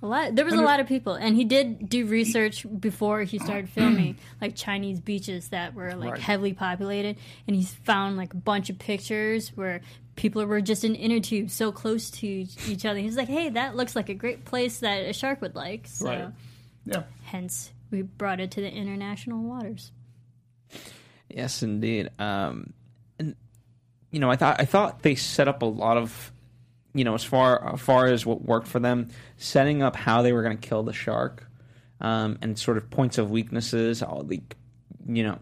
A 0.00 0.06
lot. 0.06 0.36
There 0.36 0.44
was 0.44 0.54
a 0.54 0.62
lot 0.62 0.78
of 0.78 0.86
people, 0.86 1.14
and 1.14 1.34
he 1.34 1.44
did 1.44 1.88
do 1.88 2.06
research 2.06 2.64
before 2.78 3.22
he 3.24 3.40
started 3.40 3.68
filming, 3.74 4.16
like 4.40 4.54
Chinese 4.54 5.00
beaches 5.00 5.48
that 5.48 5.74
were 5.74 5.92
like 5.96 6.12
Right. 6.12 6.20
heavily 6.20 6.52
populated, 6.52 7.16
and 7.48 7.56
he 7.56 7.64
found 7.64 8.16
like 8.16 8.32
a 8.32 8.36
bunch 8.36 8.70
of 8.70 8.78
pictures 8.78 9.48
where 9.56 9.80
people 10.18 10.44
were 10.44 10.60
just 10.60 10.82
in 10.82 10.96
inner 10.96 11.20
tubes 11.20 11.54
so 11.54 11.70
close 11.70 12.10
to 12.10 12.26
each 12.26 12.84
other. 12.84 12.98
He's 12.98 13.16
like, 13.16 13.28
"Hey, 13.28 13.50
that 13.50 13.76
looks 13.76 13.94
like 13.94 14.08
a 14.08 14.14
great 14.14 14.44
place 14.44 14.80
that 14.80 15.06
a 15.06 15.12
shark 15.12 15.40
would 15.40 15.54
like." 15.54 15.86
So, 15.86 16.06
Right. 16.06 16.28
Yeah. 16.84 17.04
hence, 17.22 17.70
we 17.90 18.02
brought 18.02 18.40
it 18.40 18.50
to 18.52 18.60
the 18.60 18.70
international 18.70 19.42
waters. 19.44 19.92
Yes, 21.28 21.62
indeed. 21.62 22.10
Um, 22.18 22.72
and 23.18 23.36
you 24.10 24.20
know, 24.20 24.30
I 24.30 24.36
thought 24.36 24.60
I 24.60 24.64
thought 24.64 25.02
they 25.02 25.14
set 25.14 25.46
up 25.48 25.62
a 25.62 25.66
lot 25.66 25.96
of, 25.96 26.32
you 26.94 27.04
know, 27.04 27.14
as 27.14 27.24
far 27.24 27.74
as 27.74 27.80
far 27.80 28.06
as 28.06 28.26
what 28.26 28.42
worked 28.42 28.66
for 28.66 28.80
them, 28.80 29.10
setting 29.36 29.82
up 29.82 29.94
how 29.94 30.22
they 30.22 30.32
were 30.32 30.42
going 30.42 30.58
to 30.58 30.68
kill 30.68 30.82
the 30.82 30.92
shark, 30.92 31.48
um, 32.00 32.38
and 32.42 32.58
sort 32.58 32.76
of 32.76 32.90
points 32.90 33.18
of 33.18 33.30
weaknesses. 33.30 34.02
All 34.02 34.22
the, 34.24 34.42
you 35.06 35.22
know, 35.22 35.38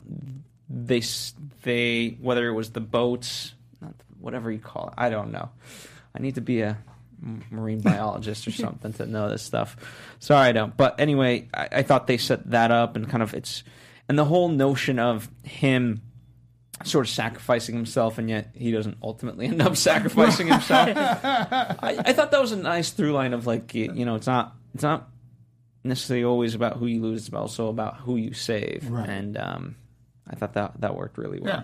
they 0.68 1.02
they 1.62 2.18
whether 2.20 2.46
it 2.48 2.52
was 2.52 2.70
the 2.70 2.80
boats, 2.80 3.54
not 3.80 3.94
whatever 4.20 4.50
you 4.50 4.58
call 4.58 4.88
it, 4.88 4.94
I 4.98 5.10
don't 5.10 5.32
know. 5.32 5.50
I 6.14 6.20
need 6.20 6.36
to 6.36 6.40
be 6.40 6.62
a 6.62 6.78
marine 7.50 7.80
biologist 7.80 8.46
or 8.46 8.50
something 8.52 8.92
to 8.94 9.06
know 9.06 9.28
this 9.30 9.42
stuff. 9.42 9.76
Sorry, 10.18 10.48
I 10.48 10.52
don't. 10.52 10.76
But 10.76 11.00
anyway, 11.00 11.48
I, 11.54 11.68
I 11.72 11.82
thought 11.82 12.06
they 12.06 12.16
set 12.18 12.50
that 12.50 12.70
up 12.70 12.96
and 12.96 13.08
kind 13.08 13.22
of 13.22 13.34
it's 13.34 13.64
and 14.08 14.18
the 14.18 14.24
whole 14.24 14.48
notion 14.48 14.98
of 14.98 15.28
him 15.42 16.02
sort 16.84 17.06
of 17.06 17.10
sacrificing 17.10 17.74
himself, 17.74 18.18
and 18.18 18.28
yet 18.28 18.50
he 18.54 18.70
doesn't 18.70 18.98
ultimately 19.02 19.46
end 19.46 19.62
up 19.62 19.76
sacrificing 19.78 20.46
himself. 20.48 20.90
I, 20.94 21.76
I 22.04 22.12
thought 22.12 22.30
that 22.30 22.40
was 22.40 22.52
a 22.52 22.56
nice 22.56 22.90
through 22.90 23.12
line 23.12 23.32
of 23.32 23.46
like 23.46 23.74
you 23.74 23.92
you 23.94 24.04
know 24.04 24.14
it's 24.14 24.26
not 24.26 24.54
it's 24.74 24.82
not 24.82 25.08
necessarily 25.84 26.24
always 26.24 26.54
about 26.54 26.76
who 26.76 26.86
you 26.86 27.00
lose, 27.00 27.28
but 27.28 27.38
also 27.40 27.68
about 27.68 27.96
who 27.98 28.16
you 28.16 28.32
save, 28.34 28.88
Right. 28.90 29.08
and 29.08 29.36
um, 29.38 29.76
I 30.28 30.34
thought 30.36 30.52
that 30.54 30.80
that 30.80 30.94
worked 30.96 31.16
really 31.18 31.40
well 31.40 31.52
Yeah. 31.54 31.62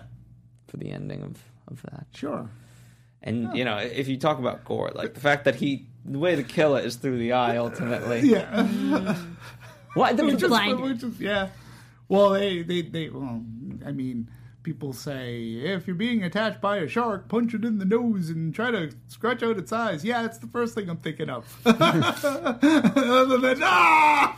for 0.67 0.77
the 0.77 0.89
ending 0.91 1.21
of 1.23 1.37
of 1.67 1.81
that. 1.83 2.07
Sure. 2.13 2.49
And 3.21 3.55
you 3.55 3.63
know, 3.65 3.77
if 3.77 4.07
you 4.07 4.17
talk 4.17 4.39
about 4.39 4.65
gore, 4.65 4.91
like 4.93 5.13
the 5.13 5.19
fact 5.21 5.45
that 5.45 5.55
he, 5.55 5.87
the 6.05 6.19
way 6.19 6.35
to 6.35 6.43
kill 6.43 6.75
it 6.75 6.85
is 6.85 6.95
through 6.97 7.17
the 7.19 7.31
eye. 7.33 7.57
Ultimately, 7.57 8.19
Yeah. 8.29 9.15
Why? 9.93 10.09
I 10.09 10.13
mean, 10.13 10.25
Which 10.27 10.41
is- 10.43 10.49
Blind. 10.49 11.15
yeah. 11.19 11.49
Well, 12.09 12.31
they, 12.31 12.63
they, 12.63 12.81
they, 12.81 13.09
well, 13.09 13.41
I 13.85 13.91
mean, 13.91 14.29
people 14.63 14.91
say 14.93 15.41
if 15.53 15.87
you're 15.87 15.95
being 15.95 16.23
attacked 16.23 16.61
by 16.61 16.77
a 16.77 16.87
shark, 16.87 17.27
punch 17.29 17.53
it 17.53 17.63
in 17.63 17.77
the 17.79 17.85
nose 17.85 18.29
and 18.29 18.53
try 18.53 18.71
to 18.71 18.91
scratch 19.07 19.41
out 19.41 19.57
its 19.57 19.71
eyes. 19.71 20.03
Yeah, 20.03 20.21
that's 20.21 20.37
the 20.39 20.47
first 20.47 20.75
thing 20.75 20.89
I'm 20.89 20.97
thinking 20.97 21.29
of. 21.29 21.45
Other 21.65 23.37
than, 23.37 23.59
ah! 23.63 24.37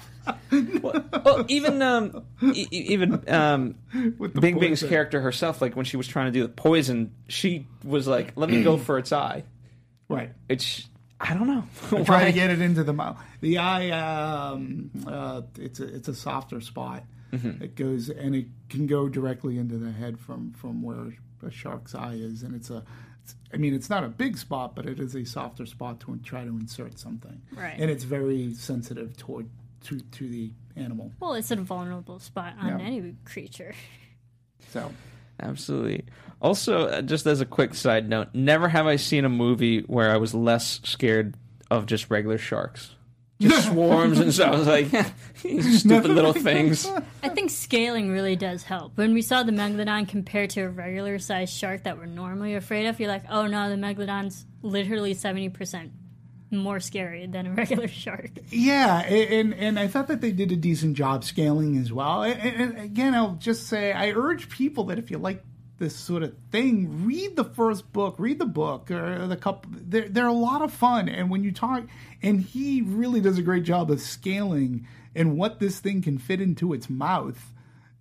well, 0.82 1.46
even 1.48 1.82
um, 1.82 2.26
e- 2.42 2.68
even 2.72 3.24
um, 3.28 3.76
With 4.18 4.34
the 4.34 4.42
Bing 4.42 4.60
Bing's 4.60 4.84
character 4.84 5.22
herself, 5.22 5.62
like 5.62 5.76
when 5.76 5.86
she 5.86 5.98
was 5.98 6.08
trying 6.08 6.28
to 6.28 6.32
do 6.32 6.44
the 6.44 6.50
poison, 6.50 7.14
she 7.28 7.68
was 7.84 8.08
like, 8.08 8.34
"Let 8.36 8.50
me 8.50 8.64
go 8.64 8.78
for 8.78 8.98
its 8.98 9.12
eye." 9.12 9.44
Right. 10.10 10.32
It's 10.50 10.88
I 11.20 11.34
don't 11.34 11.48
know. 11.48 12.04
Try 12.04 12.26
to 12.26 12.32
get 12.32 12.52
it 12.52 12.62
into 12.62 12.84
the 12.84 12.94
mouth. 12.94 13.18
The 13.42 13.58
eye, 13.58 13.90
um, 13.92 14.92
uh, 15.08 15.42
it's 15.58 15.80
a 15.80 15.96
it's 15.96 16.08
a 16.08 16.16
softer 16.16 16.62
spot. 16.62 17.04
Mm-hmm. 17.32 17.64
It 17.64 17.76
goes 17.76 18.10
and 18.10 18.36
it 18.36 18.48
can 18.70 18.88
go 18.88 19.10
directly 19.10 19.58
into 19.58 19.78
the 19.78 19.92
head 19.92 20.20
from 20.20 20.52
from 20.54 20.82
where 20.82 21.14
a 21.46 21.52
shark's 21.52 21.96
eye 21.96 22.16
is, 22.16 22.44
and 22.44 22.56
it's 22.56 22.70
a. 22.70 22.84
It's, 23.24 23.36
I 23.52 23.58
mean, 23.58 23.74
it's 23.74 23.90
not 23.90 24.04
a 24.04 24.08
big 24.08 24.38
spot, 24.38 24.76
but 24.76 24.86
it 24.86 25.00
is 25.00 25.16
a 25.16 25.26
softer 25.26 25.66
spot 25.66 26.00
to 26.02 26.16
try 26.24 26.44
to 26.44 26.50
insert 26.50 27.00
something. 27.00 27.42
Right. 27.54 27.74
And 27.76 27.90
it's 27.90 28.04
very 28.04 28.54
sensitive 28.54 29.18
toward 29.18 29.50
to 29.84 30.00
to 30.00 30.28
the 30.30 30.52
animal. 30.76 31.12
Well, 31.20 31.34
it's 31.36 31.52
a 31.52 31.56
vulnerable 31.56 32.20
spot 32.20 32.56
on 32.60 32.80
Yeah. 32.80 32.86
any 32.86 33.16
creature. 33.26 33.74
So 34.70 34.92
Absolutely. 35.42 36.06
Also, 36.42 36.88
uh, 36.88 37.02
just 37.02 37.26
as 37.26 37.42
a 37.42 37.46
quick 37.46 37.74
side 37.74 38.08
note, 38.08 38.30
never 38.34 38.70
have 38.70 38.88
I 38.88 38.96
seen 38.96 39.26
a 39.26 39.30
movie 39.30 39.82
where 39.82 40.10
I 40.12 40.18
was 40.18 40.34
less 40.34 40.80
scared 40.86 41.36
of 41.70 41.86
just 41.88 42.10
regular 42.10 42.38
sharks. 42.38 42.96
Just 43.42 43.68
swarms 43.72 44.18
and 44.20 44.34
stuff. 44.34 44.54
I 44.54 44.58
was 44.58 44.68
like, 44.68 44.94
"You 45.44 45.62
stupid 45.74 46.12
little 46.12 46.32
things. 46.32 46.88
I 47.22 47.28
think 47.30 47.50
scaling 47.50 48.12
really 48.12 48.38
does 48.38 48.64
help. 48.64 48.96
When 48.98 49.14
we 49.14 49.22
saw 49.22 49.44
the 49.44 49.52
megalodon 49.52 50.08
compared 50.08 50.52
to 50.52 50.62
a 50.62 50.70
regular 50.70 51.20
sized 51.20 51.54
shark 51.54 51.84
that 51.84 51.98
we're 51.98 52.06
normally 52.06 52.56
afraid 52.56 52.86
of, 52.86 52.98
you're 52.98 53.10
like, 53.10 53.26
oh 53.30 53.46
no, 53.48 53.70
the 53.70 53.76
megalodon's 53.76 54.46
literally 54.62 55.14
70% 55.14 55.90
more 56.52 56.80
scary 56.80 57.26
than 57.28 57.48
a 57.48 57.52
regular 57.52 57.88
shark. 58.04 58.32
Yeah, 58.50 59.00
and 59.02 59.54
and 59.54 59.80
I 59.80 59.88
thought 59.88 60.08
that 60.08 60.22
they 60.22 60.32
did 60.32 60.52
a 60.52 60.56
decent 60.56 60.96
job 60.96 61.24
scaling 61.24 61.78
as 61.78 61.92
well. 61.92 62.24
And, 62.24 62.78
again, 62.78 63.16
I'll 63.16 63.36
just 63.36 63.68
say 63.68 63.92
I 63.92 64.12
urge 64.12 64.50
people 64.50 64.86
that 64.86 65.00
if 65.00 65.12
you 65.12 65.18
like 65.18 65.44
this 65.78 65.96
sort 65.96 66.24
of 66.24 66.34
thing, 66.52 67.06
read 67.06 67.36
the 67.36 67.44
first 67.44 67.92
book, 67.92 68.16
read 68.18 68.40
the 68.40 68.46
book 68.46 68.90
or 68.92 69.28
the 69.28 69.38
couple. 69.38 69.72
They're 69.76 70.08
they're 70.08 70.28
a 70.28 70.34
lot 70.34 70.62
of 70.62 70.72
fun, 70.72 71.10
and 71.10 71.30
when 71.30 71.44
you 71.44 71.52
talk, 71.52 71.84
and 72.22 72.42
he 72.42 72.82
really 72.82 73.22
does 73.22 73.38
a 73.38 73.44
great 73.44 73.64
job 73.64 73.92
of 73.92 74.02
scaling 74.02 74.88
and 75.16 75.38
what 75.38 75.60
this 75.60 75.80
thing 75.80 76.02
can 76.02 76.18
fit 76.18 76.42
into 76.42 76.74
its 76.74 76.90
mouth. 76.90 77.52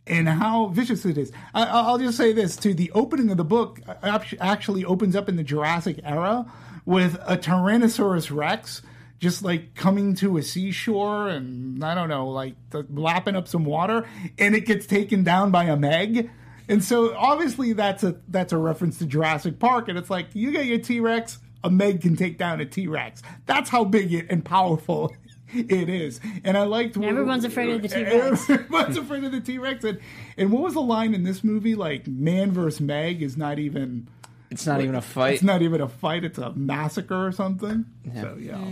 And 0.06 0.28
how 0.28 0.66
vicious 0.66 1.06
it 1.06 1.16
is. 1.16 1.32
I, 1.54 1.64
I'll 1.64 1.96
just 1.96 2.18
say 2.18 2.34
this 2.34 2.56
too: 2.56 2.74
the 2.74 2.90
opening 2.90 3.30
of 3.30 3.38
the 3.38 3.44
book 3.44 3.80
uh, 3.88 4.18
actually 4.38 4.84
opens 4.84 5.16
up 5.16 5.30
in 5.30 5.36
the 5.36 5.42
Jurassic 5.42 5.98
era 6.04 6.44
with 6.84 7.14
a 7.26 7.36
Tyrannosaurus 7.36 8.34
Rex 8.34 8.82
just 9.18 9.42
like 9.42 9.74
coming 9.74 10.14
to 10.16 10.36
a 10.36 10.42
seashore 10.42 11.28
and 11.28 11.82
I 11.82 11.94
don't 11.94 12.08
know, 12.08 12.28
like 12.28 12.54
lapping 12.90 13.36
up 13.36 13.48
some 13.48 13.64
water, 13.64 14.06
and 14.38 14.54
it 14.54 14.66
gets 14.66 14.86
taken 14.86 15.24
down 15.24 15.50
by 15.50 15.64
a 15.64 15.76
Meg. 15.76 16.30
And 16.68 16.82
so 16.82 17.14
obviously 17.16 17.72
that's 17.72 18.02
a 18.04 18.16
that's 18.28 18.52
a 18.52 18.58
reference 18.58 18.98
to 18.98 19.06
Jurassic 19.06 19.58
Park, 19.58 19.88
and 19.88 19.98
it's 19.98 20.10
like 20.10 20.26
you 20.34 20.50
get 20.50 20.66
your 20.66 20.78
T 20.78 21.00
Rex, 21.00 21.38
a 21.62 21.70
Meg 21.70 22.02
can 22.02 22.16
take 22.16 22.38
down 22.38 22.60
a 22.60 22.66
T 22.66 22.86
Rex. 22.86 23.22
That's 23.46 23.70
how 23.70 23.84
big 23.84 24.12
it 24.12 24.26
and 24.30 24.44
powerful 24.44 25.14
it 25.54 25.88
is. 25.88 26.20
And 26.42 26.56
I 26.56 26.64
liked 26.64 26.96
Everyone's 27.02 27.44
afraid 27.44 27.70
of 27.70 27.82
the 27.82 27.88
T-Rex. 27.88 28.50
Everyone's 28.50 28.96
afraid 28.96 29.24
of 29.24 29.32
the 29.32 29.40
T 29.40 29.58
Rex. 29.58 29.84
And, 29.84 30.00
and 30.36 30.50
what 30.50 30.62
was 30.62 30.74
the 30.74 30.82
line 30.82 31.14
in 31.14 31.22
this 31.22 31.44
movie? 31.44 31.74
Like 31.74 32.06
man 32.06 32.52
versus 32.52 32.80
Meg 32.80 33.22
is 33.22 33.36
not 33.36 33.58
even. 33.58 34.08
It's 34.54 34.66
not 34.66 34.80
even 34.80 34.94
a 34.94 35.02
fight. 35.02 35.34
It's 35.34 35.42
not 35.42 35.62
even 35.62 35.80
a 35.80 35.88
fight. 35.88 36.24
It's 36.24 36.38
a 36.38 36.52
massacre 36.54 37.26
or 37.26 37.32
something. 37.32 37.84
So 38.14 38.36
yeah. 38.40 38.64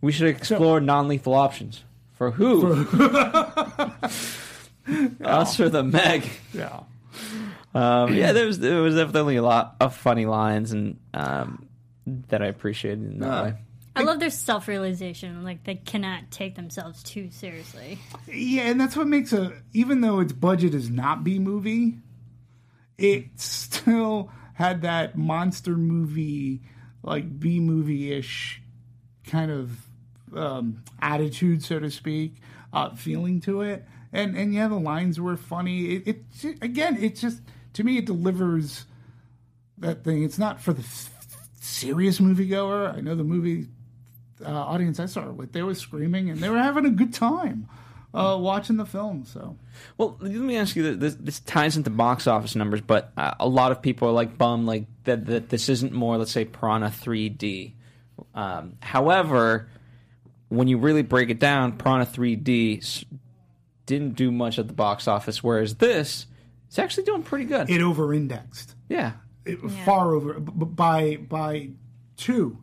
We 0.00 0.12
should 0.12 0.28
explore 0.28 0.80
non-lethal 0.80 1.34
options. 1.34 1.82
For 2.14 2.30
who? 2.30 2.74
Us 5.24 5.60
or 5.60 5.68
the 5.68 5.82
Meg? 5.82 6.28
Yeah. 6.54 6.80
Um, 7.74 8.14
yeah, 8.14 8.32
there 8.32 8.46
was 8.46 8.58
there 8.58 8.80
was 8.80 8.94
definitely 8.94 9.36
a 9.36 9.42
lot 9.42 9.76
of 9.80 9.94
funny 9.94 10.24
lines 10.24 10.72
and 10.72 10.98
um, 11.12 11.66
that 12.28 12.40
I 12.42 12.46
appreciated 12.46 13.04
in 13.04 13.18
that 13.18 13.28
Uh, 13.30 13.44
way. 13.44 13.54
I 13.94 14.02
love 14.02 14.18
their 14.20 14.30
self 14.30 14.66
realization. 14.68 15.44
Like, 15.44 15.64
they 15.64 15.74
cannot 15.74 16.30
take 16.30 16.54
themselves 16.56 17.02
too 17.02 17.28
seriously. 17.30 17.98
Yeah, 18.26 18.62
and 18.70 18.80
that's 18.80 18.96
what 18.96 19.06
makes 19.08 19.34
a 19.34 19.52
even 19.74 20.00
though 20.00 20.20
its 20.20 20.32
budget 20.32 20.72
is 20.74 20.88
not 20.88 21.22
B 21.24 21.38
movie, 21.38 21.98
it 22.96 23.26
still 23.36 24.30
had 24.56 24.80
that 24.82 25.18
monster 25.18 25.76
movie 25.76 26.62
like 27.02 27.38
B 27.38 27.60
movie 27.60 28.12
ish 28.12 28.62
kind 29.26 29.50
of 29.50 29.86
um, 30.34 30.82
attitude, 31.00 31.62
so 31.62 31.78
to 31.78 31.90
speak, 31.90 32.36
uh, 32.72 32.94
feeling 32.94 33.40
to 33.42 33.60
it. 33.60 33.84
And 34.12 34.36
and 34.36 34.54
yeah, 34.54 34.68
the 34.68 34.78
lines 34.78 35.20
were 35.20 35.36
funny. 35.36 35.96
It, 35.96 36.08
it 36.42 36.62
again, 36.62 36.96
it 37.02 37.16
just 37.16 37.42
to 37.74 37.84
me 37.84 37.98
it 37.98 38.06
delivers 38.06 38.86
that 39.78 40.04
thing. 40.04 40.22
It's 40.22 40.38
not 40.38 40.60
for 40.60 40.72
the 40.72 40.84
serious 41.60 42.18
moviegoer. 42.18 42.96
I 42.96 43.00
know 43.00 43.14
the 43.14 43.24
movie 43.24 43.66
uh, 44.42 44.50
audience 44.50 44.98
I 45.00 45.06
saw 45.06 45.28
it 45.28 45.34
with, 45.34 45.52
they 45.52 45.62
were 45.62 45.74
screaming 45.74 46.30
and 46.30 46.40
they 46.40 46.48
were 46.48 46.58
having 46.58 46.86
a 46.86 46.90
good 46.90 47.12
time 47.12 47.68
uh, 48.16 48.36
watching 48.38 48.76
the 48.76 48.86
film. 48.86 49.24
So 49.24 49.56
Well, 49.98 50.16
let 50.20 50.32
me 50.32 50.56
ask 50.56 50.74
you. 50.76 50.94
This, 50.96 51.14
this 51.14 51.40
ties 51.40 51.76
into 51.76 51.90
box 51.90 52.26
office 52.26 52.54
numbers, 52.56 52.80
but 52.80 53.12
uh, 53.16 53.34
a 53.40 53.48
lot 53.48 53.72
of 53.72 53.82
people 53.82 54.08
are 54.08 54.12
like 54.12 54.38
bummed, 54.38 54.66
like 54.66 54.86
that, 55.04 55.26
that 55.26 55.48
this 55.48 55.68
isn't 55.68 55.92
more, 55.92 56.16
let's 56.16 56.30
say, 56.32 56.44
Piranha 56.44 56.88
3D. 56.88 57.72
Um, 58.34 58.74
however, 58.80 59.68
when 60.48 60.68
you 60.68 60.78
really 60.78 61.02
break 61.02 61.30
it 61.30 61.38
down, 61.38 61.76
Piranha 61.76 62.06
3D 62.06 63.04
didn't 63.86 64.14
do 64.14 64.30
much 64.32 64.58
at 64.58 64.66
the 64.68 64.74
box 64.74 65.06
office, 65.08 65.42
whereas 65.42 65.76
this 65.76 66.26
is 66.70 66.78
actually 66.78 67.04
doing 67.04 67.22
pretty 67.22 67.44
good. 67.44 67.70
it 67.70 67.80
over 67.82 68.12
indexed. 68.12 68.74
yeah, 68.88 69.12
it, 69.44 69.58
far 69.84 70.12
over 70.12 70.34
b- 70.40 70.52
b- 70.58 70.64
by 70.64 71.16
by 71.16 71.70
two. 72.16 72.58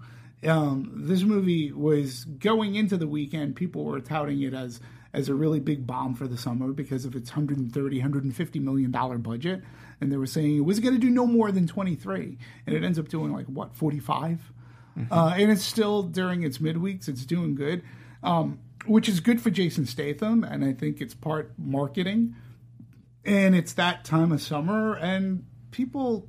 Um, 0.45 0.91
this 1.07 1.23
movie 1.23 1.71
was 1.71 2.25
going 2.25 2.75
into 2.75 2.97
the 2.97 3.07
weekend. 3.07 3.55
People 3.55 3.85
were 3.85 4.01
touting 4.01 4.41
it 4.41 4.53
as 4.53 4.81
as 5.14 5.30
a 5.30 5.36
really 5.36 5.59
big 5.59 5.86
bomb 5.86 6.16
for 6.16 6.28
the 6.28 6.38
summer 6.38 6.72
because 6.74 7.05
of 7.05 7.16
its 7.16 7.30
130 7.32 7.97
150 7.99 8.59
million 8.59 8.91
dollar 8.91 9.18
budget, 9.18 9.61
and 10.01 10.11
they 10.11 10.18
were 10.18 10.26
saying 10.26 10.57
it 10.57 10.66
was 10.66 10.80
going 10.80 10.93
to 10.95 10.99
do 10.99 11.09
no 11.09 11.26
more 11.28 11.51
than 11.51 11.68
23, 11.68 12.38
and 12.66 12.76
it 12.76 12.84
ends 12.84 12.97
up 12.97 13.09
doing 13.09 13.32
like 13.32 13.45
what 13.45 13.76
45, 13.76 14.51
uh, 15.11 15.34
and 15.38 15.51
it's 15.51 15.64
still 15.64 16.03
during 16.03 16.43
its 16.43 16.57
midweeks. 16.57 17.07
It's 17.07 17.26
doing 17.26 17.53
good, 17.55 17.84
um, 18.24 18.59
which 18.86 19.07
is 19.07 19.20
good 19.20 19.39
for 19.41 19.49
Jason 19.51 19.86
Statham, 19.86 20.43
and 20.43 20.66
I 20.66 20.74
think 20.74 20.99
it's 21.01 21.14
part 21.14 21.53
marketing 21.57 22.36
and 23.26 23.55
it's 23.55 23.72
that 23.74 24.03
time 24.03 24.34
of 24.34 24.41
summer 24.41 24.95
and 24.95 25.45
people 25.72 26.28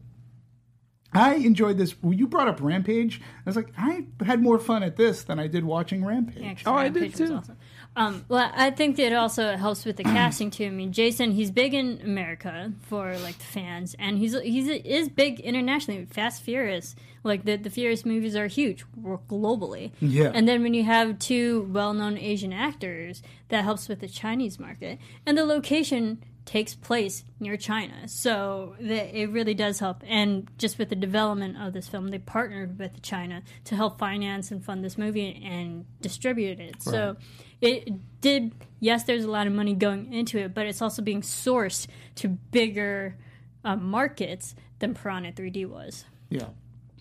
i 1.13 1.35
enjoyed 1.35 1.77
this 1.77 1.91
when 2.03 2.17
you 2.17 2.27
brought 2.29 2.47
up 2.47 2.61
rampage 2.61 3.21
i 3.45 3.49
was 3.49 3.57
like 3.57 3.69
i 3.77 4.05
had 4.25 4.41
more 4.41 4.61
fun 4.61 4.85
at 4.85 4.95
this 4.97 5.25
than 5.25 5.41
i 5.41 5.49
did 5.49 5.65
watching 5.65 6.05
rampage 6.05 6.43
Actually, 6.45 6.73
Oh, 6.73 6.77
I 6.77 6.89
did 6.89 7.03
Rampage 7.03 7.21
was 7.21 7.31
too. 7.31 7.35
awesome. 7.37 7.57
Um, 7.97 8.25
well, 8.29 8.51
I 8.55 8.71
think 8.71 8.97
that 8.97 9.07
it 9.07 9.15
also 9.15 9.57
helps 9.57 9.85
with 9.85 9.97
the 9.97 10.03
casting 10.05 10.51
too. 10.51 10.67
I 10.67 10.71
mean, 10.71 10.93
Jason, 10.93 11.33
he's 11.33 11.51
big 11.51 11.75
in 11.75 12.01
America 12.03 12.73
for 12.83 13.17
like 13.19 13.39
the 13.39 13.45
fans, 13.45 13.95
and 13.99 14.19
he's 14.19 14.39
he's 14.41 14.69
is 14.69 15.09
big 15.09 15.41
internationally. 15.41 16.05
Fast 16.07 16.43
Furious, 16.43 16.97
like 17.23 17.45
the 17.45 17.57
the 17.57 17.71
Furious 17.71 18.05
movies 18.05 18.35
are 18.35 18.47
huge 18.47 18.85
globally. 19.29 19.93
Yeah. 20.01 20.33
And 20.35 20.49
then 20.49 20.63
when 20.63 20.75
you 20.75 20.85
have 20.85 21.19
two 21.19 21.71
well-known 21.73 22.19
Asian 22.19 22.53
actors, 22.53 23.23
that 23.49 23.65
helps 23.65 23.89
with 23.89 24.01
the 24.01 24.09
Chinese 24.09 24.59
market, 24.59 24.99
and 25.25 25.39
the 25.39 25.45
location 25.45 26.23
takes 26.45 26.75
place 26.75 27.25
near 27.41 27.57
China, 27.57 28.07
so 28.07 28.77
the, 28.79 29.19
it 29.19 29.31
really 29.31 29.55
does 29.55 29.79
help. 29.79 30.03
And 30.07 30.49
just 30.59 30.79
with 30.79 30.91
the 30.91 30.97
development 30.97 31.57
of 31.61 31.73
this 31.73 31.89
film, 31.89 32.09
they 32.09 32.19
partnered 32.19 32.79
with 32.79 33.03
China 33.03 33.43
to 33.65 33.77
help 33.77 33.99
finance 33.99 34.51
and 34.51 34.65
fund 34.65 34.85
this 34.85 34.99
movie 34.99 35.43
and 35.45 35.87
distribute 36.01 36.61
it. 36.61 36.83
So 36.83 37.17
it 37.61 38.21
did. 38.21 38.53
Yes, 38.81 39.05
there's 39.05 39.25
a 39.25 39.31
lot 39.31 39.47
of 39.47 39.53
money 39.53 39.75
going 39.75 40.13
into 40.13 40.39
it, 40.39 40.55
but 40.55 40.67
it's 40.67 40.83
also 40.83 41.01
being 41.01 41.23
sourced 41.23 41.87
to 42.17 42.29
bigger 42.29 43.17
uh, 43.65 43.77
markets 43.77 44.55
than 44.79 44.95
Piranha 44.95 45.33
3D 45.33 45.67
was. 45.67 46.05
Yeah. 46.29 46.49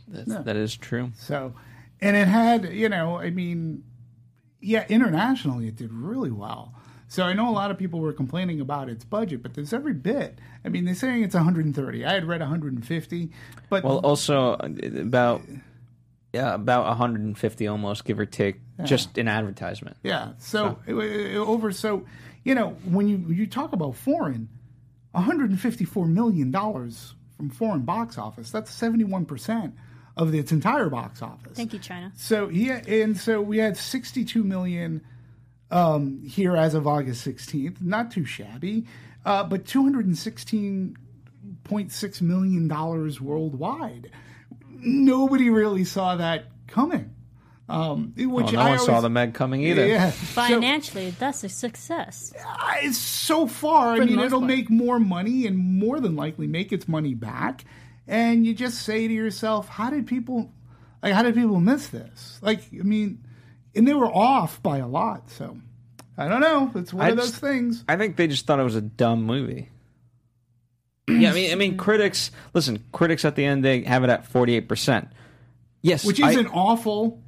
That's, 0.08 0.46
That 0.46 0.56
is 0.56 0.76
true. 0.76 1.12
So, 1.18 1.54
and 2.02 2.16
it 2.16 2.28
had, 2.28 2.74
you 2.74 2.89
know, 2.89 3.18
I 3.18 3.30
mean, 3.30 3.84
yeah, 4.60 4.86
internationally 4.88 5.68
it 5.68 5.76
did 5.76 5.91
really 5.91 6.32
well. 6.32 6.76
So 7.14 7.22
I 7.22 7.34
know 7.34 7.47
a 7.47 7.53
lot 7.53 7.70
of 7.70 7.78
people 7.78 7.99
were 7.99 8.11
complaining 8.11 8.59
about 8.59 8.89
its 8.89 9.05
budget, 9.05 9.43
but 9.43 9.53
there's 9.53 9.72
every 9.72 9.93
bit. 9.93 10.39
I 10.66 10.70
mean, 10.70 10.84
they're 10.86 10.95
saying 10.95 11.22
it's 11.22 11.36
130. 11.36 12.03
I 12.03 12.11
had 12.11 12.26
read 12.26 12.41
150, 12.41 13.30
but 13.70 13.84
Well, 13.84 13.99
also 13.99 14.53
uh, 14.53 14.68
about 14.99 15.43
yeah, 16.34 16.55
about 16.55 16.88
150 16.88 17.68
almost, 17.68 18.05
give 18.05 18.20
or 18.20 18.26
take, 18.26 18.61
just 18.84 19.20
in 19.20 19.28
advertisement. 19.28 19.97
yeah. 20.01 20.32
So 20.39 20.80
it- 20.88 20.95
it- 20.95 21.36
over. 21.38 21.72
So 21.72 22.03
you 22.43 22.55
know, 22.55 22.70
when 22.89 23.07
you 23.07 23.18
you 23.32 23.45
talk 23.45 23.74
about 23.74 23.95
foreign, 23.95 24.49
154 25.11 26.07
million 26.07 26.49
dollars 26.49 27.14
from 27.38 27.51
foreign 27.51 27.82
box 27.82 28.18
office. 28.18 28.49
That's 28.49 28.72
71 28.72 29.26
percent 29.26 29.76
of 30.18 30.34
its 30.34 30.51
entire 30.51 30.89
box 30.89 31.22
office. 31.22 31.57
Thank 31.57 31.74
you, 31.74 31.80
China. 31.80 32.11
So 32.16 32.49
yeah, 32.49 32.82
and 32.88 33.16
so 33.16 33.39
we 33.39 33.59
had 33.59 33.78
62 33.78 34.43
million 34.43 35.01
um, 35.74 36.21
here 36.24 36.55
as 36.55 36.74
of 36.76 36.86
August 36.88 37.26
16th. 37.28 37.82
Not 37.82 38.11
too 38.11 38.24
shabby, 38.26 38.86
uh, 39.26 39.43
but 39.43 39.65
216.6 39.65 42.21
million 42.21 42.67
dollars 42.67 43.19
worldwide. 43.19 44.11
Nobody 44.69 45.49
really 45.49 45.84
saw 45.86 46.15
that 46.17 46.45
coming. 46.67 47.09
Um, 47.69 48.13
which 48.17 48.28
Well, 48.28 48.51
no 48.51 48.59
I 48.59 48.69
one 48.71 48.80
saw 48.80 48.99
the 49.01 49.09
Meg 49.09 49.34
coming 49.34 49.63
either. 49.63 49.88
Yeah, 49.88 50.11
So- 50.11 50.26
Financially, 50.41 51.11
that's 51.11 51.43
a 51.45 51.49
success. 51.49 52.34
uh, 52.45 52.74
it's 52.82 52.97
so 52.97 53.47
far. 53.47 53.93
I 53.93 53.99
mean, 53.99 54.19
it'll 54.19 54.41
part. 54.41 54.49
make 54.49 54.69
more 54.69 54.99
money 54.99 55.47
and 55.47 55.57
more 55.57 56.01
than 56.01 56.17
likely 56.17 56.45
make 56.45 56.74
its 56.74 56.89
money 56.89 57.13
back. 57.13 57.63
And 58.05 58.45
you 58.45 58.53
just 58.53 58.82
say 58.82 59.07
to 59.07 59.13
yourself, 59.13 59.69
how 59.69 59.89
did 59.89 60.07
people, 60.07 60.51
like, 61.01 61.13
how 61.13 61.24
did 61.24 61.36
people 61.36 61.61
miss 61.61 61.88
this? 61.88 62.38
Like, 62.41 62.63
I 62.78 62.84
mean, 62.84 63.22
and 63.76 63.88
they 63.88 63.93
were 63.93 64.11
off 64.11 64.61
by 64.61 64.78
a 64.78 64.88
lot. 64.88 65.30
So 65.30 65.57
I 66.17 66.28
don't 66.28 66.41
know. 66.41 66.71
It's 66.76 66.93
one 66.93 67.05
I 67.05 67.09
of 67.09 67.17
those 67.17 67.36
things. 67.36 67.84
I 67.88 67.95
think 67.95 68.17
they 68.17 68.28
just 68.28 68.45
thought 68.45 68.59
it 68.59 68.63
was 68.63 68.76
a 68.76 68.82
dumb 68.82 69.24
movie. 69.24 69.69
yeah, 71.07 71.32
I 71.32 71.34
mean, 71.34 71.51
I 71.51 71.55
mean, 71.55 71.78
critics. 71.78 72.32
Listen, 72.53 72.84
critics 72.91 73.26
at 73.26 73.36
the 73.36 73.45
end 73.45 73.63
they 73.63 73.82
have 73.84 74.03
it 74.03 74.09
at 74.09 74.26
forty 74.26 74.55
eight 74.55 74.67
percent. 74.67 75.09
Yes, 75.82 76.05
Which 76.05 76.19
isn't 76.19 76.47
awful. 76.47 77.21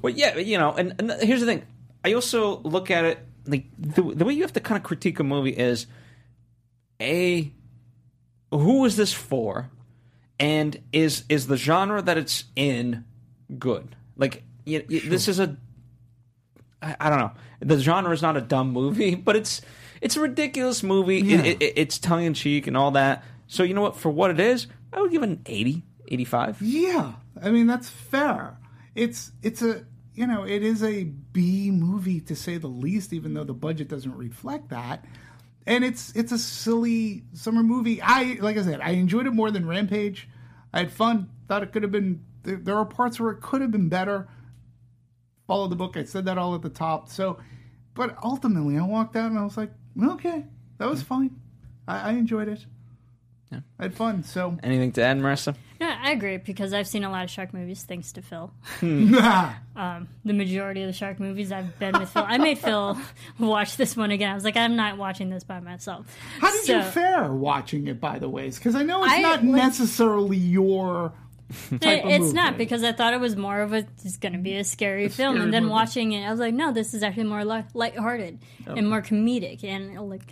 Well, 0.00 0.12
yeah, 0.12 0.36
you 0.36 0.58
know, 0.58 0.72
and, 0.72 0.94
and 0.98 1.10
here's 1.22 1.40
the 1.40 1.46
thing. 1.46 1.64
I 2.04 2.12
also 2.12 2.58
look 2.58 2.90
at 2.90 3.04
it 3.04 3.18
like 3.46 3.64
the, 3.78 4.02
the 4.02 4.24
way 4.24 4.34
you 4.34 4.42
have 4.42 4.52
to 4.52 4.60
kind 4.60 4.76
of 4.76 4.84
critique 4.84 5.18
a 5.18 5.24
movie 5.24 5.50
is 5.50 5.86
a 7.00 7.50
who 8.50 8.84
is 8.84 8.96
this 8.96 9.12
for, 9.12 9.70
and 10.38 10.80
is 10.92 11.24
is 11.28 11.46
the 11.46 11.56
genre 11.56 12.02
that 12.02 12.16
it's 12.16 12.44
in 12.54 13.04
good? 13.58 13.96
Like, 14.16 14.44
y 14.66 14.84
y 14.88 15.00
this 15.04 15.28
is 15.28 15.40
a 15.40 15.56
I, 16.82 16.96
I 17.00 17.10
don't 17.10 17.18
know. 17.18 17.32
The 17.60 17.78
genre 17.78 18.12
is 18.12 18.22
not 18.22 18.36
a 18.36 18.40
dumb 18.40 18.70
movie, 18.72 19.14
but 19.26 19.36
it's 19.36 19.62
it's 20.00 20.16
a 20.16 20.20
ridiculous 20.20 20.82
movie. 20.82 21.20
Yeah. 21.20 21.42
It, 21.42 21.62
it, 21.62 21.72
it's 21.76 21.98
tongue 21.98 22.24
in 22.24 22.34
cheek 22.34 22.66
and 22.66 22.76
all 22.76 22.92
that. 22.92 23.24
So 23.46 23.62
you 23.62 23.74
know 23.74 23.82
what? 23.82 23.96
For 23.96 24.10
what 24.10 24.30
it 24.30 24.40
is, 24.40 24.66
I 24.92 25.00
would 25.00 25.10
give 25.10 25.22
it 25.22 25.28
an 25.28 25.42
80, 25.46 25.84
85. 26.08 26.62
Yeah, 26.62 27.12
I 27.42 27.50
mean 27.50 27.66
that's 27.66 27.88
fair. 27.88 28.58
It's 28.94 29.32
it's 29.42 29.62
a 29.62 29.84
you 30.14 30.26
know 30.26 30.44
it 30.44 30.62
is 30.62 30.82
a 30.82 31.04
B 31.04 31.70
movie 31.70 32.20
to 32.22 32.36
say 32.36 32.58
the 32.58 32.66
least, 32.68 33.12
even 33.12 33.34
though 33.34 33.44
the 33.44 33.54
budget 33.54 33.88
doesn't 33.88 34.16
reflect 34.16 34.70
that. 34.70 35.04
And 35.66 35.84
it's 35.84 36.14
it's 36.14 36.32
a 36.32 36.38
silly 36.38 37.24
summer 37.32 37.62
movie. 37.62 38.00
I 38.02 38.38
like 38.40 38.56
I 38.56 38.62
said, 38.62 38.80
I 38.80 38.90
enjoyed 38.90 39.26
it 39.26 39.32
more 39.32 39.50
than 39.50 39.66
Rampage. 39.66 40.28
I 40.72 40.78
had 40.78 40.92
fun. 40.92 41.30
Thought 41.48 41.62
it 41.62 41.72
could 41.72 41.82
have 41.82 41.92
been. 41.92 42.24
There, 42.42 42.56
there 42.56 42.76
are 42.76 42.84
parts 42.84 43.18
where 43.18 43.30
it 43.30 43.40
could 43.40 43.60
have 43.60 43.70
been 43.70 43.88
better. 43.88 44.28
Follow 45.46 45.68
the 45.68 45.76
book. 45.76 45.96
I 45.96 46.04
said 46.04 46.24
that 46.26 46.38
all 46.38 46.54
at 46.54 46.62
the 46.62 46.68
top. 46.68 47.08
So, 47.08 47.38
but 47.94 48.16
ultimately, 48.22 48.78
I 48.78 48.82
walked 48.82 49.16
out 49.16 49.30
and 49.30 49.38
I 49.38 49.44
was 49.44 49.56
like, 49.56 49.70
okay, 50.02 50.44
that 50.78 50.88
was 50.88 51.02
fine. 51.02 51.36
I, 51.86 52.10
I 52.10 52.12
enjoyed 52.12 52.48
it. 52.48 52.66
Yeah. 53.52 53.60
I 53.78 53.84
had 53.84 53.94
fun. 53.94 54.24
So, 54.24 54.58
Anything 54.64 54.90
to 54.92 55.02
add, 55.02 55.18
Marissa? 55.18 55.54
No, 55.80 55.88
I 55.88 56.10
agree 56.10 56.38
because 56.38 56.72
I've 56.72 56.88
seen 56.88 57.04
a 57.04 57.10
lot 57.10 57.22
of 57.22 57.30
shark 57.30 57.54
movies 57.54 57.84
thanks 57.84 58.10
to 58.12 58.22
Phil. 58.22 58.50
how 58.80 58.86
hmm. 58.86 59.14
um, 59.76 60.08
The 60.24 60.32
majority 60.32 60.82
of 60.82 60.88
the 60.88 60.92
shark 60.92 61.20
movies 61.20 61.52
I've 61.52 61.78
been 61.78 61.96
with 61.96 62.10
Phil. 62.10 62.24
I 62.26 62.38
made 62.38 62.58
Phil 62.58 62.98
watch 63.38 63.76
this 63.76 63.96
one 63.96 64.10
again. 64.10 64.32
I 64.32 64.34
was 64.34 64.42
like, 64.42 64.56
I'm 64.56 64.74
not 64.74 64.96
watching 64.98 65.30
this 65.30 65.44
by 65.44 65.60
myself. 65.60 66.06
How 66.40 66.50
did 66.50 66.64
So- 66.64 66.78
you 66.78 66.82
fare 66.82 67.32
watching 67.32 67.86
it, 67.86 68.00
by 68.00 68.18
the 68.18 68.28
way? 68.28 68.50
Because 68.50 68.74
I 68.74 68.82
know 68.82 69.04
it's 69.04 69.12
I, 69.12 69.20
not 69.20 69.44
like- 69.44 69.62
necessarily 69.62 70.38
your 70.38 71.08
type 71.08 71.12
of 71.12 71.12
It- 71.12 71.25
it's 71.70 72.32
not 72.32 72.58
because 72.58 72.82
I 72.82 72.92
thought 72.92 73.14
it 73.14 73.20
was 73.20 73.36
more 73.36 73.60
of 73.60 73.72
a 73.72 73.86
it's 74.04 74.16
going 74.16 74.32
to 74.32 74.38
be 74.38 74.56
a 74.56 74.64
scary 74.64 75.08
film, 75.08 75.34
scary 75.34 75.44
and 75.44 75.54
then 75.54 75.64
movie. 75.64 75.72
watching 75.72 76.12
it, 76.12 76.26
I 76.26 76.30
was 76.30 76.40
like, 76.40 76.54
no, 76.54 76.72
this 76.72 76.92
is 76.94 77.02
actually 77.02 77.24
more 77.24 77.44
light, 77.44 77.66
lighthearted 77.74 78.40
and 78.66 78.88
more 78.88 79.00
comedic, 79.02 79.62
and 79.64 79.98
like 80.08 80.22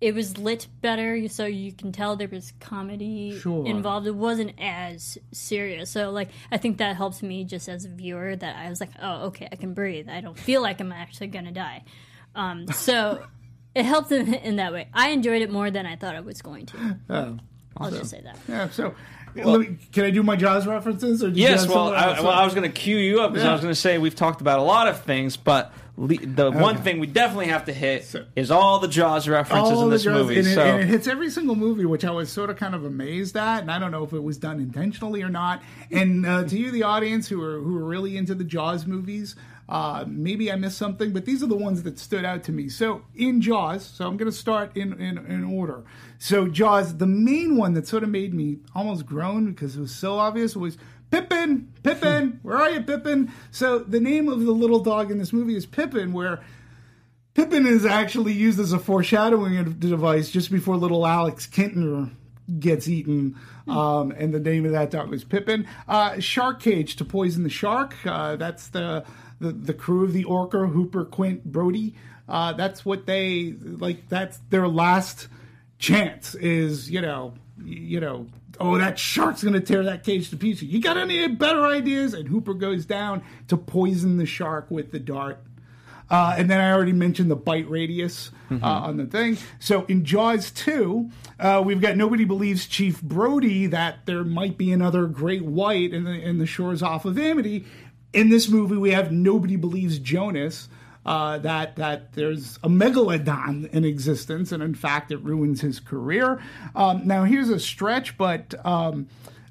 it 0.00 0.14
was 0.14 0.36
lit 0.36 0.66
better, 0.82 1.26
so 1.28 1.46
you 1.46 1.72
can 1.72 1.90
tell 1.92 2.16
there 2.16 2.28
was 2.28 2.52
comedy 2.60 3.38
Sure. 3.38 3.66
involved. 3.66 4.06
It 4.06 4.14
wasn't 4.14 4.52
as 4.58 5.16
serious, 5.32 5.90
so 5.90 6.10
like 6.10 6.30
I 6.52 6.56
think 6.58 6.78
that 6.78 6.96
helps 6.96 7.22
me 7.22 7.44
just 7.44 7.68
as 7.68 7.84
a 7.84 7.88
viewer 7.88 8.36
that 8.36 8.56
I 8.56 8.68
was 8.68 8.80
like, 8.80 8.90
oh, 9.02 9.26
okay, 9.26 9.48
I 9.50 9.56
can 9.56 9.74
breathe. 9.74 10.08
I 10.08 10.20
don't 10.20 10.38
feel 10.38 10.62
like 10.62 10.80
I'm 10.80 10.92
actually 10.92 11.28
going 11.28 11.46
to 11.46 11.50
die. 11.52 11.84
Um, 12.34 12.66
so. 12.72 13.24
It 13.74 13.84
helped 13.84 14.10
in, 14.10 14.32
in 14.32 14.56
that 14.56 14.72
way. 14.72 14.88
I 14.94 15.10
enjoyed 15.10 15.42
it 15.42 15.50
more 15.50 15.70
than 15.70 15.84
I 15.84 15.96
thought 15.96 16.14
I 16.16 16.20
was 16.20 16.40
going 16.40 16.64
to. 16.64 16.98
Oh, 17.10 17.36
I'll 17.76 17.90
just 17.90 18.08
say 18.08 18.22
that. 18.22 18.38
yeah. 18.48 18.70
So, 18.70 18.94
let 19.44 19.60
me, 19.60 19.76
can 19.92 20.04
I 20.04 20.10
do 20.10 20.22
my 20.22 20.36
Jaws 20.36 20.66
references? 20.66 21.22
Or 21.22 21.28
Yes, 21.28 21.66
well, 21.68 21.92
I, 21.94 22.20
well, 22.20 22.30
I 22.30 22.44
was 22.44 22.54
going 22.54 22.70
to 22.70 22.76
cue 22.80 22.96
you 22.98 23.20
up 23.20 23.32
because 23.32 23.46
I 23.46 23.52
was 23.52 23.60
going 23.60 23.72
to 23.74 23.80
say 23.80 23.98
we've 23.98 24.14
talked 24.16 24.40
about 24.40 24.58
a 24.58 24.62
lot 24.62 24.88
of 24.88 25.02
things, 25.02 25.36
but 25.36 25.72
le- 25.96 26.16
the 26.18 26.50
one 26.50 26.76
thing 26.78 27.00
we 27.00 27.06
definitely 27.06 27.46
have 27.46 27.64
to 27.66 27.72
hit 27.72 28.04
So- 28.04 28.24
is 28.34 28.50
all 28.50 28.78
the 28.78 28.88
Jaws 28.88 29.28
references 29.28 29.72
All 29.72 29.84
in 29.84 29.90
this 29.90 30.04
Jaws- 30.04 30.14
movie. 30.14 30.38
and, 30.38 30.46
it, 30.48 30.58
and 30.58 30.80
it 30.82 30.86
hits 30.86 31.06
every 31.06 31.30
single 31.30 31.54
movie, 31.56 31.84
which 31.84 32.04
I 32.04 32.10
was 32.10 32.30
sort 32.30 32.50
of 32.50 32.56
kind 32.56 32.74
of 32.74 32.84
amazed 32.84 33.36
at, 33.36 33.60
and 33.62 33.70
I 33.70 33.78
don't 33.78 33.90
know 33.90 34.04
if 34.04 34.12
it 34.12 34.22
was 34.22 34.38
done 34.38 34.58
intentionally 34.60 35.22
or 35.22 35.28
not. 35.28 35.62
And 35.90 36.24
uh, 36.26 36.44
to 36.44 36.58
you, 36.58 36.70
the 36.70 36.82
audience 36.84 37.28
who 37.28 37.42
are 37.42 37.60
who 37.60 37.76
are 37.78 37.84
really 37.84 38.16
into 38.16 38.34
the 38.34 38.44
Jaws 38.44 38.86
movies, 38.86 39.36
uh, 39.68 40.04
maybe 40.06 40.50
I 40.50 40.56
missed 40.56 40.78
something, 40.78 41.12
but 41.12 41.24
these 41.24 41.42
are 41.42 41.48
the 41.48 41.56
ones 41.56 41.82
that 41.82 41.98
stood 41.98 42.24
out 42.24 42.44
to 42.44 42.52
me. 42.52 42.68
So 42.68 43.02
in 43.14 43.40
Jaws, 43.40 43.84
so 43.84 44.06
I'm 44.06 44.16
going 44.16 44.30
to 44.30 44.36
start 44.36 44.76
in, 44.76 44.92
in 45.00 45.18
in 45.26 45.44
order. 45.44 45.84
So 46.18 46.48
Jaws, 46.48 46.96
the 46.98 47.06
main 47.06 47.56
one 47.56 47.74
that 47.74 47.86
sort 47.86 48.02
of 48.02 48.08
made 48.08 48.32
me 48.32 48.58
almost 48.74 49.06
groan 49.06 49.52
because 49.52 49.76
it 49.76 49.80
was 49.80 49.94
so 49.94 50.18
obvious 50.18 50.56
was. 50.56 50.78
Pippin, 51.08 51.72
Pippin, 51.84 52.40
where 52.42 52.56
are 52.56 52.68
you, 52.68 52.82
Pippin? 52.82 53.32
So 53.52 53.78
the 53.78 54.00
name 54.00 54.28
of 54.28 54.40
the 54.40 54.50
little 54.50 54.80
dog 54.80 55.12
in 55.12 55.18
this 55.18 55.32
movie 55.32 55.54
is 55.54 55.64
Pippin, 55.64 56.12
where 56.12 56.40
Pippin 57.32 57.64
is 57.64 57.86
actually 57.86 58.32
used 58.32 58.58
as 58.58 58.72
a 58.72 58.78
foreshadowing 58.78 59.74
device 59.78 60.30
just 60.30 60.50
before 60.50 60.76
little 60.76 61.06
Alex 61.06 61.46
Kintner 61.46 62.10
gets 62.58 62.88
eaten. 62.88 63.36
Um, 63.68 64.10
and 64.12 64.32
the 64.32 64.40
name 64.40 64.64
of 64.64 64.72
that 64.72 64.90
dog 64.90 65.10
was 65.10 65.24
Pippin. 65.24 65.66
Uh, 65.86 66.18
shark 66.20 66.60
Cage 66.60 66.96
to 66.96 67.04
poison 67.04 67.42
the 67.42 67.50
shark. 67.50 67.94
Uh, 68.06 68.36
that's 68.36 68.68
the, 68.68 69.04
the 69.40 69.52
the 69.52 69.74
crew 69.74 70.04
of 70.04 70.12
the 70.12 70.24
Orca, 70.24 70.66
Hooper, 70.66 71.04
Quint, 71.04 71.44
Brody. 71.44 71.94
Uh, 72.28 72.52
that's 72.52 72.84
what 72.84 73.06
they 73.06 73.54
like. 73.62 74.08
That's 74.08 74.38
their 74.50 74.68
last 74.68 75.28
chance. 75.78 76.34
Is 76.34 76.90
you 76.90 77.00
know 77.00 77.34
you 77.64 78.00
know. 78.00 78.26
Oh, 78.58 78.78
that 78.78 78.98
shark's 78.98 79.44
gonna 79.44 79.60
tear 79.60 79.84
that 79.84 80.02
cage 80.02 80.30
to 80.30 80.36
pieces. 80.36 80.64
You 80.64 80.80
got 80.80 80.96
any 80.96 81.28
better 81.28 81.66
ideas? 81.66 82.14
And 82.14 82.26
Hooper 82.26 82.54
goes 82.54 82.86
down 82.86 83.22
to 83.48 83.56
poison 83.58 84.16
the 84.16 84.24
shark 84.24 84.70
with 84.70 84.92
the 84.92 84.98
dart. 84.98 85.42
Uh, 86.08 86.36
and 86.38 86.48
then 86.48 86.60
I 86.60 86.72
already 86.72 86.92
mentioned 86.92 87.30
the 87.30 87.36
bite 87.36 87.68
radius 87.68 88.30
uh, 88.50 88.58
on 88.64 88.96
the 88.96 89.06
thing. 89.06 89.38
So 89.58 89.84
in 89.86 90.04
Jaws 90.04 90.52
2, 90.52 91.10
uh, 91.40 91.62
we've 91.64 91.80
got 91.80 91.96
nobody 91.96 92.24
believes 92.24 92.66
Chief 92.66 93.02
Brody 93.02 93.66
that 93.66 94.06
there 94.06 94.22
might 94.22 94.56
be 94.56 94.70
another 94.70 95.06
great 95.06 95.42
white 95.42 95.92
in 95.92 96.04
the, 96.04 96.12
in 96.12 96.38
the 96.38 96.46
shores 96.46 96.82
off 96.82 97.04
of 97.04 97.18
Amity. 97.18 97.64
In 98.12 98.28
this 98.28 98.48
movie, 98.48 98.76
we 98.76 98.92
have 98.92 99.12
nobody 99.12 99.56
believes 99.56 99.98
Jonas. 99.98 100.68
Uh, 101.04 101.38
that 101.38 101.76
that 101.76 102.14
there's 102.14 102.56
a 102.64 102.68
megalodon 102.68 103.70
in 103.70 103.84
existence, 103.84 104.50
and 104.50 104.60
in 104.60 104.74
fact, 104.74 105.12
it 105.12 105.18
ruins 105.18 105.60
his 105.60 105.78
career. 105.78 106.42
Um, 106.74 107.06
now, 107.06 107.22
here's 107.22 107.48
a 107.48 107.60
stretch, 107.60 108.18
but 108.18 108.54
um, 108.66 109.06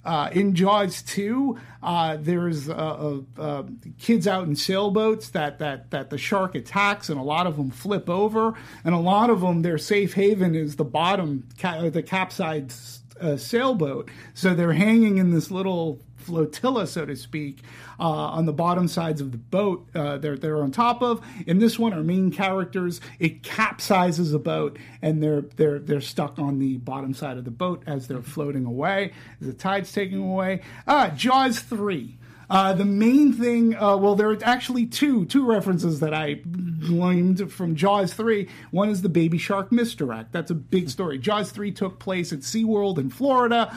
uh, 0.05 0.29
in 0.31 0.53
Jaws 0.53 1.01
2, 1.01 1.57
uh, 1.81 2.17
there's 2.19 2.69
uh, 2.69 3.63
kids 3.97 4.27
out 4.27 4.47
in 4.47 4.55
sailboats 4.55 5.29
that, 5.29 5.57
that, 5.59 5.89
that 5.91 6.11
the 6.11 6.17
shark 6.17 6.53
attacks, 6.53 7.09
and 7.09 7.19
a 7.19 7.23
lot 7.23 7.47
of 7.47 7.57
them 7.57 7.71
flip 7.71 8.07
over, 8.07 8.53
and 8.83 8.93
a 8.93 8.99
lot 8.99 9.31
of 9.31 9.41
them, 9.41 9.63
their 9.63 9.79
safe 9.79 10.13
haven 10.13 10.53
is 10.53 10.75
the 10.75 10.85
bottom, 10.85 11.47
ca- 11.57 11.89
the 11.89 12.03
capsized 12.03 13.01
uh, 13.19 13.35
sailboat. 13.35 14.09
So 14.35 14.53
they're 14.53 14.73
hanging 14.73 15.17
in 15.17 15.31
this 15.31 15.49
little 15.49 15.99
flotilla, 16.25 16.87
so 16.87 17.05
to 17.05 17.15
speak, 17.15 17.59
uh, 17.99 18.03
on 18.03 18.45
the 18.45 18.53
bottom 18.53 18.87
sides 18.87 19.21
of 19.21 19.31
the 19.31 19.37
boat 19.37 19.87
uh, 19.95 20.17
they're 20.17 20.37
they're 20.37 20.61
on 20.61 20.71
top 20.71 21.01
of. 21.01 21.25
In 21.45 21.59
this 21.59 21.77
one, 21.77 21.93
our 21.93 22.03
main 22.03 22.31
characters 22.31 23.01
it 23.19 23.43
capsizes 23.43 24.33
a 24.33 24.39
boat, 24.39 24.77
and 25.01 25.21
they're 25.21 25.41
they're 25.41 25.79
they're 25.79 26.01
stuck 26.01 26.39
on 26.39 26.59
the 26.59 26.77
bottom 26.77 27.13
side 27.13 27.37
of 27.37 27.45
the 27.45 27.51
boat 27.51 27.83
as 27.85 28.07
they're 28.07 28.21
floating 28.21 28.65
away. 28.65 29.13
As 29.39 29.47
the 29.47 29.53
tide's 29.53 29.91
taking 29.91 30.19
away. 30.19 30.61
Ah, 30.87 31.11
Jaws 31.15 31.59
three. 31.59 32.17
Uh, 32.49 32.73
the 32.73 32.85
main 32.85 33.33
thing, 33.33 33.75
uh, 33.75 33.97
well, 33.97 34.15
there 34.15 34.29
are 34.29 34.37
actually 34.43 34.85
two 34.85 35.25
two 35.25 35.45
references 35.45 35.99
that 35.99 36.13
I 36.13 36.35
gleaned 36.35 37.51
from 37.51 37.75
Jaws 37.75 38.13
3. 38.13 38.47
One 38.71 38.89
is 38.89 39.01
the 39.01 39.09
Baby 39.09 39.37
Shark 39.37 39.71
misdirect. 39.71 40.31
That's 40.31 40.51
a 40.51 40.55
big 40.55 40.89
story. 40.89 41.17
Jaws 41.17 41.51
3 41.51 41.71
took 41.71 41.99
place 41.99 42.31
at 42.31 42.39
SeaWorld 42.39 42.99
in 42.99 43.09
Florida. 43.09 43.75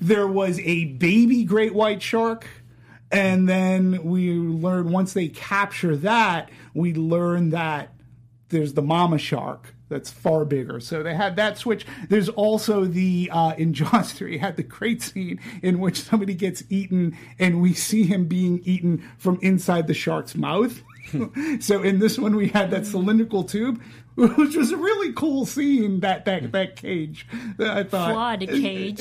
There 0.00 0.26
was 0.26 0.60
a 0.60 0.86
baby 0.86 1.44
great 1.44 1.74
white 1.74 2.02
shark. 2.02 2.46
And 3.10 3.48
then 3.48 4.04
we 4.04 4.34
learn 4.34 4.90
once 4.90 5.14
they 5.14 5.28
capture 5.28 5.96
that, 5.96 6.50
we 6.74 6.92
learn 6.92 7.50
that 7.50 7.94
there's 8.50 8.74
the 8.74 8.82
mama 8.82 9.18
shark 9.18 9.74
that's 9.88 10.10
far 10.10 10.44
bigger. 10.44 10.80
So 10.80 11.02
they 11.02 11.14
had 11.14 11.36
that 11.36 11.56
switch. 11.58 11.86
There's 12.08 12.28
also 12.28 12.84
the 12.84 13.30
uh, 13.32 13.54
in 13.56 13.72
Jaws 13.72 14.12
three 14.14 14.38
had 14.38 14.56
the 14.56 14.62
great 14.62 15.02
scene 15.02 15.40
in 15.62 15.78
which 15.78 16.02
somebody 16.02 16.34
gets 16.34 16.62
eaten 16.68 17.16
and 17.38 17.60
we 17.60 17.72
see 17.72 18.04
him 18.04 18.26
being 18.26 18.60
eaten 18.64 19.02
from 19.16 19.38
inside 19.42 19.86
the 19.86 19.94
shark's 19.94 20.34
mouth. 20.34 20.82
so 21.60 21.82
in 21.82 21.98
this 21.98 22.18
one 22.18 22.36
we 22.36 22.48
had 22.48 22.70
that 22.70 22.86
cylindrical 22.86 23.44
tube. 23.44 23.80
Which 24.18 24.56
was 24.56 24.72
a 24.72 24.76
really 24.76 25.12
cool 25.12 25.46
scene 25.46 26.00
that 26.00 26.24
that 26.24 26.50
that 26.50 26.74
cage. 26.74 27.24
I 27.60 27.84
thought 27.84 28.10
Flawed 28.10 28.40
cage. 28.48 29.00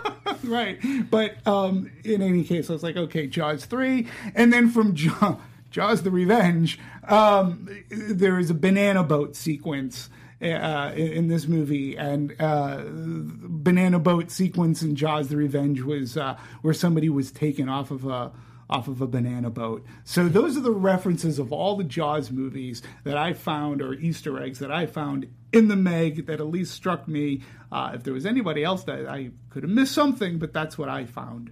right. 0.42 0.80
But 1.08 1.46
um, 1.46 1.92
in 2.02 2.20
any 2.20 2.42
case, 2.42 2.68
I 2.68 2.72
was 2.72 2.82
like, 2.82 2.96
okay, 2.96 3.28
Jaws 3.28 3.64
three, 3.64 4.08
and 4.34 4.52
then 4.52 4.68
from 4.68 4.96
Jaws, 4.96 5.36
Jaws 5.70 6.02
the 6.02 6.10
Revenge, 6.10 6.80
um, 7.06 7.68
there 7.90 8.40
is 8.40 8.50
a 8.50 8.54
banana 8.54 9.04
boat 9.04 9.36
sequence. 9.36 10.10
Uh, 10.42 10.92
in, 10.94 11.12
in 11.12 11.28
this 11.28 11.46
movie, 11.46 11.96
and 11.96 12.34
uh, 12.38 12.82
banana 12.86 13.98
boat 13.98 14.30
sequence 14.30 14.82
in 14.82 14.94
Jaws: 14.94 15.28
The 15.28 15.36
Revenge 15.36 15.80
was 15.80 16.18
uh, 16.18 16.36
where 16.60 16.74
somebody 16.74 17.08
was 17.08 17.30
taken 17.30 17.70
off 17.70 17.90
of 17.90 18.04
a 18.04 18.32
off 18.68 18.88
of 18.88 19.00
a 19.00 19.06
banana 19.06 19.50
boat. 19.50 19.84
So 20.04 20.28
those 20.28 20.56
are 20.56 20.60
the 20.60 20.72
references 20.72 21.38
of 21.38 21.52
all 21.52 21.76
the 21.76 21.84
Jaws 21.84 22.30
movies 22.30 22.82
that 23.04 23.16
I 23.16 23.32
found, 23.32 23.80
or 23.80 23.94
Easter 23.94 24.42
eggs 24.42 24.58
that 24.58 24.70
I 24.72 24.86
found 24.86 25.26
in 25.52 25.68
the 25.68 25.76
Meg 25.76 26.26
that 26.26 26.40
at 26.40 26.46
least 26.46 26.74
struck 26.74 27.06
me. 27.06 27.42
Uh, 27.70 27.92
if 27.94 28.02
there 28.02 28.14
was 28.14 28.26
anybody 28.26 28.64
else 28.64 28.84
that 28.84 29.06
I 29.06 29.30
could 29.50 29.62
have 29.62 29.70
missed 29.70 29.92
something, 29.92 30.38
but 30.38 30.52
that's 30.52 30.76
what 30.76 30.88
I 30.88 31.04
found. 31.04 31.50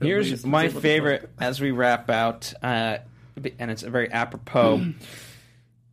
Here's 0.00 0.44
my 0.46 0.64
was 0.64 0.72
able 0.72 0.80
to 0.80 0.82
favorite 0.82 1.30
as 1.38 1.60
we 1.60 1.70
wrap 1.70 2.08
out, 2.08 2.52
uh, 2.62 2.98
and 3.58 3.70
it's 3.70 3.82
a 3.82 3.90
very 3.90 4.10
apropos. 4.10 4.92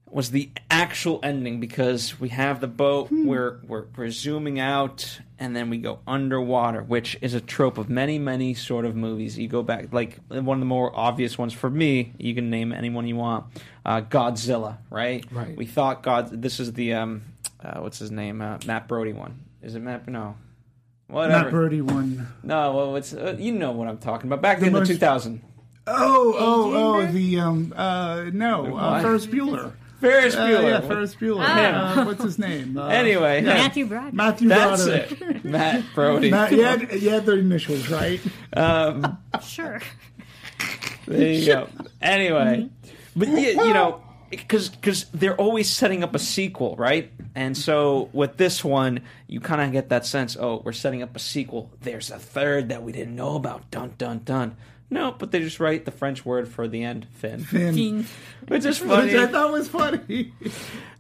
was 0.09 0.31
the 0.31 0.49
actual 0.71 1.19
ending 1.23 1.59
because 1.59 2.19
we 2.19 2.29
have 2.29 2.61
the 2.61 2.67
boat, 2.67 3.09
we're, 3.11 3.59
we're 3.67 3.85
we're 3.95 4.09
zooming 4.09 4.59
out, 4.59 5.19
and 5.37 5.55
then 5.55 5.69
we 5.69 5.77
go 5.77 5.99
underwater, 6.07 6.81
which 6.81 7.17
is 7.21 7.33
a 7.33 7.41
trope 7.41 7.77
of 7.77 7.89
many 7.89 8.17
many 8.17 8.53
sort 8.53 8.85
of 8.85 8.95
movies. 8.95 9.37
You 9.37 9.47
go 9.47 9.63
back, 9.63 9.91
like 9.91 10.17
one 10.29 10.57
of 10.57 10.59
the 10.59 10.65
more 10.65 10.97
obvious 10.97 11.37
ones 11.37 11.53
for 11.53 11.69
me. 11.69 12.13
You 12.17 12.33
can 12.33 12.49
name 12.49 12.71
anyone 12.71 13.07
you 13.07 13.15
want. 13.17 13.45
Uh, 13.85 14.01
Godzilla, 14.01 14.77
right? 14.89 15.25
Right. 15.31 15.55
We 15.57 15.65
thought 15.65 16.03
God. 16.03 16.41
This 16.41 16.59
is 16.59 16.73
the 16.73 16.93
um, 16.93 17.23
uh, 17.63 17.79
what's 17.79 17.99
his 17.99 18.11
name? 18.11 18.41
Uh, 18.41 18.59
Matt 18.65 18.87
Brody 18.87 19.13
one. 19.13 19.39
Is 19.61 19.75
it 19.75 19.81
Matt? 19.81 20.07
No. 20.07 20.35
Whatever. 21.07 21.43
Matt 21.43 21.51
Brody 21.51 21.81
one. 21.81 22.27
No, 22.43 22.73
well, 22.75 22.95
it's 22.95 23.13
uh, 23.13 23.35
you 23.37 23.51
know 23.51 23.71
what 23.71 23.87
I'm 23.87 23.97
talking 23.97 24.27
about. 24.29 24.41
Back 24.41 24.59
in 24.59 24.65
the 24.65 24.71
most- 24.79 24.87
2000. 24.87 25.41
Oh, 25.89 26.35
oh, 26.37 26.73
oh, 26.75 27.05
the 27.05 27.39
um, 27.39 27.73
uh, 27.75 28.25
no, 28.33 28.75
uh, 28.77 29.01
What? 29.01 29.01
Ferris 29.99 30.35
Bueller. 30.35 30.35
Ferris 30.35 30.35
Uh, 30.35 30.45
Bueller. 30.47 30.69
yeah, 30.69 30.79
Ferris 30.81 31.15
Bueller. 31.15 31.43
Ah. 31.45 32.01
Uh, 32.01 32.05
what's 32.05 32.23
his 32.23 32.37
name? 32.39 32.77
Uh, 32.77 32.87
Anyway, 32.87 33.41
Matthew 33.41 33.85
Broderick. 33.87 34.13
Matthew 34.13 34.47
that's 34.49 34.85
Broderick. 34.85 35.11
it. 35.21 35.45
Matt 35.45 35.83
Brody. 35.95 36.31
Matt, 36.31 36.51
you, 36.51 36.63
had, 36.63 36.91
you 37.01 37.09
had 37.09 37.25
their 37.25 37.37
initials, 37.39 37.89
right? 37.89 38.19
Um, 38.53 39.17
Sure. 39.43 39.81
there 41.07 41.31
you 41.33 41.45
go. 41.45 41.67
Anyway, 42.01 42.69
but 43.15 43.27
you, 43.27 43.37
you 43.37 43.73
know, 43.73 44.01
because 44.29 44.69
because 44.69 45.05
they're 45.13 45.35
always 45.35 45.67
setting 45.69 46.03
up 46.03 46.13
a 46.15 46.19
sequel, 46.19 46.75
right? 46.75 47.11
And 47.33 47.57
so 47.57 48.09
with 48.13 48.37
this 48.37 48.63
one, 48.63 49.01
you 49.27 49.39
kind 49.39 49.61
of 49.61 49.71
get 49.71 49.89
that 49.89 50.05
sense. 50.05 50.37
Oh, 50.39 50.61
we're 50.63 50.73
setting 50.73 51.01
up 51.01 51.15
a 51.15 51.19
sequel. 51.19 51.71
There's 51.81 52.11
a 52.11 52.19
third 52.19 52.69
that 52.69 52.83
we 52.83 52.91
didn't 52.91 53.15
know 53.15 53.35
about. 53.35 53.69
Dun 53.71 53.93
dun 53.97 54.19
dun. 54.25 54.55
No, 54.89 55.11
but 55.11 55.31
they 55.31 55.41
just 55.41 55.59
write 55.59 55.83
the 55.83 55.91
French 55.91 56.25
word 56.25 56.47
for 56.47 56.67
the 56.67 56.83
end, 56.83 57.07
Finn, 57.11 57.43
Finn. 57.43 57.73
Fiend. 57.73 58.05
which 58.47 58.63
is 58.65 58.77
funny. 58.77 59.07
Which. 59.13 59.15
I 59.15 59.27
thought 59.27 59.51
was 59.51 59.67
funny. 59.67 60.33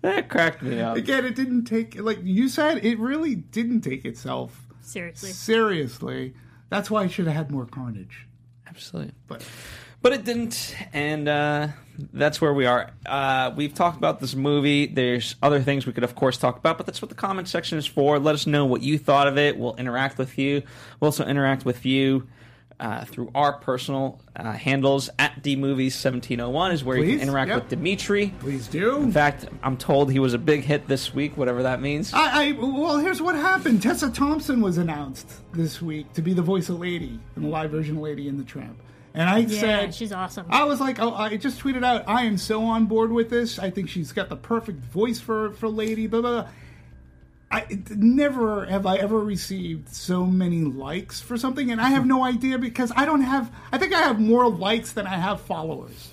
that 0.01 0.27
cracked 0.27 0.61
me 0.61 0.81
up. 0.81 0.97
Again, 0.97 1.25
it 1.25 1.35
didn't 1.35 1.65
take, 1.65 1.99
like 1.99 2.19
you 2.21 2.49
said, 2.49 2.83
it 2.83 2.99
really 2.99 3.35
didn't 3.35 3.81
take 3.81 4.03
itself 4.03 4.67
Seriously. 4.81 5.29
seriously. 5.29 6.33
That's 6.69 6.91
why 6.91 7.05
it 7.05 7.11
should 7.11 7.27
have 7.27 7.35
had 7.35 7.51
more 7.51 7.65
carnage. 7.65 8.27
Absolutely. 8.67 9.13
But 9.27 9.45
but 10.01 10.13
it 10.13 10.23
didn't 10.25 10.75
and 10.93 11.27
uh, 11.27 11.67
that's 12.13 12.39
where 12.39 12.53
we 12.53 12.65
are 12.65 12.91
uh, 13.05 13.51
we've 13.55 13.73
talked 13.73 13.97
about 13.97 14.19
this 14.19 14.35
movie 14.35 14.85
there's 14.85 15.35
other 15.41 15.59
things 15.61 15.85
we 15.85 15.93
could 15.93 16.03
of 16.03 16.15
course 16.15 16.37
talk 16.37 16.57
about 16.57 16.77
but 16.77 16.85
that's 16.85 17.01
what 17.01 17.09
the 17.09 17.15
comment 17.15 17.47
section 17.47 17.77
is 17.77 17.85
for 17.85 18.19
let 18.19 18.35
us 18.35 18.45
know 18.45 18.65
what 18.65 18.81
you 18.81 18.97
thought 18.97 19.27
of 19.27 19.37
it 19.37 19.57
we'll 19.57 19.75
interact 19.75 20.17
with 20.17 20.37
you 20.37 20.61
we'll 20.99 21.07
also 21.07 21.25
interact 21.25 21.65
with 21.65 21.85
you 21.85 22.27
uh, 22.79 23.05
through 23.05 23.31
our 23.33 23.53
personal 23.53 24.19
uh, 24.35 24.51
handles 24.51 25.09
at 25.17 25.41
dmovies1701 25.41 26.73
is 26.73 26.83
where 26.83 26.97
you 26.97 27.13
can 27.17 27.21
interact 27.21 27.49
yep. 27.49 27.61
with 27.61 27.69
Dimitri. 27.69 28.33
please 28.39 28.67
do. 28.67 28.97
In 28.97 29.11
fact, 29.11 29.45
I'm 29.63 29.77
told 29.77 30.11
he 30.11 30.19
was 30.19 30.33
a 30.33 30.37
big 30.37 30.63
hit 30.63 30.87
this 30.87 31.13
week, 31.13 31.37
whatever 31.37 31.63
that 31.63 31.81
means. 31.81 32.13
I, 32.13 32.49
I 32.49 32.51
well, 32.51 32.97
here's 32.99 33.21
what 33.21 33.35
happened. 33.35 33.81
Tessa 33.81 34.09
Thompson 34.11 34.61
was 34.61 34.77
announced 34.77 35.27
this 35.53 35.81
week 35.81 36.13
to 36.13 36.21
be 36.21 36.33
the 36.33 36.41
voice 36.41 36.69
of 36.69 36.79
Lady 36.79 37.19
in 37.35 37.41
the 37.43 37.47
live 37.49 37.71
version 37.71 37.97
of 37.97 38.03
Lady 38.03 38.27
in 38.27 38.37
the 38.37 38.43
Tramp, 38.43 38.77
and 39.13 39.27
I 39.29 39.39
Yeah, 39.39 39.59
said 39.59 39.95
she's 39.95 40.11
awesome. 40.13 40.45
I 40.49 40.63
was 40.65 40.79
like, 40.79 40.99
oh, 40.99 41.13
I 41.13 41.37
just 41.37 41.59
tweeted 41.59 41.83
out, 41.83 42.03
I 42.07 42.25
am 42.25 42.37
so 42.37 42.63
on 42.63 42.85
board 42.85 43.11
with 43.11 43.29
this. 43.29 43.57
I 43.57 43.71
think 43.71 43.89
she's 43.89 44.11
got 44.11 44.29
the 44.29 44.37
perfect 44.37 44.79
voice 44.85 45.19
for 45.19 45.51
for 45.53 45.67
Lady. 45.67 46.05
Blah 46.07 46.21
blah. 46.21 46.41
blah. 46.43 46.51
I 47.49 47.65
never 47.91 48.65
have 48.65 48.85
I 48.85 48.97
ever 48.97 49.17
received 49.17 49.87
so 49.87 50.25
many 50.25 50.61
likes 50.63 51.21
for 51.21 51.37
something, 51.37 51.71
and 51.71 51.79
I 51.79 51.91
have 51.91 52.05
no 52.05 52.25
idea 52.25 52.57
because 52.57 52.91
I 52.93 53.05
don't 53.05 53.21
have. 53.21 53.49
I 53.71 53.77
think 53.77 53.93
I 53.93 53.99
have 54.01 54.19
more 54.19 54.49
likes 54.49 54.91
than 54.91 55.07
I 55.07 55.15
have 55.15 55.39
followers, 55.39 56.09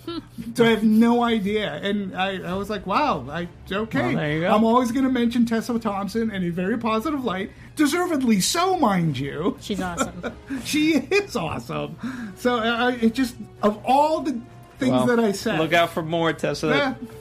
so 0.55 0.65
I 0.65 0.69
have 0.71 0.85
no 0.85 1.25
idea. 1.25 1.73
And 1.75 2.17
I, 2.17 2.41
I 2.41 2.55
was 2.55 2.71
like, 2.71 2.87
wow, 2.87 3.27
I 3.29 3.49
okay. 3.71 4.01
Well, 4.01 4.15
there 4.15 4.33
you 4.33 4.41
go. 4.43 4.55
I'm 4.55 4.63
always 4.63 4.93
going 4.93 5.07
to 5.07 5.11
mention 5.11 5.45
Tessa 5.45 5.77
Thompson 5.81 6.31
in 6.31 6.45
a 6.45 6.51
very 6.51 6.79
positive 6.79 7.25
light, 7.25 7.51
deservedly 7.75 8.41
so, 8.41 8.79
mind 8.79 9.19
you 9.19 9.59
She's 9.61 9.81
awesome. 9.81 10.23
she 10.65 10.93
is 10.99 11.35
awesome. 11.35 11.97
So 12.37 12.59
uh, 12.59 12.97
it 13.01 13.13
just 13.15 13.35
of 13.61 13.81
all 13.85 14.21
the 14.21 14.41
things 14.79 14.93
Well, 14.93 15.07
that 15.07 15.19
I 15.19 15.33
said, 15.33 15.59
Look 15.59 15.73
out 15.73 15.91
for 15.91 16.03
more 16.03 16.33
Tessa, 16.33 16.69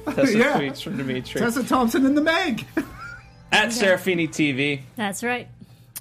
Yeah. 0.05 0.13
Tessa 0.13 0.37
Yeah. 0.37 0.59
tweets 0.59 0.83
from 0.83 0.97
Dimitri. 0.97 1.41
Tessa 1.41 1.63
Thompson 1.63 2.05
and 2.05 2.15
the 2.15 2.21
Meg. 2.21 2.67
At 3.53 3.69
Serafini 3.69 4.27
TV. 4.27 4.81
That's 4.95 5.23
right. 5.23 5.47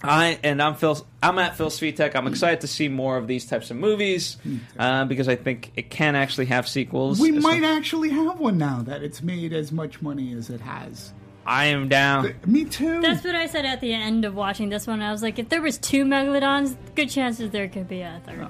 I 0.04 0.38
and 0.42 0.60
I'm 0.60 0.74
Phil. 0.74 1.06
I'm 1.22 1.38
at 1.38 1.56
Phil 1.56 1.68
Svitek. 1.70 2.16
I'm 2.16 2.26
excited 2.26 2.62
to 2.62 2.66
see 2.66 2.88
more 2.88 3.16
of 3.16 3.26
these 3.28 3.46
types 3.46 3.70
of 3.70 3.76
movies 3.76 4.36
uh, 4.78 5.04
because 5.04 5.28
I 5.28 5.36
think 5.36 5.70
it 5.76 5.90
can 5.90 6.16
actually 6.16 6.46
have 6.46 6.66
sequels. 6.66 7.20
we 7.20 7.32
So 7.32 7.40
might 7.40 7.62
actually 7.62 8.10
have 8.10 8.40
one 8.40 8.58
now 8.58 8.82
that 8.82 9.02
it's 9.02 9.22
made 9.22 9.52
as 9.52 9.70
much 9.70 10.02
money 10.02 10.32
as 10.34 10.50
it 10.50 10.60
has. 10.60 11.12
I 11.46 11.66
am 11.66 11.88
down. 11.88 12.34
Me 12.46 12.64
too. 12.64 13.00
That's 13.00 13.24
what 13.24 13.34
I 13.34 13.46
said 13.46 13.64
at 13.64 13.80
the 13.80 13.92
end 13.92 14.24
of 14.24 14.34
watching 14.34 14.68
this 14.68 14.86
one. 14.86 15.02
I 15.02 15.10
was 15.12 15.22
like, 15.22 15.38
if 15.38 15.48
there 15.48 15.62
was 15.62 15.78
two 15.78 16.04
megalodons, 16.04 16.76
good 16.94 17.10
chances 17.10 17.50
there 17.50 17.68
could 17.68 17.88
be 17.88 18.00
a 18.00 18.20
third. 18.24 18.48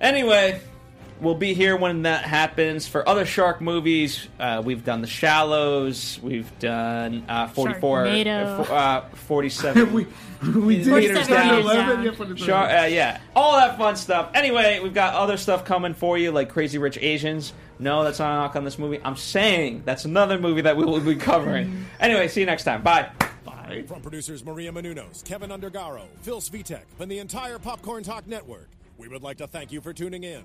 Anyway, 0.00 0.60
we'll 1.24 1.34
be 1.34 1.54
here 1.54 1.76
when 1.76 2.02
that 2.02 2.24
happens. 2.24 2.86
For 2.86 3.08
other 3.08 3.26
shark 3.26 3.60
movies, 3.60 4.28
uh, 4.38 4.62
we've 4.64 4.84
done 4.84 5.00
The 5.00 5.06
Shallows. 5.06 6.20
We've 6.22 6.56
done 6.58 7.24
uh, 7.28 7.48
44, 7.48 8.06
uh, 8.06 8.08
uh, 8.08 9.08
47. 9.08 9.92
we 9.92 10.06
we 10.42 10.78
did 10.78 10.86
Meters 10.88 11.26
it 11.26 11.30
down. 11.30 11.48
down. 11.48 11.60
11, 11.60 12.00
Meters 12.02 12.40
yeah, 12.40 12.46
Shark, 12.46 12.70
uh, 12.70 12.86
yeah, 12.86 13.20
all 13.34 13.56
that 13.56 13.78
fun 13.78 13.96
stuff. 13.96 14.30
Anyway, 14.34 14.78
we've 14.80 14.94
got 14.94 15.14
other 15.14 15.36
stuff 15.36 15.64
coming 15.64 15.94
for 15.94 16.18
you, 16.18 16.30
like 16.30 16.50
Crazy 16.50 16.78
Rich 16.78 16.98
Asians. 16.98 17.54
No, 17.78 18.04
that's 18.04 18.18
not 18.18 18.30
a 18.30 18.34
knock 18.34 18.56
on 18.56 18.64
this 18.64 18.78
movie. 18.78 19.00
I'm 19.02 19.16
saying 19.16 19.82
that's 19.84 20.04
another 20.04 20.38
movie 20.38 20.60
that 20.60 20.76
we 20.76 20.84
will 20.84 21.00
be 21.00 21.16
covering. 21.16 21.86
anyway, 21.98 22.28
see 22.28 22.40
you 22.40 22.46
next 22.46 22.64
time. 22.64 22.82
Bye. 22.82 23.10
Bye. 23.44 23.84
From 23.86 24.00
producers 24.02 24.44
Maria 24.44 24.70
Menounos, 24.70 25.24
Keven 25.24 25.50
Undergaro, 25.50 26.02
Phil 26.20 26.40
Svitek, 26.40 26.84
and 27.00 27.10
the 27.10 27.18
entire 27.18 27.58
Popcorn 27.58 28.04
Talk 28.04 28.26
Network, 28.26 28.68
we 28.98 29.08
would 29.08 29.22
like 29.22 29.38
to 29.38 29.46
thank 29.46 29.72
you 29.72 29.80
for 29.80 29.92
tuning 29.92 30.22
in. 30.24 30.44